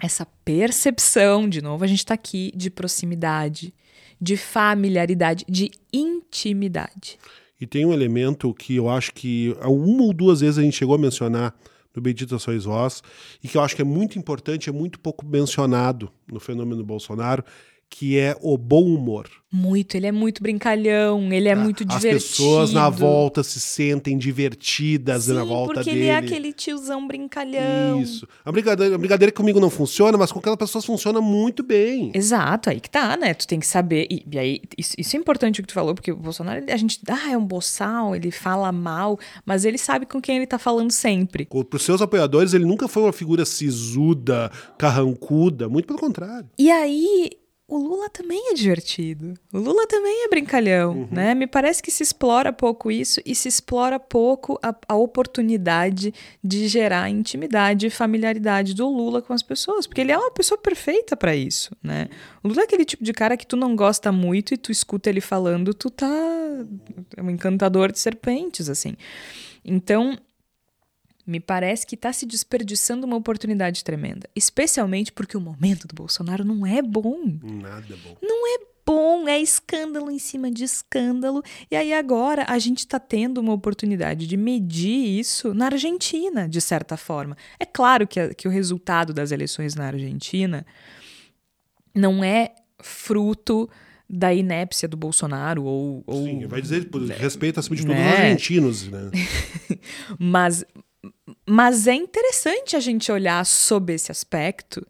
essa 0.00 0.26
percepção, 0.44 1.48
de 1.48 1.62
novo 1.62 1.84
a 1.84 1.86
gente 1.86 1.98
está 2.00 2.14
aqui, 2.14 2.52
de 2.54 2.70
proximidade, 2.70 3.72
de 4.20 4.36
familiaridade, 4.36 5.44
de 5.48 5.70
intimidade. 5.92 7.18
E 7.60 7.66
tem 7.66 7.86
um 7.86 7.92
elemento 7.92 8.52
que 8.52 8.76
eu 8.76 8.88
acho 8.88 9.12
que 9.14 9.56
uma 9.62 10.04
ou 10.04 10.12
duas 10.12 10.40
vezes 10.40 10.58
a 10.58 10.62
gente 10.62 10.76
chegou 10.76 10.94
a 10.94 10.98
mencionar 10.98 11.54
no 11.94 12.02
Bendita 12.02 12.38
Sois 12.38 12.64
Vós, 12.64 13.02
e 13.42 13.48
que 13.48 13.56
eu 13.56 13.62
acho 13.62 13.74
que 13.74 13.80
é 13.80 13.84
muito 13.84 14.18
importante, 14.18 14.68
é 14.68 14.72
muito 14.72 15.00
pouco 15.00 15.24
mencionado 15.24 16.12
no 16.30 16.38
fenômeno 16.38 16.84
Bolsonaro, 16.84 17.42
que 17.88 18.18
é 18.18 18.36
o 18.42 18.58
bom 18.58 18.84
humor. 18.84 19.28
Muito, 19.50 19.94
ele 19.96 20.06
é 20.06 20.12
muito 20.12 20.42
brincalhão, 20.42 21.32
ele 21.32 21.48
é 21.48 21.52
ah, 21.52 21.56
muito 21.56 21.82
divertido. 21.82 22.16
As 22.16 22.24
pessoas 22.24 22.72
na 22.72 22.90
volta 22.90 23.42
se 23.42 23.58
sentem 23.58 24.18
divertidas 24.18 25.24
Sim, 25.24 25.32
na 25.32 25.44
volta 25.44 25.74
porque 25.74 25.90
dele. 25.90 26.00
porque 26.00 26.02
ele 26.02 26.08
é 26.08 26.16
aquele 26.16 26.52
tiozão 26.52 27.06
brincalhão. 27.06 28.02
Isso. 28.02 28.28
A 28.44 28.52
brincadeira, 28.52 28.94
a 28.94 28.98
brincadeira 28.98 29.32
comigo 29.32 29.58
não 29.58 29.70
funciona, 29.70 30.18
mas 30.18 30.30
com 30.30 30.40
aquelas 30.40 30.58
pessoas 30.58 30.84
funciona 30.84 31.22
muito 31.22 31.62
bem. 31.62 32.10
Exato, 32.12 32.68
aí 32.68 32.80
que 32.80 32.90
tá, 32.90 33.16
né? 33.16 33.32
Tu 33.32 33.46
tem 33.46 33.58
que 33.58 33.66
saber. 33.66 34.06
E, 34.10 34.26
e 34.30 34.38
aí, 34.38 34.60
isso, 34.76 34.94
isso, 34.98 35.16
é 35.16 35.18
importante 35.18 35.60
o 35.60 35.62
que 35.62 35.68
tu 35.68 35.74
falou, 35.74 35.94
porque 35.94 36.12
o 36.12 36.16
Bolsonaro, 36.16 36.62
a 36.68 36.76
gente, 36.76 37.00
ah, 37.08 37.32
é 37.32 37.38
um 37.38 37.46
boçal, 37.46 38.14
ele 38.14 38.30
fala 38.30 38.70
mal, 38.72 39.18
mas 39.46 39.64
ele 39.64 39.78
sabe 39.78 40.04
com 40.04 40.20
quem 40.20 40.36
ele 40.36 40.46
tá 40.46 40.58
falando 40.58 40.90
sempre. 40.90 41.46
Para 41.46 41.76
os 41.76 41.82
seus 41.82 42.02
apoiadores, 42.02 42.52
ele 42.52 42.66
nunca 42.66 42.88
foi 42.88 43.04
uma 43.04 43.12
figura 43.12 43.46
sisuda, 43.46 44.50
carrancuda, 44.76 45.66
muito 45.66 45.86
pelo 45.86 45.98
contrário. 45.98 46.50
E 46.58 46.70
aí 46.70 47.30
o 47.68 47.78
Lula 47.78 48.08
também 48.08 48.50
é 48.50 48.54
divertido. 48.54 49.34
O 49.52 49.58
Lula 49.58 49.88
também 49.88 50.24
é 50.24 50.28
brincalhão, 50.28 51.00
uhum. 51.00 51.08
né? 51.10 51.34
Me 51.34 51.48
parece 51.48 51.82
que 51.82 51.90
se 51.90 52.00
explora 52.00 52.52
pouco 52.52 52.92
isso 52.92 53.20
e 53.26 53.34
se 53.34 53.48
explora 53.48 53.98
pouco 53.98 54.56
a, 54.62 54.72
a, 54.88 54.94
oportunidade 54.94 56.14
de 56.42 56.68
gerar 56.68 57.10
intimidade 57.10 57.86
e 57.86 57.90
familiaridade 57.90 58.72
do 58.72 58.88
Lula 58.88 59.20
com 59.20 59.32
as 59.32 59.42
pessoas, 59.42 59.84
porque 59.84 60.00
ele 60.00 60.12
é 60.12 60.18
uma 60.18 60.30
pessoa 60.30 60.56
perfeita 60.56 61.16
para 61.16 61.34
isso, 61.34 61.76
né? 61.82 62.08
O 62.40 62.48
Lula 62.48 62.60
é 62.60 62.64
aquele 62.64 62.84
tipo 62.84 63.02
de 63.02 63.12
cara 63.12 63.36
que 63.36 63.46
tu 63.46 63.56
não 63.56 63.74
gosta 63.74 64.12
muito 64.12 64.54
e 64.54 64.56
tu 64.56 64.70
escuta 64.70 65.10
ele 65.10 65.20
falando, 65.20 65.74
tu 65.74 65.90
tá 65.90 66.06
é 67.16 67.22
um 67.22 67.30
encantador 67.30 67.90
de 67.90 67.98
serpentes 67.98 68.68
assim. 68.68 68.94
Então, 69.64 70.16
me 71.26 71.40
parece 71.40 71.86
que 71.86 71.96
está 71.96 72.12
se 72.12 72.24
desperdiçando 72.24 73.06
uma 73.06 73.16
oportunidade 73.16 73.82
tremenda. 73.82 74.28
Especialmente 74.34 75.12
porque 75.12 75.36
o 75.36 75.40
momento 75.40 75.88
do 75.88 75.94
Bolsonaro 75.94 76.44
não 76.44 76.64
é 76.64 76.80
bom. 76.80 77.38
Nada 77.42 77.86
é 77.92 77.96
bom. 77.96 78.16
Não 78.22 78.46
é 78.54 78.58
bom, 78.86 79.28
é 79.28 79.40
escândalo 79.40 80.08
em 80.10 80.18
cima 80.18 80.50
de 80.50 80.62
escândalo. 80.62 81.42
E 81.68 81.74
aí 81.74 81.92
agora 81.92 82.46
a 82.48 82.58
gente 82.60 82.78
está 82.78 83.00
tendo 83.00 83.38
uma 83.38 83.52
oportunidade 83.52 84.28
de 84.28 84.36
medir 84.36 85.18
isso 85.18 85.52
na 85.52 85.66
Argentina, 85.66 86.48
de 86.48 86.60
certa 86.60 86.96
forma. 86.96 87.36
É 87.58 87.66
claro 87.66 88.06
que, 88.06 88.20
a, 88.20 88.32
que 88.32 88.46
o 88.46 88.50
resultado 88.50 89.12
das 89.12 89.32
eleições 89.32 89.74
na 89.74 89.88
Argentina 89.88 90.64
não 91.92 92.22
é 92.22 92.54
fruto 92.80 93.68
da 94.08 94.32
inépcia 94.32 94.86
do 94.86 94.96
Bolsonaro 94.96 95.64
ou, 95.64 96.04
ou 96.06 96.24
Sim, 96.24 96.46
vai 96.46 96.62
dizer 96.62 96.88
por 96.88 97.02
respeito 97.02 97.58
acima 97.58 97.74
de 97.74 97.82
tudo 97.82 97.94
né? 97.94 98.12
argentinos, 98.12 98.88
né? 98.88 99.10
mas 100.16 100.64
mas 101.48 101.86
é 101.86 101.94
interessante 101.94 102.74
a 102.74 102.80
gente 102.80 103.10
olhar 103.12 103.44
sob 103.46 103.92
esse 103.92 104.10
aspecto, 104.10 104.84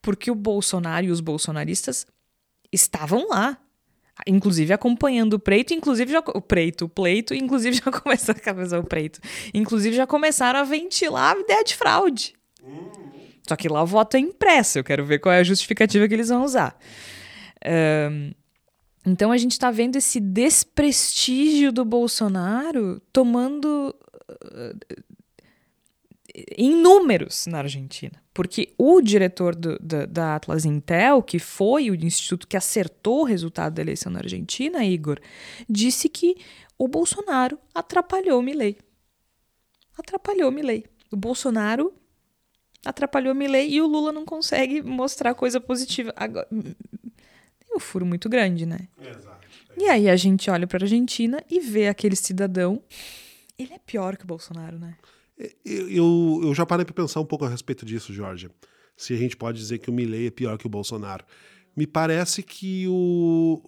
porque 0.00 0.30
o 0.30 0.34
Bolsonaro 0.34 1.06
e 1.06 1.10
os 1.10 1.20
bolsonaristas 1.20 2.06
estavam 2.72 3.28
lá, 3.28 3.56
inclusive 4.26 4.72
acompanhando 4.72 5.34
o 5.34 5.38
Preito, 5.38 5.72
inclusive 5.72 6.10
já, 6.10 6.18
o 6.18 6.40
Preito, 6.40 6.86
o 6.86 6.88
Pleito, 6.88 7.34
inclusive 7.34 7.76
já 7.84 7.90
começou 7.90 8.34
a 8.34 8.38
cabeça 8.38 8.80
o 8.80 8.84
Preito, 8.84 9.20
inclusive 9.54 9.94
já 9.94 10.06
começaram 10.06 10.58
a 10.58 10.64
ventilar 10.64 11.36
a 11.36 11.40
ideia 11.40 11.62
de 11.62 11.76
fraude. 11.76 12.34
Só 13.46 13.56
que 13.56 13.68
lá 13.68 13.82
o 13.82 13.86
voto 13.86 14.16
é 14.16 14.20
impresso, 14.20 14.78
eu 14.78 14.84
quero 14.84 15.04
ver 15.04 15.20
qual 15.20 15.32
é 15.32 15.38
a 15.38 15.44
justificativa 15.44 16.08
que 16.08 16.14
eles 16.14 16.28
vão 16.28 16.44
usar. 16.44 16.76
Um, 17.64 18.32
então 19.06 19.30
a 19.32 19.36
gente 19.36 19.52
está 19.52 19.70
vendo 19.70 19.96
esse 19.96 20.20
desprestígio 20.20 21.72
do 21.72 21.84
Bolsonaro 21.84 23.00
tomando 23.12 23.94
em 26.56 26.74
números 26.74 27.46
na 27.46 27.58
Argentina. 27.58 28.22
Porque 28.32 28.72
o 28.78 29.00
diretor 29.00 29.54
do, 29.54 29.78
da, 29.78 30.06
da 30.06 30.36
Atlas 30.36 30.64
Intel, 30.64 31.22
que 31.22 31.38
foi 31.38 31.90
o 31.90 31.94
instituto 31.94 32.48
que 32.48 32.56
acertou 32.56 33.20
o 33.20 33.24
resultado 33.24 33.74
da 33.74 33.82
eleição 33.82 34.10
na 34.10 34.20
Argentina, 34.20 34.84
Igor, 34.84 35.18
disse 35.68 36.08
que 36.08 36.36
o 36.78 36.88
Bolsonaro 36.88 37.58
atrapalhou 37.74 38.40
Milley. 38.42 38.78
Atrapalhou 39.98 40.50
Milley. 40.50 40.86
O 41.10 41.16
Bolsonaro 41.16 41.92
atrapalhou 42.84 43.34
Milley 43.34 43.70
e 43.70 43.80
o 43.82 43.86
Lula 43.86 44.10
não 44.10 44.24
consegue 44.24 44.82
mostrar 44.82 45.34
coisa 45.34 45.60
positiva. 45.60 46.12
Agora, 46.16 46.48
tem 46.50 47.76
um 47.76 47.78
furo 47.78 48.06
muito 48.06 48.28
grande, 48.28 48.64
né? 48.64 48.88
Exato. 48.98 49.46
E 49.76 49.88
aí 49.88 50.08
a 50.08 50.16
gente 50.16 50.50
olha 50.50 50.66
para 50.66 50.78
a 50.78 50.84
Argentina 50.84 51.42
e 51.50 51.60
vê 51.60 51.88
aquele 51.88 52.16
cidadão. 52.16 52.82
Ele 53.58 53.72
é 53.74 53.78
pior 53.78 54.16
que 54.16 54.24
o 54.24 54.26
Bolsonaro, 54.26 54.78
né? 54.78 54.96
Eu, 55.64 56.40
eu 56.42 56.54
já 56.54 56.64
parei 56.64 56.84
para 56.84 56.94
pensar 56.94 57.20
um 57.20 57.24
pouco 57.24 57.44
a 57.44 57.48
respeito 57.48 57.84
disso, 57.84 58.12
Jorge. 58.12 58.50
Se 58.96 59.12
a 59.12 59.16
gente 59.16 59.36
pode 59.36 59.58
dizer 59.58 59.78
que 59.78 59.90
o 59.90 59.92
Milley 59.92 60.26
é 60.26 60.30
pior 60.30 60.56
que 60.58 60.66
o 60.66 60.70
Bolsonaro. 60.70 61.24
Me 61.76 61.86
parece 61.86 62.42
que 62.42 62.86
o, 62.88 63.62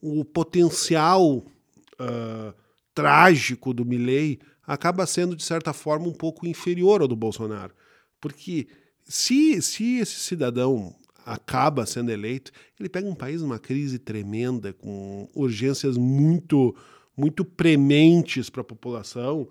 o 0.00 0.24
potencial 0.24 1.36
uh, 1.36 2.54
trágico 2.94 3.74
do 3.74 3.84
Milley 3.84 4.40
acaba 4.66 5.06
sendo, 5.06 5.36
de 5.36 5.42
certa 5.42 5.72
forma, 5.72 6.06
um 6.06 6.12
pouco 6.12 6.46
inferior 6.46 7.02
ao 7.02 7.08
do 7.08 7.16
Bolsonaro. 7.16 7.74
Porque 8.20 8.68
se, 9.04 9.60
se 9.60 9.98
esse 9.98 10.20
cidadão 10.20 10.94
acaba 11.24 11.86
sendo 11.86 12.10
eleito, 12.10 12.50
ele 12.78 12.88
pega 12.88 13.08
um 13.08 13.14
país 13.14 13.42
numa 13.42 13.58
crise 13.58 13.98
tremenda, 13.98 14.72
com 14.72 15.28
urgências 15.34 15.96
muito, 15.96 16.74
muito 17.16 17.44
prementes 17.44 18.48
para 18.48 18.62
a 18.62 18.64
população, 18.64 19.48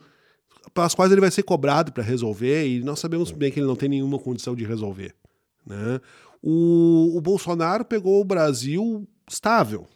pelas 0.74 0.94
quais 0.94 1.12
ele 1.12 1.22
vai 1.22 1.32
ser 1.32 1.44
cobrado 1.44 1.92
para 1.92 2.04
resolver, 2.04 2.68
e 2.68 2.82
nós 2.82 3.00
sabemos 3.00 3.32
bem 3.32 3.52
que 3.52 3.60
ele 3.60 3.68
não 3.68 3.76
tem 3.76 3.90
nenhuma 3.90 4.20
condição 4.20 4.56
de 4.56 4.66
resolver. 4.66 5.14
Né? 5.66 6.00
O, 6.42 7.18
o 7.18 7.22
Bolsonaro 7.22 7.84
pegou 7.86 8.22
o 8.22 8.26
Brasil 8.26 9.08
estável. 9.30 9.88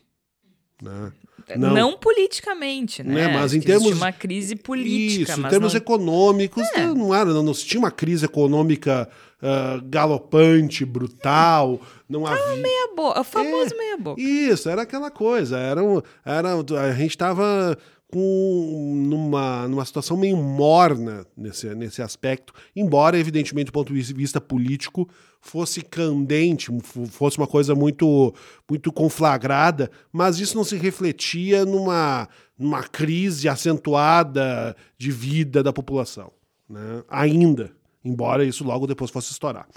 Né? 0.82 1.12
Não, 1.58 1.74
não, 1.74 1.98
politicamente, 1.98 3.04
né? 3.04 3.28
né? 3.28 3.34
Mas 3.34 3.54
em 3.54 3.60
termos 3.60 3.98
uma 3.98 4.12
crise 4.12 4.56
política, 4.56 5.34
isso, 5.34 5.42
em 5.42 5.50
termos 5.50 5.74
não... 5.74 5.78
econômicos, 5.78 6.64
é. 6.74 6.88
não 6.88 7.14
era, 7.14 7.34
não, 7.34 7.44
não 7.44 7.54
se 7.54 7.66
tinha 7.66 7.80
uma 7.80 7.92
crise 7.92 8.26
econômica 8.26 9.10
uh, 9.42 9.82
galopante, 9.86 10.86
brutal, 10.86 11.82
não 12.08 12.24
Tava 12.24 12.36
havia. 12.36 12.62
meia 12.62 12.96
boca, 12.96 13.20
o 13.20 13.24
famoso 13.24 13.74
é, 13.74 13.78
meia 13.78 13.98
boca. 13.98 14.22
Isso, 14.22 14.70
era 14.70 14.84
aquela 14.84 15.12
coisa, 15.12 15.58
era, 15.58 15.82
era 16.26 16.54
a 16.54 16.92
gente 16.94 17.12
estava 17.12 17.78
com 18.14 18.94
numa, 19.08 19.68
numa 19.68 19.84
situação 19.84 20.16
meio 20.16 20.38
morna 20.38 21.26
nesse, 21.36 21.74
nesse 21.74 22.00
aspecto, 22.00 22.54
embora, 22.76 23.18
evidentemente, 23.18 23.66
do 23.66 23.72
ponto 23.72 23.92
de 23.92 24.14
vista 24.14 24.40
político, 24.40 25.10
fosse 25.42 25.82
candente, 25.82 26.70
fosse 27.10 27.40
uma 27.40 27.48
coisa 27.48 27.74
muito, 27.74 28.32
muito 28.70 28.92
conflagrada, 28.92 29.90
mas 30.12 30.40
isso 30.40 30.56
não 30.56 30.64
se 30.64 30.76
refletia 30.76 31.66
numa, 31.66 32.30
numa 32.56 32.84
crise 32.84 33.50
acentuada 33.50 34.76
de 34.96 35.10
vida 35.10 35.64
da 35.64 35.74
população. 35.74 36.32
Né? 36.70 37.04
Ainda, 37.10 37.72
embora 38.06 38.46
isso 38.46 38.64
logo 38.64 38.86
depois 38.86 39.10
fosse 39.10 39.32
estourar. 39.32 39.68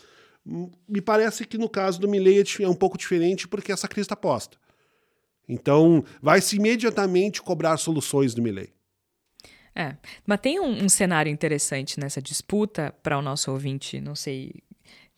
Me 0.87 1.01
parece 1.01 1.47
que 1.47 1.57
no 1.57 1.71
caso 1.71 1.99
do 1.99 2.07
Milley 2.07 2.45
é 2.61 2.69
um 2.69 2.75
pouco 2.75 2.99
diferente 2.99 3.49
porque 3.49 3.73
essa 3.73 3.89
crise 3.89 4.05
está 4.05 4.15
posta. 4.15 4.59
Então, 5.49 6.05
vai-se 6.21 6.57
imediatamente 6.57 7.41
cobrar 7.41 7.77
soluções 7.77 8.35
do 8.35 8.43
Milley. 8.43 8.73
É, 9.75 9.95
mas 10.27 10.41
tem 10.41 10.59
um, 10.59 10.85
um 10.85 10.89
cenário 10.89 11.31
interessante 11.31 12.01
nessa 12.01 12.21
disputa 12.21 12.95
para 13.03 13.19
o 13.19 13.23
nosso 13.23 13.53
ouvinte, 13.53 14.01
não 14.01 14.15
sei, 14.15 14.55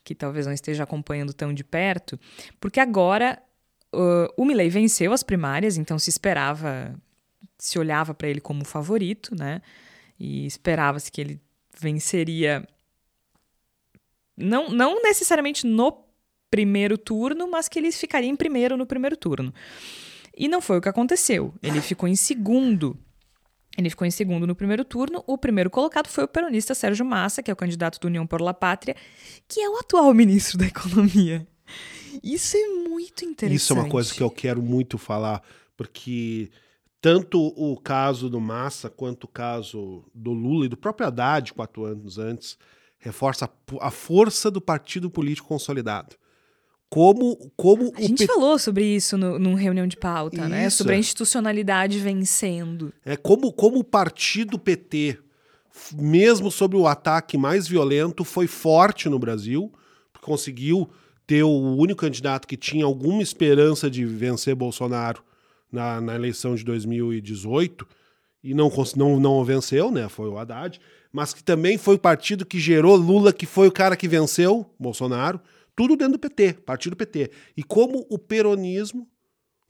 que 0.02 0.14
talvez 0.14 0.46
não 0.46 0.52
esteja 0.52 0.82
acompanhando 0.82 1.32
tão 1.32 1.54
de 1.54 1.62
perto, 1.62 2.18
porque 2.58 2.80
agora 2.80 3.40
uh, 3.94 4.32
o 4.36 4.44
Milley 4.44 4.68
venceu 4.68 5.12
as 5.12 5.22
primárias, 5.22 5.76
então 5.76 5.98
se 5.98 6.10
esperava, 6.10 6.94
se 7.56 7.78
olhava 7.78 8.12
para 8.12 8.28
ele 8.28 8.40
como 8.40 8.64
favorito, 8.64 9.34
né? 9.34 9.62
E 10.18 10.44
esperava-se 10.44 11.12
que 11.12 11.20
ele 11.20 11.40
venceria, 11.78 12.66
não, 14.36 14.70
não 14.70 15.00
necessariamente 15.02 15.66
no 15.66 16.04
primeiro 16.50 16.98
turno, 16.98 17.48
mas 17.48 17.68
que 17.68 17.78
ele 17.78 17.92
ficaria 17.92 18.28
em 18.28 18.34
primeiro 18.34 18.76
no 18.76 18.86
primeiro 18.86 19.16
turno. 19.16 19.54
E 20.38 20.46
não 20.46 20.60
foi 20.60 20.78
o 20.78 20.80
que 20.80 20.88
aconteceu. 20.88 21.52
Ele 21.60 21.80
ficou 21.80 22.08
em 22.08 22.14
segundo. 22.14 22.96
Ele 23.76 23.90
ficou 23.90 24.06
em 24.06 24.10
segundo 24.10 24.46
no 24.46 24.54
primeiro 24.54 24.84
turno. 24.84 25.24
O 25.26 25.36
primeiro 25.36 25.68
colocado 25.68 26.06
foi 26.06 26.24
o 26.24 26.28
peronista 26.28 26.74
Sérgio 26.74 27.04
Massa, 27.04 27.42
que 27.42 27.50
é 27.50 27.54
o 27.54 27.56
candidato 27.56 27.98
do 27.98 28.06
União 28.06 28.24
por 28.24 28.40
la 28.40 28.54
Pátria, 28.54 28.94
que 29.48 29.60
é 29.60 29.68
o 29.68 29.76
atual 29.76 30.14
ministro 30.14 30.56
da 30.56 30.66
Economia. 30.66 31.46
Isso 32.22 32.56
é 32.56 32.68
muito 32.88 33.24
interessante. 33.24 33.56
Isso 33.56 33.72
é 33.72 33.76
uma 33.76 33.88
coisa 33.88 34.14
que 34.14 34.22
eu 34.22 34.30
quero 34.30 34.62
muito 34.62 34.96
falar, 34.96 35.42
porque 35.76 36.50
tanto 37.00 37.52
o 37.56 37.76
caso 37.76 38.30
do 38.30 38.40
Massa 38.40 38.88
quanto 38.88 39.24
o 39.24 39.28
caso 39.28 40.04
do 40.14 40.32
Lula 40.32 40.66
e 40.66 40.68
do 40.68 40.76
próprio 40.76 41.08
Haddad, 41.08 41.52
quatro 41.52 41.84
anos 41.84 42.16
antes, 42.16 42.56
reforça 42.98 43.50
a 43.80 43.90
força 43.90 44.50
do 44.50 44.60
partido 44.60 45.10
político 45.10 45.48
consolidado 45.48 46.16
como 46.90 47.36
como 47.56 47.92
a 47.94 48.00
gente 48.00 48.26
falou 48.26 48.58
sobre 48.58 48.84
isso 48.84 49.18
no, 49.18 49.38
numa 49.38 49.58
reunião 49.58 49.86
de 49.86 49.96
pauta, 49.96 50.40
isso. 50.40 50.48
né? 50.48 50.70
Sobre 50.70 50.94
a 50.94 50.98
institucionalidade 50.98 51.98
vencendo. 51.98 52.92
É 53.04 53.16
como 53.16 53.52
como 53.52 53.78
o 53.78 53.84
partido 53.84 54.58
PT, 54.58 55.18
mesmo 55.96 56.50
sobre 56.50 56.76
o 56.76 56.86
ataque 56.86 57.36
mais 57.36 57.68
violento, 57.68 58.24
foi 58.24 58.46
forte 58.46 59.08
no 59.08 59.18
Brasil, 59.18 59.72
conseguiu 60.20 60.88
ter 61.26 61.42
o 61.42 61.76
único 61.76 62.00
candidato 62.00 62.48
que 62.48 62.56
tinha 62.56 62.84
alguma 62.84 63.22
esperança 63.22 63.90
de 63.90 64.04
vencer 64.04 64.54
Bolsonaro 64.54 65.22
na, 65.70 66.00
na 66.00 66.14
eleição 66.14 66.54
de 66.54 66.64
2018 66.64 67.86
e 68.42 68.54
não, 68.54 68.70
não, 68.96 69.20
não 69.20 69.44
venceu, 69.44 69.90
né? 69.90 70.08
Foi 70.08 70.28
o 70.28 70.38
Haddad, 70.38 70.80
mas 71.12 71.34
que 71.34 71.42
também 71.42 71.76
foi 71.76 71.96
o 71.96 71.98
partido 71.98 72.46
que 72.46 72.58
gerou 72.58 72.96
Lula, 72.96 73.32
que 73.32 73.46
foi 73.46 73.68
o 73.68 73.72
cara 73.72 73.96
que 73.96 74.08
venceu 74.08 74.64
Bolsonaro. 74.78 75.40
Tudo 75.78 75.94
dentro 75.94 76.14
do 76.14 76.18
PT, 76.18 76.54
partido 76.54 76.96
PT. 76.96 77.30
E 77.56 77.62
como 77.62 78.04
o 78.10 78.18
peronismo, 78.18 79.08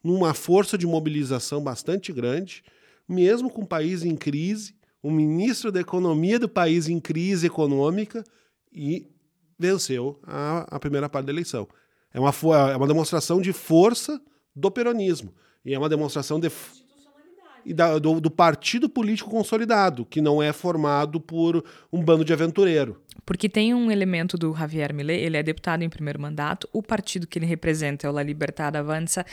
numa 0.02 0.32
força 0.32 0.78
de 0.78 0.86
mobilização 0.86 1.62
bastante 1.62 2.14
grande, 2.14 2.64
mesmo 3.06 3.50
com 3.50 3.60
o 3.60 3.66
país 3.66 4.02
em 4.02 4.16
crise, 4.16 4.74
o 5.02 5.10
ministro 5.10 5.70
da 5.70 5.82
Economia 5.82 6.38
do 6.38 6.48
país 6.48 6.88
em 6.88 6.98
crise 6.98 7.48
econômica 7.48 8.24
e 8.72 9.06
venceu 9.58 10.18
a, 10.22 10.76
a 10.76 10.80
primeira 10.80 11.10
parte 11.10 11.26
da 11.26 11.32
eleição. 11.32 11.68
É 12.10 12.18
uma, 12.18 12.32
é 12.72 12.76
uma 12.76 12.86
demonstração 12.86 13.38
de 13.38 13.52
força 13.52 14.18
do 14.56 14.70
peronismo. 14.70 15.34
E 15.62 15.74
é 15.74 15.78
uma 15.78 15.90
demonstração 15.90 16.40
de 16.40 16.50
e 17.68 17.74
da, 17.74 17.98
do, 17.98 18.18
do, 18.18 18.30
partido 18.30 18.88
político 18.88 19.28
consolidado, 19.28 20.06
que 20.06 20.22
não 20.22 20.42
é 20.42 20.54
formado 20.54 21.20
por 21.20 21.62
um 21.92 22.02
bando 22.02 22.24
de 22.24 22.32
aventureiro. 22.32 22.98
Porque 23.26 23.46
tem 23.46 23.74
um 23.74 23.90
elemento 23.90 24.38
do 24.38 24.54
Javier 24.54 24.94
Milei, 24.94 25.20
ele 25.20 25.36
é 25.36 25.42
deputado 25.42 25.82
em 25.82 25.88
primeiro 25.90 26.18
mandato, 26.18 26.66
o 26.72 26.82
partido 26.82 27.26
que 27.26 27.38
ele 27.38 27.44
representa 27.44 28.06
é 28.06 28.10
o 28.10 28.12
La 28.12 28.22
Libertad 28.22 28.74
Avança, 28.74 29.26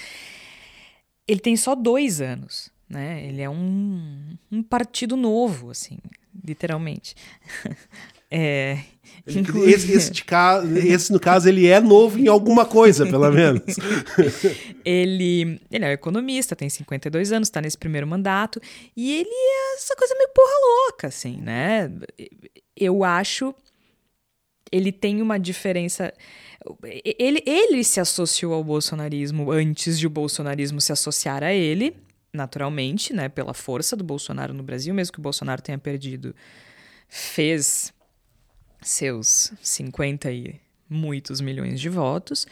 ele 1.26 1.40
tem 1.40 1.56
só 1.56 1.74
dois 1.76 2.20
anos, 2.20 2.70
né? 2.90 3.26
Ele 3.26 3.42
é 3.42 3.50
um, 3.50 4.38
um 4.52 4.62
partido 4.62 5.16
novo, 5.16 5.72
assim, 5.72 5.98
literalmente. 6.44 7.16
É, 8.38 8.80
esse, 9.26 9.92
esse, 9.94 10.24
caso, 10.24 10.68
esse, 10.78 11.12
no 11.12 11.20
caso, 11.20 11.48
ele 11.48 11.68
é 11.68 11.80
novo 11.80 12.20
em 12.20 12.28
alguma 12.28 12.66
coisa, 12.66 13.06
pelo 13.06 13.32
menos. 13.32 13.64
ele, 14.84 15.60
ele 15.72 15.86
é 15.86 15.94
economista, 15.94 16.54
tem 16.54 16.70
52 16.70 17.32
anos, 17.32 17.48
está 17.48 17.62
nesse 17.62 17.78
primeiro 17.78 18.06
mandato, 18.06 18.62
e 18.96 19.14
ele 19.14 19.30
é 19.30 19.76
essa 19.76 19.96
coisa 19.96 20.14
meio 20.16 20.30
porra 20.30 20.54
louca, 20.62 21.08
assim, 21.08 21.38
né? 21.38 21.92
Eu 22.76 23.04
acho. 23.06 23.56
Ele 24.72 24.92
tem 24.92 25.22
uma 25.22 25.40
diferença. 25.40 26.14
Ele, 27.18 27.42
ele 27.46 27.84
se 27.84 28.00
associou 28.00 28.54
ao 28.54 28.64
bolsonarismo 28.64 29.50
antes 29.50 29.98
de 29.98 30.08
o 30.08 30.10
bolsonarismo 30.10 30.82
se 30.82 30.92
associar 30.92 31.42
a 31.42 31.54
ele, 31.54 31.96
naturalmente, 32.34 33.14
né? 33.14 33.30
Pela 33.30 33.54
força 33.54 33.96
do 33.96 34.04
Bolsonaro 34.04 34.54
no 34.54 34.62
Brasil, 34.62 34.94
mesmo 34.94 35.14
que 35.14 35.20
o 35.20 35.24
Bolsonaro 35.24 35.62
tenha 35.62 35.78
perdido. 35.78 36.36
Fez 37.08 37.94
seus 38.86 39.52
50 39.62 40.32
e 40.32 40.56
muitos 40.90 41.42
milhões 41.42 41.80
de 41.80 41.90
votos. 41.90 42.46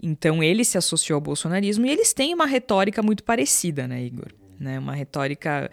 Então 0.00 0.42
ele 0.42 0.64
se 0.64 0.76
associou 0.78 1.16
ao 1.16 1.20
bolsonarismo 1.20 1.86
e 1.86 1.90
eles 1.90 2.12
têm 2.12 2.34
uma 2.34 2.46
retórica 2.46 3.02
muito 3.02 3.24
parecida, 3.24 3.88
né, 3.88 4.02
Igor? 4.02 4.28
Né? 4.60 4.78
Uma 4.78 4.94
retórica 4.94 5.70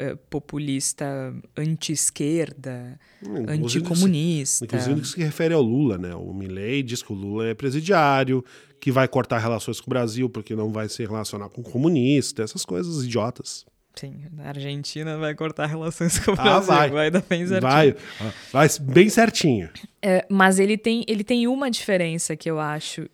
uh, 0.00 0.16
populista 0.30 1.34
anti-esquerda, 1.56 2.98
anticomunista. 3.48 4.64
Inclusive 4.64 5.00
que 5.00 5.08
se 5.08 5.18
refere 5.20 5.52
ao 5.52 5.62
Lula, 5.62 5.98
né? 5.98 6.14
O 6.14 6.32
Milley 6.32 6.82
diz 6.82 7.02
que 7.02 7.12
o 7.12 7.16
Lula 7.16 7.48
é 7.48 7.54
presidiário, 7.54 8.44
que 8.80 8.90
vai 8.90 9.06
cortar 9.06 9.38
relações 9.38 9.80
com 9.80 9.88
o 9.88 9.90
Brasil 9.90 10.30
porque 10.30 10.54
não 10.54 10.72
vai 10.72 10.88
se 10.88 11.04
relacionar 11.04 11.48
com 11.48 11.62
comunista, 11.62 12.42
essas 12.42 12.64
coisas 12.64 13.04
idiotas. 13.04 13.66
Sim, 13.94 14.14
a 14.38 14.48
Argentina 14.48 15.18
vai 15.18 15.34
cortar 15.34 15.66
relações 15.66 16.18
com 16.20 16.30
o 16.30 16.34
ah, 16.38 16.42
Brasil, 16.42 16.66
vai. 16.66 16.90
vai 16.90 17.10
dar 17.10 17.22
bem 17.22 17.46
certinho. 17.46 17.70
Vai, 17.70 17.96
vai 18.52 18.68
bem 18.80 19.08
certinho. 19.08 19.70
É, 20.00 20.24
mas 20.28 20.58
ele 20.58 20.78
tem, 20.78 21.04
ele 21.08 21.24
tem 21.24 21.48
uma 21.48 21.68
diferença 21.68 22.36
que 22.36 22.48
eu 22.48 22.60
acho, 22.60 23.08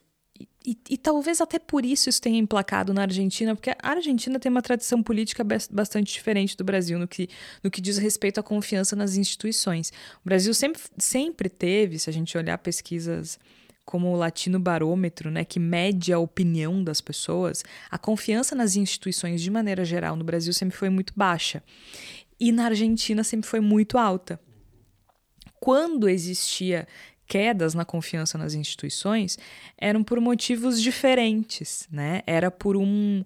e, 0.67 0.79
e, 0.89 0.97
talvez 0.97 1.43
até 1.43 1.59
por 1.59 1.85
isso 1.85 2.09
isso 2.09 2.23
tenha 2.23 2.39
emplacado 2.39 2.95
na 2.95 3.03
Argentina, 3.03 3.55
porque 3.55 3.71
a 3.71 3.77
Argentina 3.83 4.39
tem 4.41 4.51
uma 4.51 4.63
tradição 4.63 5.03
política 5.03 5.45
bastante 5.71 6.13
diferente 6.15 6.57
do 6.57 6.65
Brasil 6.65 6.99
no 6.99 7.07
que, 7.07 7.29
no 7.63 7.71
que 7.71 7.83
diz 7.83 7.99
respeito 7.99 8.41
à 8.41 8.43
confiança 8.43 8.97
nas 8.97 9.15
instituições. 9.15 9.93
O 10.25 10.29
Brasil 10.29 10.55
sempre, 10.55 10.81
sempre 10.97 11.51
teve, 11.51 11.99
se 11.99 12.09
a 12.09 12.13
gente 12.13 12.37
olhar 12.39 12.57
pesquisas 12.57 13.39
como 13.85 14.09
o 14.09 14.17
Latino 14.17 14.59
Barômetro, 14.59 15.31
né, 15.31 15.45
que 15.45 15.61
mede 15.61 16.13
a 16.13 16.19
opinião 16.19 16.83
das 16.83 17.01
pessoas, 17.01 17.63
a 17.91 17.99
confiança 17.99 18.55
nas 18.55 18.77
instituições 18.77 19.43
de 19.43 19.51
maneira 19.51 19.85
geral 19.85 20.17
no 20.17 20.25
Brasil 20.25 20.53
sempre 20.53 20.77
foi 20.77 20.89
muito 20.89 21.13
baixa. 21.15 21.63
E 22.41 22.51
na 22.51 22.67
Argentina 22.67 23.23
sempre 23.23 23.49
foi 23.49 23.61
muito 23.61 23.99
alta. 23.99 24.41
Quando 25.61 26.09
existia 26.09 26.87
quedas 27.27 27.75
na 27.75 27.85
confiança 27.85 28.37
nas 28.37 28.55
instituições, 28.55 29.39
eram 29.79 30.03
por 30.03 30.21
motivos 30.21 30.81
diferentes, 30.81 31.89
né? 31.91 32.23
Era 32.27 32.51
por 32.51 32.77
um 32.77 33.25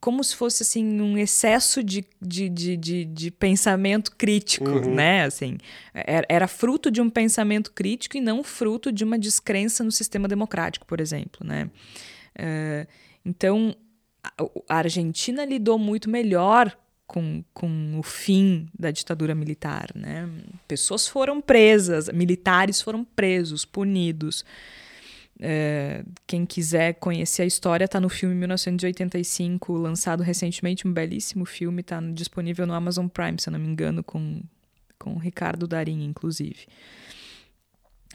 como 0.00 0.22
se 0.22 0.36
fosse 0.36 0.62
assim 0.62 1.00
um 1.00 1.18
excesso 1.18 1.82
de, 1.82 2.04
de, 2.20 2.48
de, 2.48 2.76
de, 2.76 3.04
de 3.04 3.30
pensamento 3.30 4.14
crítico, 4.16 4.68
uhum. 4.68 4.94
né? 4.94 5.24
Assim, 5.24 5.58
era, 5.92 6.26
era, 6.28 6.48
fruto 6.48 6.90
de 6.90 7.00
um 7.00 7.10
pensamento 7.10 7.72
crítico 7.72 8.16
e 8.16 8.20
não 8.20 8.44
fruto 8.44 8.92
de 8.92 9.02
uma 9.02 9.18
descrença 9.18 9.82
no 9.82 9.90
sistema 9.90 10.28
democrático, 10.28 10.86
por 10.86 11.00
exemplo, 11.00 11.44
né? 11.46 11.68
Uh, 12.38 12.86
então, 13.24 13.74
a 14.68 14.76
Argentina 14.76 15.44
lidou 15.44 15.78
muito 15.78 16.08
melhor 16.08 16.76
com, 17.06 17.44
com 17.52 17.98
o 17.98 18.02
fim 18.02 18.68
da 18.78 18.90
ditadura 18.90 19.34
militar, 19.34 19.90
né? 19.94 20.28
Pessoas 20.68 21.08
foram 21.08 21.40
presas, 21.40 22.08
militares 22.08 22.80
foram 22.80 23.04
presos, 23.04 23.64
punidos. 23.64 24.44
É, 25.40 26.04
quem 26.26 26.46
quiser 26.46 26.94
conhecer 26.94 27.42
a 27.42 27.46
história, 27.46 27.84
está 27.84 28.00
no 28.00 28.08
filme 28.08 28.34
1985, 28.34 29.72
lançado 29.74 30.22
recentemente, 30.22 30.86
um 30.86 30.92
belíssimo 30.92 31.44
filme, 31.44 31.80
está 31.80 32.00
disponível 32.00 32.66
no 32.66 32.74
Amazon 32.74 33.08
Prime, 33.08 33.40
se 33.40 33.48
eu 33.48 33.52
não 33.52 33.58
me 33.58 33.68
engano, 33.68 34.02
com, 34.02 34.40
com 34.98 35.18
Ricardo 35.18 35.66
Darim, 35.66 36.04
inclusive. 36.04 36.66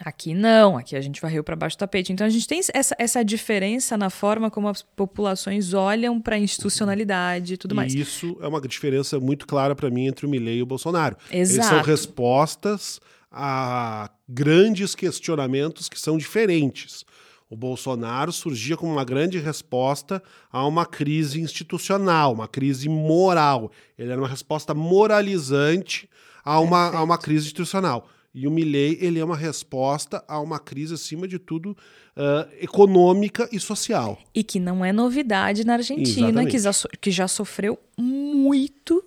Aqui 0.02 0.34
não, 0.34 0.78
aqui 0.78 0.96
a 0.96 1.02
gente 1.02 1.22
varreu 1.22 1.44
para 1.44 1.58
baixo 1.58 1.76
do 1.76 1.80
tapete. 1.80 2.14
Então 2.14 2.26
a 2.26 2.30
gente 2.30 2.48
tem 2.48 2.62
essa, 2.74 2.96
essa 2.98 3.24
diferença 3.24 3.98
na 3.98 4.10
forma 4.10 4.50
como 4.50 4.70
as 4.70 4.82
populações 4.82 5.74
olham 5.74 6.22
para 6.22 6.38
a 6.38 6.40
institucionalidade 6.40 7.56
e 7.56 7.58
tudo 7.58 7.76
mais. 7.76 7.94
E 7.94 8.00
isso 8.00 8.38
é 8.40 8.48
uma 8.48 8.62
diferença 8.62 9.20
muito 9.20 9.46
clara 9.46 9.76
para 9.76 9.90
mim 9.90 10.08
entre 10.08 10.26
o 10.26 10.30
Milley 10.30 10.60
e 10.60 10.64
o 10.64 10.66
Bolsonaro. 10.66 11.18
Exato. 11.30 11.58
Eles 11.58 11.66
são 11.66 11.82
respostas 11.82 13.02
a 13.32 14.10
grandes 14.28 14.96
questionamentos 14.96 15.88
que 15.88 16.00
são 16.00 16.18
diferentes. 16.18 17.06
O 17.50 17.56
Bolsonaro 17.56 18.32
surgia 18.32 18.78
como 18.78 18.92
uma 18.92 19.04
grande 19.04 19.40
resposta 19.40 20.22
a 20.52 20.66
uma 20.68 20.86
crise 20.86 21.42
institucional, 21.42 22.34
uma 22.34 22.48
crise 22.48 22.88
moral. 22.88 23.72
Ele 23.98 24.12
era 24.12 24.22
uma 24.22 24.28
resposta 24.28 24.74
moralizante 24.74 26.08
a 26.44 26.60
uma, 26.60 26.96
a 26.96 27.04
uma 27.04 27.18
crise 27.18 27.46
institucional. 27.46 28.08
E 28.34 28.48
o 28.48 28.52
Milley, 28.52 29.00
ele 29.02 29.20
é 29.20 29.26
uma 29.26 29.36
resposta 29.36 30.24
a 30.28 30.40
uma 30.40 30.60
crise, 30.60 30.94
acima 30.94 31.28
de 31.28 31.40
tudo, 31.40 31.72
uh, 32.16 32.48
econômica 32.62 33.50
e 33.52 33.60
social. 33.60 34.20
E 34.36 34.44
que 34.44 34.60
não 34.60 34.86
é 34.86 34.94
novidade 34.94 35.66
na 35.66 35.74
Argentina, 35.74 36.46
que 36.46 36.60
já, 36.60 36.72
que 37.02 37.10
já 37.10 37.28
sofreu 37.28 37.80
muito 37.98 39.04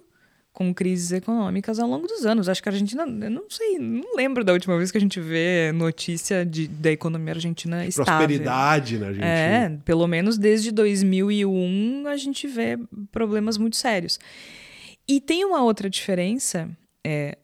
com 0.53 0.72
crises 0.74 1.12
econômicas 1.12 1.78
ao 1.78 1.88
longo 1.88 2.07
dos 2.07 2.26
anos. 2.26 2.48
Acho 2.48 2.62
que 2.62 2.68
a 2.68 2.72
Argentina, 2.72 3.05
eu 3.05 3.30
não 3.30 3.44
sei, 3.48 3.78
não 3.78 4.14
lembro 4.14 4.44
da 4.44 4.53
última 4.53 4.76
vez 4.76 4.90
que 4.90 4.98
a 4.98 5.00
gente 5.00 5.18
vê 5.18 5.72
notícia 5.72 6.44
de, 6.44 6.68
da 6.68 6.90
economia 6.90 7.34
argentina 7.34 7.86
estável. 7.86 8.26
Prosperidade 8.26 8.98
na 8.98 9.07
Argentina. 9.07 9.28
É, 9.28 9.78
pelo 9.84 10.07
menos 10.07 10.36
desde 10.36 10.70
2001 10.70 12.05
a 12.07 12.16
gente 12.16 12.46
vê 12.46 12.78
problemas 13.11 13.57
muito 13.57 13.76
sérios. 13.76 14.18
E 15.09 15.20
tem 15.20 15.44
uma 15.44 15.62
outra 15.62 15.88
diferença, 15.88 16.68
é, 17.05 17.36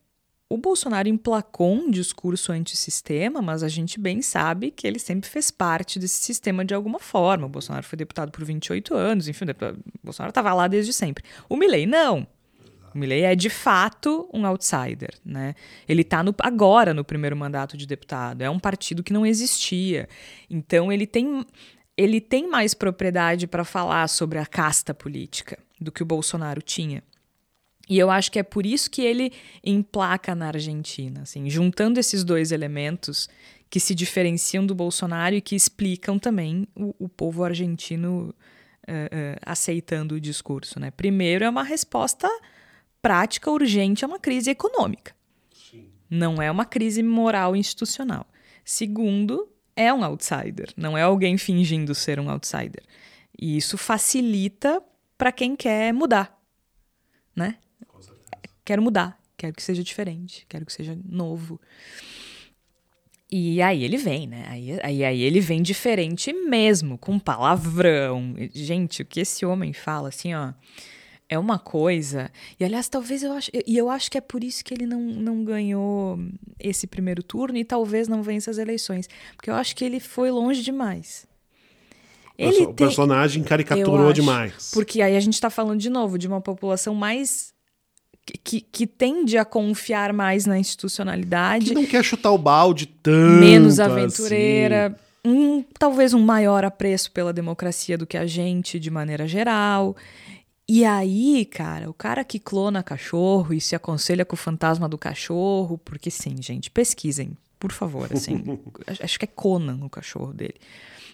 o 0.50 0.56
Bolsonaro 0.56 1.08
emplacou 1.08 1.74
um 1.74 1.90
discurso 1.90 2.52
antissistema, 2.52 3.42
mas 3.42 3.62
a 3.62 3.68
gente 3.68 3.98
bem 3.98 4.22
sabe 4.22 4.70
que 4.70 4.86
ele 4.86 4.98
sempre 4.98 5.28
fez 5.28 5.50
parte 5.50 5.98
desse 5.98 6.24
sistema 6.24 6.64
de 6.64 6.74
alguma 6.74 6.98
forma. 6.98 7.46
O 7.46 7.50
Bolsonaro 7.50 7.84
foi 7.84 7.96
deputado 7.96 8.30
por 8.30 8.44
28 8.44 8.94
anos, 8.94 9.28
enfim, 9.28 9.44
o 9.44 10.04
Bolsonaro 10.04 10.30
estava 10.30 10.54
lá 10.54 10.68
desde 10.68 10.92
sempre. 10.92 11.24
O 11.48 11.56
Milley 11.56 11.86
não. 11.86 12.26
Milley 12.98 13.22
é 13.22 13.34
de 13.34 13.48
fato 13.48 14.28
um 14.32 14.44
outsider, 14.46 15.10
né? 15.24 15.54
Ele 15.88 16.02
está 16.02 16.22
agora 16.40 16.92
no 16.92 17.04
primeiro 17.04 17.36
mandato 17.36 17.76
de 17.76 17.86
deputado. 17.86 18.42
É 18.42 18.50
um 18.50 18.58
partido 18.58 19.02
que 19.02 19.12
não 19.12 19.24
existia. 19.24 20.08
Então 20.50 20.92
ele 20.92 21.06
tem 21.06 21.44
ele 21.96 22.20
tem 22.20 22.48
mais 22.48 22.74
propriedade 22.74 23.46
para 23.48 23.64
falar 23.64 24.06
sobre 24.08 24.38
a 24.38 24.46
casta 24.46 24.94
política 24.94 25.58
do 25.80 25.90
que 25.90 26.02
o 26.02 26.06
Bolsonaro 26.06 26.62
tinha. 26.62 27.02
E 27.88 27.98
eu 27.98 28.10
acho 28.10 28.30
que 28.30 28.38
é 28.38 28.42
por 28.42 28.66
isso 28.66 28.90
que 28.90 29.02
ele 29.02 29.32
emplaca 29.64 30.34
na 30.34 30.48
Argentina, 30.48 31.22
assim, 31.22 31.48
juntando 31.48 31.98
esses 31.98 32.22
dois 32.22 32.52
elementos 32.52 33.28
que 33.70 33.80
se 33.80 33.94
diferenciam 33.94 34.64
do 34.64 34.74
Bolsonaro 34.74 35.34
e 35.34 35.40
que 35.40 35.56
explicam 35.56 36.18
também 36.18 36.68
o, 36.76 36.94
o 36.98 37.08
povo 37.08 37.44
argentino 37.44 38.34
uh, 38.88 38.92
uh, 38.92 39.38
aceitando 39.44 40.14
o 40.14 40.20
discurso. 40.20 40.78
Né? 40.78 40.90
Primeiro, 40.90 41.44
é 41.44 41.50
uma 41.50 41.62
resposta 41.62 42.28
prática, 43.00 43.50
urgente 43.50 44.04
a 44.04 44.08
uma 44.08 44.18
crise 44.18 44.50
econômica. 44.50 45.14
Sim. 45.52 45.88
Não 46.10 46.40
é 46.40 46.50
uma 46.50 46.64
crise 46.64 47.02
moral 47.02 47.54
institucional. 47.54 48.26
Segundo, 48.64 49.48
é 49.74 49.92
um 49.94 50.04
outsider, 50.04 50.72
não 50.76 50.98
é 50.98 51.02
alguém 51.02 51.38
fingindo 51.38 51.94
ser 51.94 52.18
um 52.18 52.30
outsider. 52.30 52.82
E 53.40 53.56
isso 53.56 53.78
facilita 53.78 54.82
para 55.16 55.30
quem 55.30 55.54
quer 55.54 55.92
mudar, 55.92 56.36
né? 57.34 57.56
Quero 58.64 58.82
mudar, 58.82 59.18
quero 59.36 59.54
que 59.54 59.62
seja 59.62 59.82
diferente, 59.82 60.44
quero 60.48 60.66
que 60.66 60.72
seja 60.72 60.98
novo. 61.08 61.60
E 63.30 63.62
aí 63.62 63.84
ele 63.84 63.96
vem, 63.96 64.26
né? 64.26 64.46
Aí, 64.48 64.78
aí, 64.82 65.04
aí 65.04 65.22
ele 65.22 65.40
vem 65.40 65.62
diferente 65.62 66.32
mesmo, 66.32 66.98
com 66.98 67.18
palavrão. 67.18 68.34
Gente, 68.52 69.02
o 69.02 69.06
que 69.06 69.20
esse 69.20 69.46
homem 69.46 69.72
fala, 69.72 70.08
assim, 70.08 70.34
ó 70.34 70.52
é 71.28 71.38
uma 71.38 71.58
coisa. 71.58 72.30
E 72.58 72.64
aliás, 72.64 72.88
talvez 72.88 73.22
eu 73.22 73.32
acho. 73.32 73.50
E 73.66 73.76
eu 73.76 73.90
acho 73.90 74.10
que 74.10 74.16
é 74.16 74.20
por 74.20 74.42
isso 74.42 74.64
que 74.64 74.72
ele 74.72 74.86
não, 74.86 75.00
não 75.00 75.44
ganhou 75.44 76.18
esse 76.58 76.86
primeiro 76.86 77.22
turno 77.22 77.58
e 77.58 77.64
talvez 77.64 78.08
não 78.08 78.22
vença 78.22 78.50
as 78.50 78.56
eleições. 78.56 79.08
Porque 79.36 79.50
eu 79.50 79.54
acho 79.54 79.76
que 79.76 79.84
ele 79.84 80.00
foi 80.00 80.30
longe 80.30 80.62
demais. 80.62 81.26
Ele 82.38 82.62
o 82.62 82.66
tem, 82.66 82.86
personagem 82.86 83.42
caricaturou 83.42 84.12
demais. 84.12 84.70
Porque 84.72 85.02
aí 85.02 85.16
a 85.16 85.20
gente 85.20 85.34
está 85.34 85.50
falando 85.50 85.80
de 85.80 85.90
novo 85.90 86.16
de 86.16 86.26
uma 86.26 86.40
população 86.40 86.94
mais. 86.94 87.52
Que, 88.44 88.60
que 88.60 88.86
tende 88.86 89.38
a 89.38 89.44
confiar 89.44 90.12
mais 90.12 90.44
na 90.44 90.58
institucionalidade. 90.58 91.66
Que 91.66 91.74
não 91.74 91.86
quer 91.86 92.04
chutar 92.04 92.30
o 92.30 92.36
balde 92.36 92.86
tanto. 92.86 93.40
Menos 93.40 93.80
aventureira. 93.80 94.88
Assim. 94.88 95.08
Um, 95.24 95.64
talvez 95.78 96.12
um 96.12 96.20
maior 96.20 96.62
apreço 96.62 97.10
pela 97.10 97.32
democracia 97.32 97.96
do 97.96 98.06
que 98.06 98.18
a 98.18 98.26
gente, 98.26 98.78
de 98.78 98.90
maneira 98.90 99.26
geral. 99.26 99.96
E 100.70 100.84
aí, 100.84 101.46
cara, 101.46 101.88
o 101.88 101.94
cara 101.94 102.22
que 102.22 102.38
clona 102.38 102.82
cachorro 102.82 103.54
e 103.54 103.60
se 103.60 103.74
aconselha 103.74 104.22
com 104.22 104.34
o 104.34 104.38
fantasma 104.38 104.86
do 104.86 104.98
cachorro, 104.98 105.78
porque 105.78 106.10
sim, 106.10 106.36
gente, 106.42 106.70
pesquisem, 106.70 107.30
por 107.58 107.72
favor, 107.72 108.12
assim. 108.12 108.44
acho 109.02 109.18
que 109.18 109.24
é 109.24 109.28
Conan 109.28 109.82
o 109.82 109.88
cachorro 109.88 110.34
dele. 110.34 110.56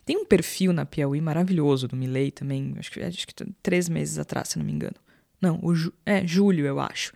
Tem 0.04 0.16
um 0.16 0.24
perfil 0.24 0.72
na 0.72 0.84
Piauí 0.84 1.20
maravilhoso 1.20 1.86
do 1.86 1.96
Milley 1.96 2.32
também, 2.32 2.74
acho 2.78 2.90
que, 2.90 3.00
acho 3.00 3.26
que 3.28 3.34
três 3.62 3.88
meses 3.88 4.18
atrás, 4.18 4.48
se 4.48 4.58
não 4.58 4.66
me 4.66 4.72
engano. 4.72 4.96
Não, 5.40 5.60
o 5.62 5.72
Ju, 5.72 5.92
é 6.04 6.26
julho, 6.26 6.66
eu 6.66 6.80
acho. 6.80 7.12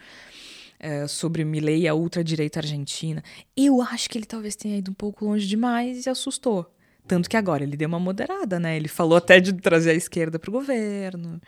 É, 0.79 1.09
sobre 1.09 1.45
Milley 1.45 1.83
e 1.83 1.89
a 1.89 1.95
ultradireita 1.95 2.61
argentina. 2.61 3.21
Eu 3.57 3.83
acho 3.83 4.09
que 4.09 4.17
ele 4.17 4.27
talvez 4.27 4.55
tenha 4.55 4.79
ido 4.79 4.93
um 4.93 4.95
pouco 4.95 5.25
longe 5.25 5.45
demais 5.45 6.07
e 6.07 6.11
assustou. 6.11 6.73
Tanto 7.05 7.29
que 7.29 7.37
agora 7.37 7.65
ele 7.65 7.77
deu 7.77 7.89
uma 7.89 7.99
moderada, 7.99 8.61
né? 8.61 8.77
Ele 8.77 8.87
falou 8.87 9.19
até 9.19 9.41
de 9.41 9.53
trazer 9.55 9.91
a 9.91 9.95
esquerda 9.95 10.39
para 10.39 10.51
o 10.51 10.53
governo. 10.53 11.41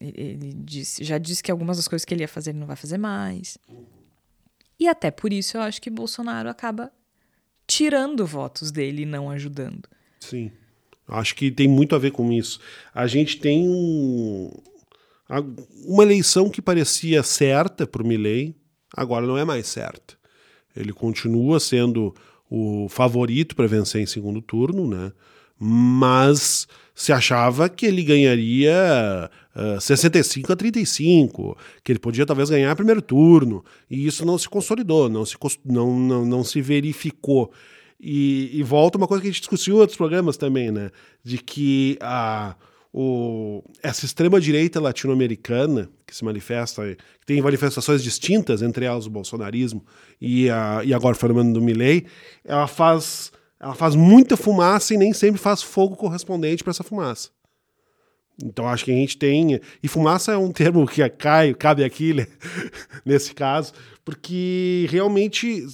Ele 0.00 0.52
disse, 0.54 1.02
já 1.02 1.18
disse 1.18 1.42
que 1.42 1.50
algumas 1.50 1.76
das 1.76 1.88
coisas 1.88 2.04
que 2.04 2.14
ele 2.14 2.22
ia 2.22 2.28
fazer 2.28 2.50
ele 2.50 2.58
não 2.58 2.66
vai 2.66 2.76
fazer 2.76 2.98
mais. 2.98 3.58
E 4.78 4.86
até 4.86 5.10
por 5.10 5.32
isso 5.32 5.56
eu 5.56 5.62
acho 5.62 5.82
que 5.82 5.90
Bolsonaro 5.90 6.48
acaba 6.48 6.92
tirando 7.66 8.24
votos 8.26 8.70
dele 8.70 9.02
e 9.02 9.06
não 9.06 9.30
ajudando. 9.30 9.88
Sim. 10.20 10.52
Acho 11.06 11.34
que 11.34 11.50
tem 11.50 11.66
muito 11.66 11.96
a 11.96 11.98
ver 11.98 12.12
com 12.12 12.30
isso. 12.32 12.60
A 12.94 13.06
gente 13.06 13.38
tem 13.38 13.68
um, 13.68 14.50
uma 15.86 16.02
eleição 16.02 16.48
que 16.48 16.62
parecia 16.62 17.22
certa 17.22 17.86
para 17.86 18.02
o 18.02 18.06
Milley, 18.06 18.54
agora 18.94 19.26
não 19.26 19.36
é 19.36 19.44
mais 19.44 19.66
certa. 19.66 20.14
Ele 20.76 20.92
continua 20.92 21.58
sendo 21.58 22.14
o 22.50 22.88
favorito 22.88 23.56
para 23.56 23.66
vencer 23.66 24.00
em 24.00 24.06
segundo 24.06 24.40
turno, 24.40 24.86
né? 24.88 25.12
Mas 25.58 26.68
se 26.94 27.12
achava 27.12 27.68
que 27.68 27.84
ele 27.84 28.02
ganharia 28.02 29.30
uh, 29.76 29.80
65 29.80 30.52
a 30.52 30.56
35, 30.56 31.56
que 31.82 31.92
ele 31.92 31.98
podia 31.98 32.24
talvez 32.24 32.50
ganhar 32.50 32.74
primeiro 32.76 33.02
turno, 33.02 33.64
e 33.90 34.06
isso 34.06 34.24
não 34.24 34.38
se 34.38 34.48
consolidou, 34.48 35.08
não 35.08 35.24
se, 35.24 35.36
não, 35.64 35.98
não, 35.98 36.24
não 36.24 36.44
se 36.44 36.60
verificou. 36.60 37.50
E, 38.00 38.50
e 38.52 38.62
volta 38.62 38.96
uma 38.96 39.08
coisa 39.08 39.20
que 39.20 39.28
a 39.28 39.30
gente 39.30 39.40
discutiu 39.40 39.76
em 39.76 39.80
outros 39.80 39.96
programas 39.96 40.36
também, 40.36 40.70
né? 40.70 40.90
De 41.24 41.36
que 41.36 41.98
a, 42.00 42.54
o, 42.92 43.62
essa 43.82 44.04
extrema-direita 44.04 44.80
latino-americana, 44.80 45.90
que 46.06 46.14
se 46.14 46.24
manifesta, 46.24 46.82
que 47.20 47.26
tem 47.26 47.42
manifestações 47.42 48.02
distintas, 48.02 48.62
entre 48.62 48.84
elas 48.84 49.06
o 49.06 49.10
bolsonarismo 49.10 49.84
e, 50.20 50.48
a, 50.48 50.82
e 50.84 50.94
agora 50.94 51.16
o 51.16 51.18
fenômeno 51.18 51.52
do 51.52 51.60
Milley, 51.60 52.06
ela 52.44 52.66
faz 52.66 53.32
ela 53.60 53.74
faz 53.74 53.96
muita 53.96 54.36
fumaça 54.36 54.94
e 54.94 54.96
nem 54.96 55.12
sempre 55.12 55.40
faz 55.40 55.62
fogo 55.62 55.96
correspondente 55.96 56.62
para 56.62 56.70
essa 56.70 56.84
fumaça. 56.84 57.30
Então 58.42 58.68
acho 58.68 58.84
que 58.84 58.90
a 58.90 58.94
gente 58.94 59.16
tem. 59.16 59.60
E 59.82 59.88
fumaça 59.88 60.32
é 60.32 60.36
um 60.36 60.50
termo 60.52 60.86
que 60.86 61.06
cai, 61.10 61.54
cabe 61.54 61.84
aqui 61.84 62.14
né? 62.14 62.26
nesse 63.04 63.34
caso, 63.34 63.72
porque 64.04 64.86
realmente 64.90 65.66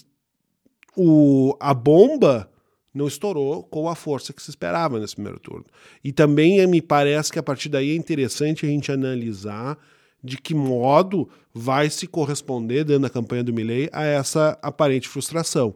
o, 0.97 1.57
a 1.61 1.75
bomba 1.75 2.51
não 2.93 3.09
estourou 3.09 3.65
com 3.65 3.89
a 3.89 3.97
força 3.97 4.33
que 4.33 4.43
se 4.43 4.51
esperava 4.51 5.01
nesse 5.01 5.17
primeiro 5.17 5.41
turno. 5.41 5.65
E 6.03 6.13
também 6.13 6.65
me 6.67 6.81
parece 6.81 7.33
que 7.33 7.39
a 7.39 7.43
partir 7.43 7.69
daí 7.69 7.91
é 7.91 7.97
interessante 7.97 8.65
a 8.65 8.69
gente 8.69 8.93
analisar 8.93 9.77
de 10.23 10.39
que 10.39 10.55
modo 10.55 11.29
vai 11.53 11.91
se 11.91 12.07
corresponder, 12.07 12.85
dentro 12.85 13.03
da 13.03 13.11
campanha 13.11 13.45
do 13.45 13.53
Milley, 13.53 13.91
a 13.93 14.05
essa 14.05 14.59
aparente 14.63 15.09
frustração. 15.09 15.75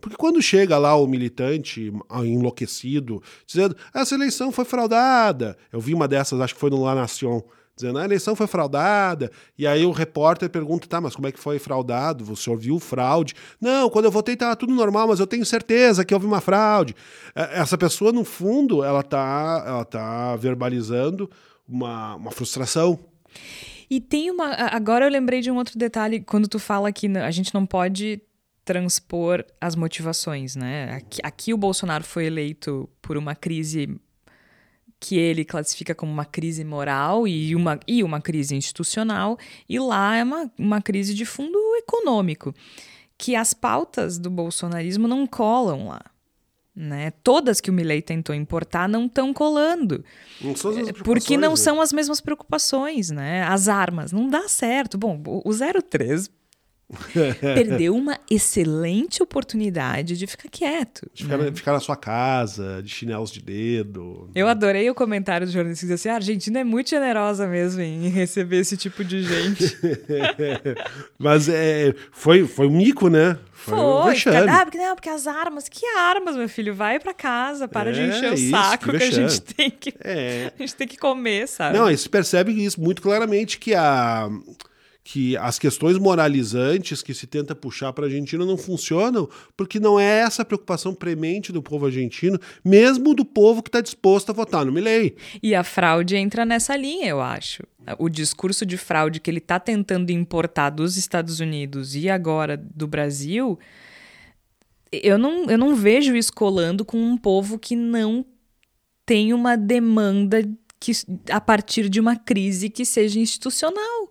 Porque 0.00 0.16
quando 0.16 0.40
chega 0.40 0.78
lá 0.78 0.94
o 0.94 1.06
militante 1.06 1.92
enlouquecido, 2.22 3.22
dizendo 3.46 3.76
essa 3.94 4.14
eleição 4.14 4.50
foi 4.50 4.64
fraudada, 4.64 5.56
eu 5.72 5.80
vi 5.80 5.94
uma 5.94 6.08
dessas, 6.08 6.40
acho 6.40 6.54
que 6.54 6.60
foi 6.60 6.70
no 6.70 6.82
La 6.82 6.94
Nation, 6.94 7.42
dizendo 7.80 7.98
a 7.98 8.04
eleição 8.04 8.36
foi 8.36 8.46
fraudada, 8.46 9.30
e 9.58 9.66
aí 9.66 9.84
o 9.84 9.90
repórter 9.90 10.50
pergunta, 10.50 10.86
tá, 10.86 11.00
mas 11.00 11.16
como 11.16 11.26
é 11.26 11.32
que 11.32 11.40
foi 11.40 11.58
fraudado? 11.58 12.24
Você 12.24 12.50
ouviu 12.50 12.78
fraude? 12.78 13.34
Não, 13.60 13.88
quando 13.88 14.04
eu 14.04 14.10
votei 14.10 14.34
estava 14.34 14.54
tudo 14.54 14.74
normal, 14.74 15.08
mas 15.08 15.20
eu 15.20 15.26
tenho 15.26 15.44
certeza 15.46 16.04
que 16.04 16.12
houve 16.12 16.26
uma 16.26 16.40
fraude. 16.40 16.94
É, 17.34 17.60
essa 17.60 17.78
pessoa, 17.78 18.12
no 18.12 18.24
fundo, 18.24 18.84
ela 18.84 19.00
está 19.00 19.64
ela 19.66 19.84
tá 19.84 20.36
verbalizando 20.36 21.30
uma, 21.66 22.16
uma 22.16 22.30
frustração. 22.30 22.98
E 23.88 24.00
tem 24.00 24.30
uma. 24.30 24.52
Agora 24.54 25.04
eu 25.04 25.10
lembrei 25.10 25.40
de 25.40 25.50
um 25.50 25.56
outro 25.56 25.78
detalhe, 25.78 26.20
quando 26.20 26.46
tu 26.46 26.58
fala 26.58 26.92
que 26.92 27.08
a 27.18 27.30
gente 27.30 27.52
não 27.52 27.66
pode 27.66 28.20
transpor 28.70 29.44
as 29.60 29.74
motivações, 29.74 30.54
né? 30.54 30.92
Aqui, 30.92 31.20
aqui, 31.24 31.52
o 31.52 31.56
Bolsonaro 31.56 32.04
foi 32.04 32.26
eleito 32.26 32.88
por 33.02 33.16
uma 33.16 33.34
crise 33.34 34.00
que 35.00 35.18
ele 35.18 35.44
classifica 35.44 35.92
como 35.92 36.12
uma 36.12 36.24
crise 36.24 36.64
moral 36.64 37.26
e 37.26 37.56
uma, 37.56 37.80
e 37.84 38.04
uma 38.04 38.20
crise 38.20 38.54
institucional, 38.54 39.36
e 39.68 39.80
lá 39.80 40.16
é 40.16 40.22
uma, 40.22 40.52
uma 40.56 40.80
crise 40.80 41.14
de 41.14 41.24
fundo 41.24 41.58
econômico, 41.78 42.54
que 43.18 43.34
as 43.34 43.52
pautas 43.52 44.20
do 44.20 44.30
bolsonarismo 44.30 45.08
não 45.08 45.26
colam 45.26 45.88
lá. 45.88 46.02
Né? 46.72 47.10
Todas 47.24 47.60
que 47.60 47.70
o 47.70 47.72
Milley 47.72 48.00
tentou 48.00 48.36
importar 48.36 48.88
não 48.88 49.06
estão 49.06 49.34
colando. 49.34 50.04
Não 50.40 50.54
são 50.54 50.70
as 50.70 50.92
porque 51.02 51.36
não 51.36 51.50
né? 51.50 51.56
são 51.56 51.80
as 51.80 51.92
mesmas 51.92 52.20
preocupações, 52.20 53.10
né? 53.10 53.42
As 53.42 53.66
armas, 53.66 54.12
não 54.12 54.28
dá 54.28 54.46
certo. 54.46 54.96
Bom, 54.96 55.20
o 55.26 55.50
03 55.52 56.30
Perdeu 57.40 57.94
uma 57.94 58.18
excelente 58.28 59.22
oportunidade 59.22 60.16
de 60.16 60.26
ficar 60.26 60.48
quieto. 60.48 61.08
De 61.14 61.24
ficar, 61.24 61.38
né? 61.38 61.52
ficar, 61.52 61.72
na 61.72 61.80
sua 61.80 61.96
casa, 61.96 62.82
de 62.82 62.90
chinelos 62.90 63.30
de 63.30 63.40
dedo. 63.40 64.28
Eu 64.34 64.48
adorei 64.48 64.88
o 64.90 64.94
comentário 64.94 65.46
do 65.46 65.52
jornalista 65.52 65.86
que 65.86 65.92
disse 65.92 66.08
assim: 66.08 66.12
ah, 66.12 66.14
a 66.14 66.16
Argentina 66.16 66.60
é 66.60 66.64
muito 66.64 66.90
generosa 66.90 67.46
mesmo 67.46 67.80
em 67.80 68.08
receber 68.08 68.58
esse 68.58 68.76
tipo 68.76 69.04
de 69.04 69.22
gente. 69.22 69.78
Mas 71.18 71.48
é, 71.48 71.94
foi, 72.10 72.46
foi 72.46 72.66
um 72.66 72.76
mico, 72.76 73.08
né? 73.08 73.38
Foi, 73.52 73.74
foi 73.74 73.84
um 73.84 74.02
porque, 74.02 74.28
ah, 74.28 74.64
porque, 74.64 74.78
não, 74.78 74.94
porque 74.94 75.08
as 75.10 75.26
armas, 75.26 75.68
que 75.68 75.84
armas, 75.96 76.34
meu 76.34 76.48
filho? 76.48 76.74
Vai 76.74 76.98
para 76.98 77.12
casa, 77.12 77.68
para 77.68 77.90
é, 77.90 77.92
de 77.92 78.00
encher 78.02 78.30
o 78.30 78.34
isso, 78.34 78.50
saco 78.50 78.90
que, 78.90 78.98
que 78.98 79.04
a 79.04 79.10
gente 79.10 79.40
tem 79.42 79.70
que. 79.70 79.94
É. 80.00 80.52
A 80.58 80.62
gente 80.62 80.74
tem 80.74 80.88
que 80.88 80.96
comer, 80.96 81.46
sabe? 81.46 81.76
Não, 81.76 81.90
e 81.90 81.96
se 81.96 82.08
percebe 82.08 82.52
isso 82.52 82.80
muito 82.80 83.02
claramente 83.02 83.58
que 83.58 83.74
a 83.74 84.30
que 85.02 85.36
as 85.36 85.58
questões 85.58 85.98
moralizantes 85.98 87.02
que 87.02 87.14
se 87.14 87.26
tenta 87.26 87.54
puxar 87.54 87.92
para 87.92 88.04
a 88.04 88.08
Argentina 88.08 88.44
não 88.44 88.56
funcionam, 88.56 89.28
porque 89.56 89.80
não 89.80 89.98
é 89.98 90.20
essa 90.20 90.42
a 90.42 90.44
preocupação 90.44 90.94
premente 90.94 91.52
do 91.52 91.62
povo 91.62 91.86
argentino, 91.86 92.38
mesmo 92.64 93.14
do 93.14 93.24
povo 93.24 93.62
que 93.62 93.68
está 93.68 93.80
disposto 93.80 94.30
a 94.30 94.34
votar 94.34 94.64
no 94.64 94.72
Milley. 94.72 95.16
E 95.42 95.54
a 95.54 95.64
fraude 95.64 96.16
entra 96.16 96.44
nessa 96.44 96.76
linha, 96.76 97.08
eu 97.08 97.20
acho. 97.20 97.62
O 97.98 98.08
discurso 98.08 98.66
de 98.66 98.76
fraude 98.76 99.20
que 99.20 99.30
ele 99.30 99.38
está 99.38 99.58
tentando 99.58 100.10
importar 100.10 100.70
dos 100.70 100.96
Estados 100.96 101.40
Unidos 101.40 101.96
e 101.96 102.10
agora 102.10 102.56
do 102.56 102.86
Brasil, 102.86 103.58
eu 104.92 105.18
não, 105.18 105.46
eu 105.46 105.56
não 105.56 105.74
vejo 105.74 106.14
isso 106.14 106.32
colando 106.32 106.84
com 106.84 106.98
um 106.98 107.16
povo 107.16 107.58
que 107.58 107.74
não 107.74 108.24
tem 109.06 109.32
uma 109.32 109.56
demanda 109.56 110.48
que, 110.78 110.92
a 111.30 111.40
partir 111.40 111.88
de 111.88 111.98
uma 111.98 112.16
crise 112.16 112.68
que 112.68 112.84
seja 112.84 113.18
institucional. 113.18 114.10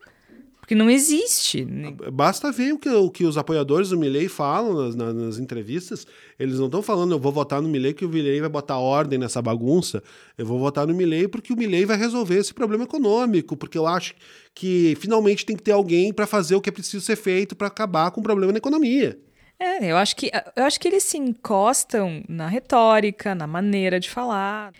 Porque 0.69 0.75
não 0.75 0.87
existe. 0.87 1.65
Basta 2.13 2.51
ver 2.51 2.73
o 2.73 2.77
que, 2.77 2.89
o 2.89 3.09
que 3.09 3.25
os 3.25 3.39
apoiadores 3.39 3.89
do 3.89 3.97
Milley 3.97 4.27
falam 4.27 4.85
nas, 4.85 4.93
nas, 4.93 5.15
nas 5.15 5.39
entrevistas. 5.39 6.05
Eles 6.37 6.59
não 6.59 6.67
estão 6.67 6.83
falando, 6.83 7.11
eu 7.11 7.19
vou 7.19 7.31
votar 7.31 7.59
no 7.59 7.67
Milley 7.67 7.91
que 7.91 8.05
o 8.05 8.09
Milley 8.09 8.39
vai 8.39 8.49
botar 8.49 8.77
ordem 8.77 9.17
nessa 9.17 9.41
bagunça. 9.41 10.03
Eu 10.37 10.45
vou 10.45 10.59
votar 10.59 10.85
no 10.85 10.93
Milley 10.93 11.27
porque 11.27 11.51
o 11.51 11.57
Milley 11.57 11.85
vai 11.85 11.97
resolver 11.97 12.37
esse 12.37 12.53
problema 12.53 12.83
econômico. 12.83 13.57
Porque 13.57 13.79
eu 13.79 13.87
acho 13.87 14.13
que 14.53 14.95
finalmente 14.99 15.43
tem 15.43 15.55
que 15.55 15.63
ter 15.63 15.71
alguém 15.71 16.13
para 16.13 16.27
fazer 16.27 16.53
o 16.53 16.61
que 16.61 16.69
é 16.69 16.71
preciso 16.71 17.03
ser 17.03 17.15
feito 17.15 17.55
para 17.55 17.65
acabar 17.65 18.11
com 18.11 18.21
o 18.21 18.23
problema 18.23 18.51
na 18.51 18.59
economia. 18.59 19.19
É, 19.57 19.91
eu 19.91 19.97
acho 19.97 20.15
que 20.15 20.29
eu 20.55 20.65
acho 20.65 20.79
que 20.79 20.87
eles 20.87 21.03
se 21.03 21.17
encostam 21.17 22.23
na 22.29 22.47
retórica, 22.47 23.33
na 23.33 23.47
maneira 23.47 23.99
de 23.99 24.07
falar. 24.07 24.71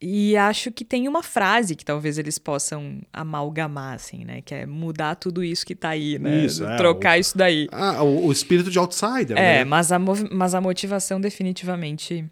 E 0.00 0.36
acho 0.36 0.70
que 0.70 0.84
tem 0.84 1.08
uma 1.08 1.24
frase 1.24 1.74
que 1.74 1.84
talvez 1.84 2.18
eles 2.18 2.38
possam 2.38 3.00
amalgamar, 3.12 3.96
assim, 3.96 4.24
né? 4.24 4.40
Que 4.42 4.54
é 4.54 4.66
mudar 4.66 5.16
tudo 5.16 5.42
isso 5.42 5.66
que 5.66 5.74
tá 5.74 5.88
aí, 5.88 6.20
né? 6.20 6.44
Isso, 6.44 6.64
é, 6.64 6.76
Trocar 6.76 7.16
o, 7.16 7.20
isso 7.20 7.36
daí. 7.36 7.66
Ah, 7.72 8.00
o, 8.04 8.26
o, 8.26 8.32
espírito 8.32 8.70
de 8.70 8.78
outsider, 8.78 9.36
É, 9.36 9.58
né? 9.58 9.64
mas, 9.64 9.90
a, 9.90 9.98
mas 9.98 10.54
a 10.54 10.60
motivação 10.60 11.20
definitivamente 11.20 12.24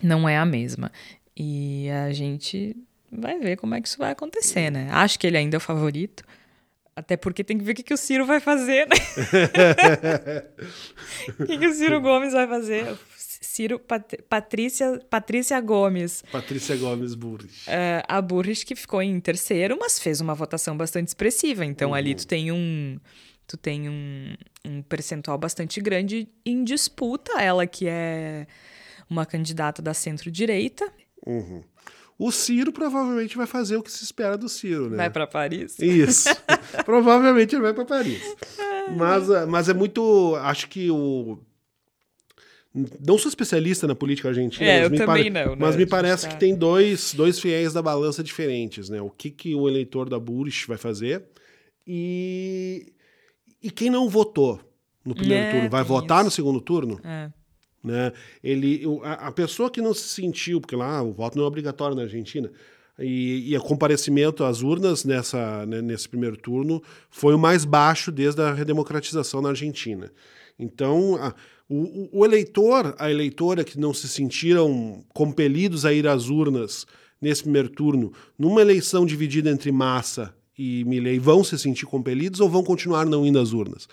não 0.00 0.28
é 0.28 0.38
a 0.38 0.44
mesma. 0.44 0.92
E 1.36 1.90
a 1.90 2.12
gente 2.12 2.76
vai 3.10 3.36
ver 3.38 3.56
como 3.56 3.74
é 3.74 3.80
que 3.80 3.88
isso 3.88 3.98
vai 3.98 4.12
acontecer, 4.12 4.70
né? 4.70 4.88
Acho 4.92 5.18
que 5.18 5.26
ele 5.26 5.38
ainda 5.38 5.56
é 5.56 5.58
o 5.58 5.60
favorito. 5.60 6.22
Até 6.94 7.16
porque 7.16 7.42
tem 7.44 7.58
que 7.58 7.64
ver 7.64 7.72
o 7.72 7.74
que, 7.74 7.82
que 7.82 7.92
o 7.92 7.96
Ciro 7.96 8.24
vai 8.24 8.38
fazer, 8.40 8.88
né? 8.88 8.96
o 11.38 11.44
que, 11.44 11.58
que 11.58 11.66
o 11.66 11.74
Ciro 11.74 12.00
Gomes 12.00 12.32
vai 12.32 12.46
fazer? 12.46 12.96
Ciro 13.40 13.78
Pat 13.78 14.14
Patrícia, 14.28 15.00
Patrícia 15.10 15.60
Gomes. 15.60 16.22
Patrícia 16.30 16.76
Gomes 16.76 17.14
Burris. 17.14 17.66
Uh, 17.66 18.02
a 18.08 18.20
Burris 18.20 18.64
que 18.64 18.74
ficou 18.74 19.02
em 19.02 19.18
terceiro, 19.20 19.76
mas 19.80 19.98
fez 19.98 20.20
uma 20.20 20.34
votação 20.34 20.76
bastante 20.76 21.08
expressiva. 21.08 21.64
Então 21.64 21.90
uhum. 21.90 21.94
ali 21.94 22.14
tu 22.14 22.26
tem 22.26 22.52
um 22.52 22.98
tu 23.46 23.56
tem 23.56 23.88
um, 23.88 24.34
um 24.64 24.82
percentual 24.82 25.38
bastante 25.38 25.80
grande 25.80 26.28
em 26.44 26.64
disputa. 26.64 27.40
Ela 27.40 27.66
que 27.66 27.86
é 27.88 28.46
uma 29.08 29.24
candidata 29.24 29.80
da 29.80 29.94
centro-direita. 29.94 30.90
Uhum. 31.26 31.62
O 32.18 32.32
Ciro 32.32 32.72
provavelmente 32.72 33.36
vai 33.36 33.46
fazer 33.46 33.76
o 33.76 33.82
que 33.82 33.92
se 33.92 34.02
espera 34.02 34.38
do 34.38 34.48
Ciro, 34.48 34.88
né? 34.88 34.96
Vai 34.96 35.10
para 35.10 35.26
Paris. 35.26 35.78
Isso. 35.78 36.30
provavelmente 36.84 37.54
ele 37.54 37.62
vai 37.62 37.74
para 37.74 37.84
Paris. 37.84 38.22
Mas, 38.96 39.28
mas 39.46 39.68
é 39.68 39.74
muito. 39.74 40.34
Acho 40.36 40.66
que 40.68 40.90
o 40.90 41.38
não 43.00 43.16
sou 43.16 43.28
especialista 43.28 43.86
na 43.86 43.94
política 43.94 44.28
argentina. 44.28 44.68
É, 44.68 44.84
eu 44.84 44.94
também 44.94 45.30
não. 45.30 45.50
Né? 45.50 45.56
Mas 45.58 45.76
me 45.76 45.86
parece 45.86 46.28
que 46.28 46.38
tem 46.38 46.54
dois, 46.54 47.14
dois 47.14 47.40
fiéis 47.40 47.72
da 47.72 47.80
balança 47.80 48.22
diferentes, 48.22 48.90
né? 48.90 49.00
O 49.00 49.08
que, 49.08 49.30
que 49.30 49.54
o 49.54 49.66
eleitor 49.66 50.08
da 50.10 50.18
Bush 50.18 50.66
vai 50.66 50.76
fazer 50.76 51.24
e, 51.86 52.92
e 53.62 53.70
quem 53.70 53.88
não 53.88 54.08
votou 54.08 54.60
no 55.04 55.14
primeiro 55.14 55.44
é, 55.44 55.52
turno 55.52 55.70
vai 55.70 55.82
votar 55.82 56.18
isso. 56.18 56.24
no 56.26 56.30
segundo 56.30 56.60
turno? 56.60 57.00
É. 57.02 57.30
Né? 57.82 58.12
Ele, 58.42 58.82
a, 59.04 59.28
a, 59.28 59.32
pessoa 59.32 59.70
que 59.70 59.80
não 59.80 59.94
se 59.94 60.08
sentiu, 60.08 60.60
porque 60.60 60.76
lá 60.76 61.02
o 61.02 61.12
voto 61.12 61.38
não 61.38 61.44
é 61.44 61.46
obrigatório 61.46 61.96
na 61.96 62.02
Argentina, 62.02 62.50
e, 62.98 63.52
e 63.52 63.56
o 63.56 63.60
comparecimento 63.62 64.42
às 64.42 64.60
urnas 64.60 65.04
nessa, 65.04 65.64
né, 65.66 65.80
nesse 65.80 66.08
primeiro 66.08 66.36
turno 66.36 66.82
foi 67.08 67.34
o 67.34 67.38
mais 67.38 67.64
baixo 67.64 68.10
desde 68.10 68.42
a 68.42 68.52
redemocratização 68.52 69.40
na 69.40 69.50
Argentina. 69.50 70.10
Então, 70.58 71.16
a, 71.16 71.34
o, 71.68 72.20
o, 72.20 72.24
eleitor, 72.24 72.94
a 72.98 73.10
eleitora 73.10 73.64
que 73.64 73.78
não 73.78 73.92
se 73.92 74.08
sentiram 74.08 75.04
compelidos 75.12 75.84
a 75.84 75.92
ir 75.92 76.06
às 76.06 76.28
urnas 76.28 76.86
nesse 77.20 77.42
primeiro 77.42 77.68
turno, 77.68 78.12
numa 78.38 78.60
eleição 78.60 79.04
dividida 79.04 79.50
entre 79.50 79.72
Massa 79.72 80.34
e 80.56 80.84
Milley, 80.84 81.18
vão 81.18 81.42
se 81.42 81.58
sentir 81.58 81.86
compelidos 81.86 82.40
ou 82.40 82.48
vão 82.48 82.62
continuar 82.62 83.04
não 83.04 83.26
indo 83.26 83.38
às 83.38 83.52
urnas? 83.52 83.88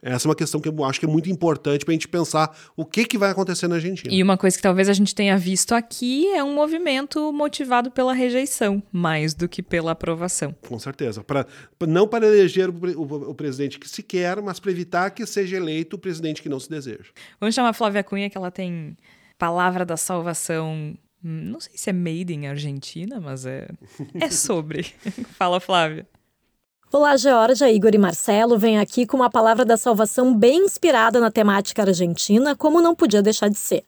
Essa 0.00 0.26
é 0.26 0.28
uma 0.28 0.34
questão 0.34 0.60
que 0.60 0.68
eu 0.68 0.84
acho 0.84 1.00
que 1.00 1.06
é 1.06 1.08
muito 1.08 1.28
importante 1.28 1.84
para 1.84 1.92
a 1.92 1.94
gente 1.94 2.06
pensar 2.06 2.56
o 2.76 2.84
que, 2.84 3.04
que 3.04 3.18
vai 3.18 3.30
acontecer 3.30 3.66
na 3.66 3.76
Argentina. 3.76 4.14
E 4.14 4.22
uma 4.22 4.36
coisa 4.36 4.56
que 4.56 4.62
talvez 4.62 4.88
a 4.88 4.92
gente 4.92 5.14
tenha 5.14 5.36
visto 5.36 5.74
aqui 5.74 6.26
é 6.28 6.42
um 6.42 6.54
movimento 6.54 7.32
motivado 7.32 7.90
pela 7.90 8.12
rejeição, 8.12 8.82
mais 8.92 9.34
do 9.34 9.48
que 9.48 9.62
pela 9.62 9.92
aprovação. 9.92 10.54
Com 10.66 10.78
certeza. 10.78 11.24
Pra, 11.24 11.46
não 11.86 12.06
para 12.06 12.26
eleger 12.26 12.70
o, 12.70 12.74
o, 12.96 13.30
o 13.30 13.34
presidente 13.34 13.78
que 13.78 13.88
se 13.88 14.02
quer, 14.02 14.40
mas 14.40 14.60
para 14.60 14.70
evitar 14.70 15.10
que 15.10 15.26
seja 15.26 15.56
eleito 15.56 15.96
o 15.96 15.98
presidente 15.98 16.42
que 16.42 16.48
não 16.48 16.60
se 16.60 16.70
deseja. 16.70 17.10
Vamos 17.40 17.54
chamar 17.54 17.70
a 17.70 17.74
Flávia 17.74 18.04
Cunha, 18.04 18.30
que 18.30 18.38
ela 18.38 18.52
tem 18.52 18.96
palavra 19.36 19.84
da 19.84 19.96
salvação. 19.96 20.96
Não 21.20 21.58
sei 21.58 21.72
se 21.74 21.90
é 21.90 21.92
made 21.92 22.32
in 22.32 22.46
Argentina, 22.46 23.20
mas 23.20 23.44
é, 23.44 23.68
é 24.14 24.30
sobre. 24.30 24.86
Fala, 25.36 25.58
Flávia. 25.58 26.06
Olá, 26.90 27.18
Georgia, 27.18 27.70
Igor 27.70 27.90
e 27.92 27.98
Marcelo 27.98 28.56
vem 28.56 28.78
aqui 28.78 29.06
com 29.06 29.18
uma 29.18 29.28
palavra 29.28 29.62
da 29.62 29.76
salvação 29.76 30.34
bem 30.34 30.64
inspirada 30.64 31.20
na 31.20 31.30
temática 31.30 31.82
argentina, 31.82 32.56
como 32.56 32.80
não 32.80 32.94
podia 32.94 33.20
deixar 33.20 33.50
de 33.50 33.58
ser. 33.58 33.84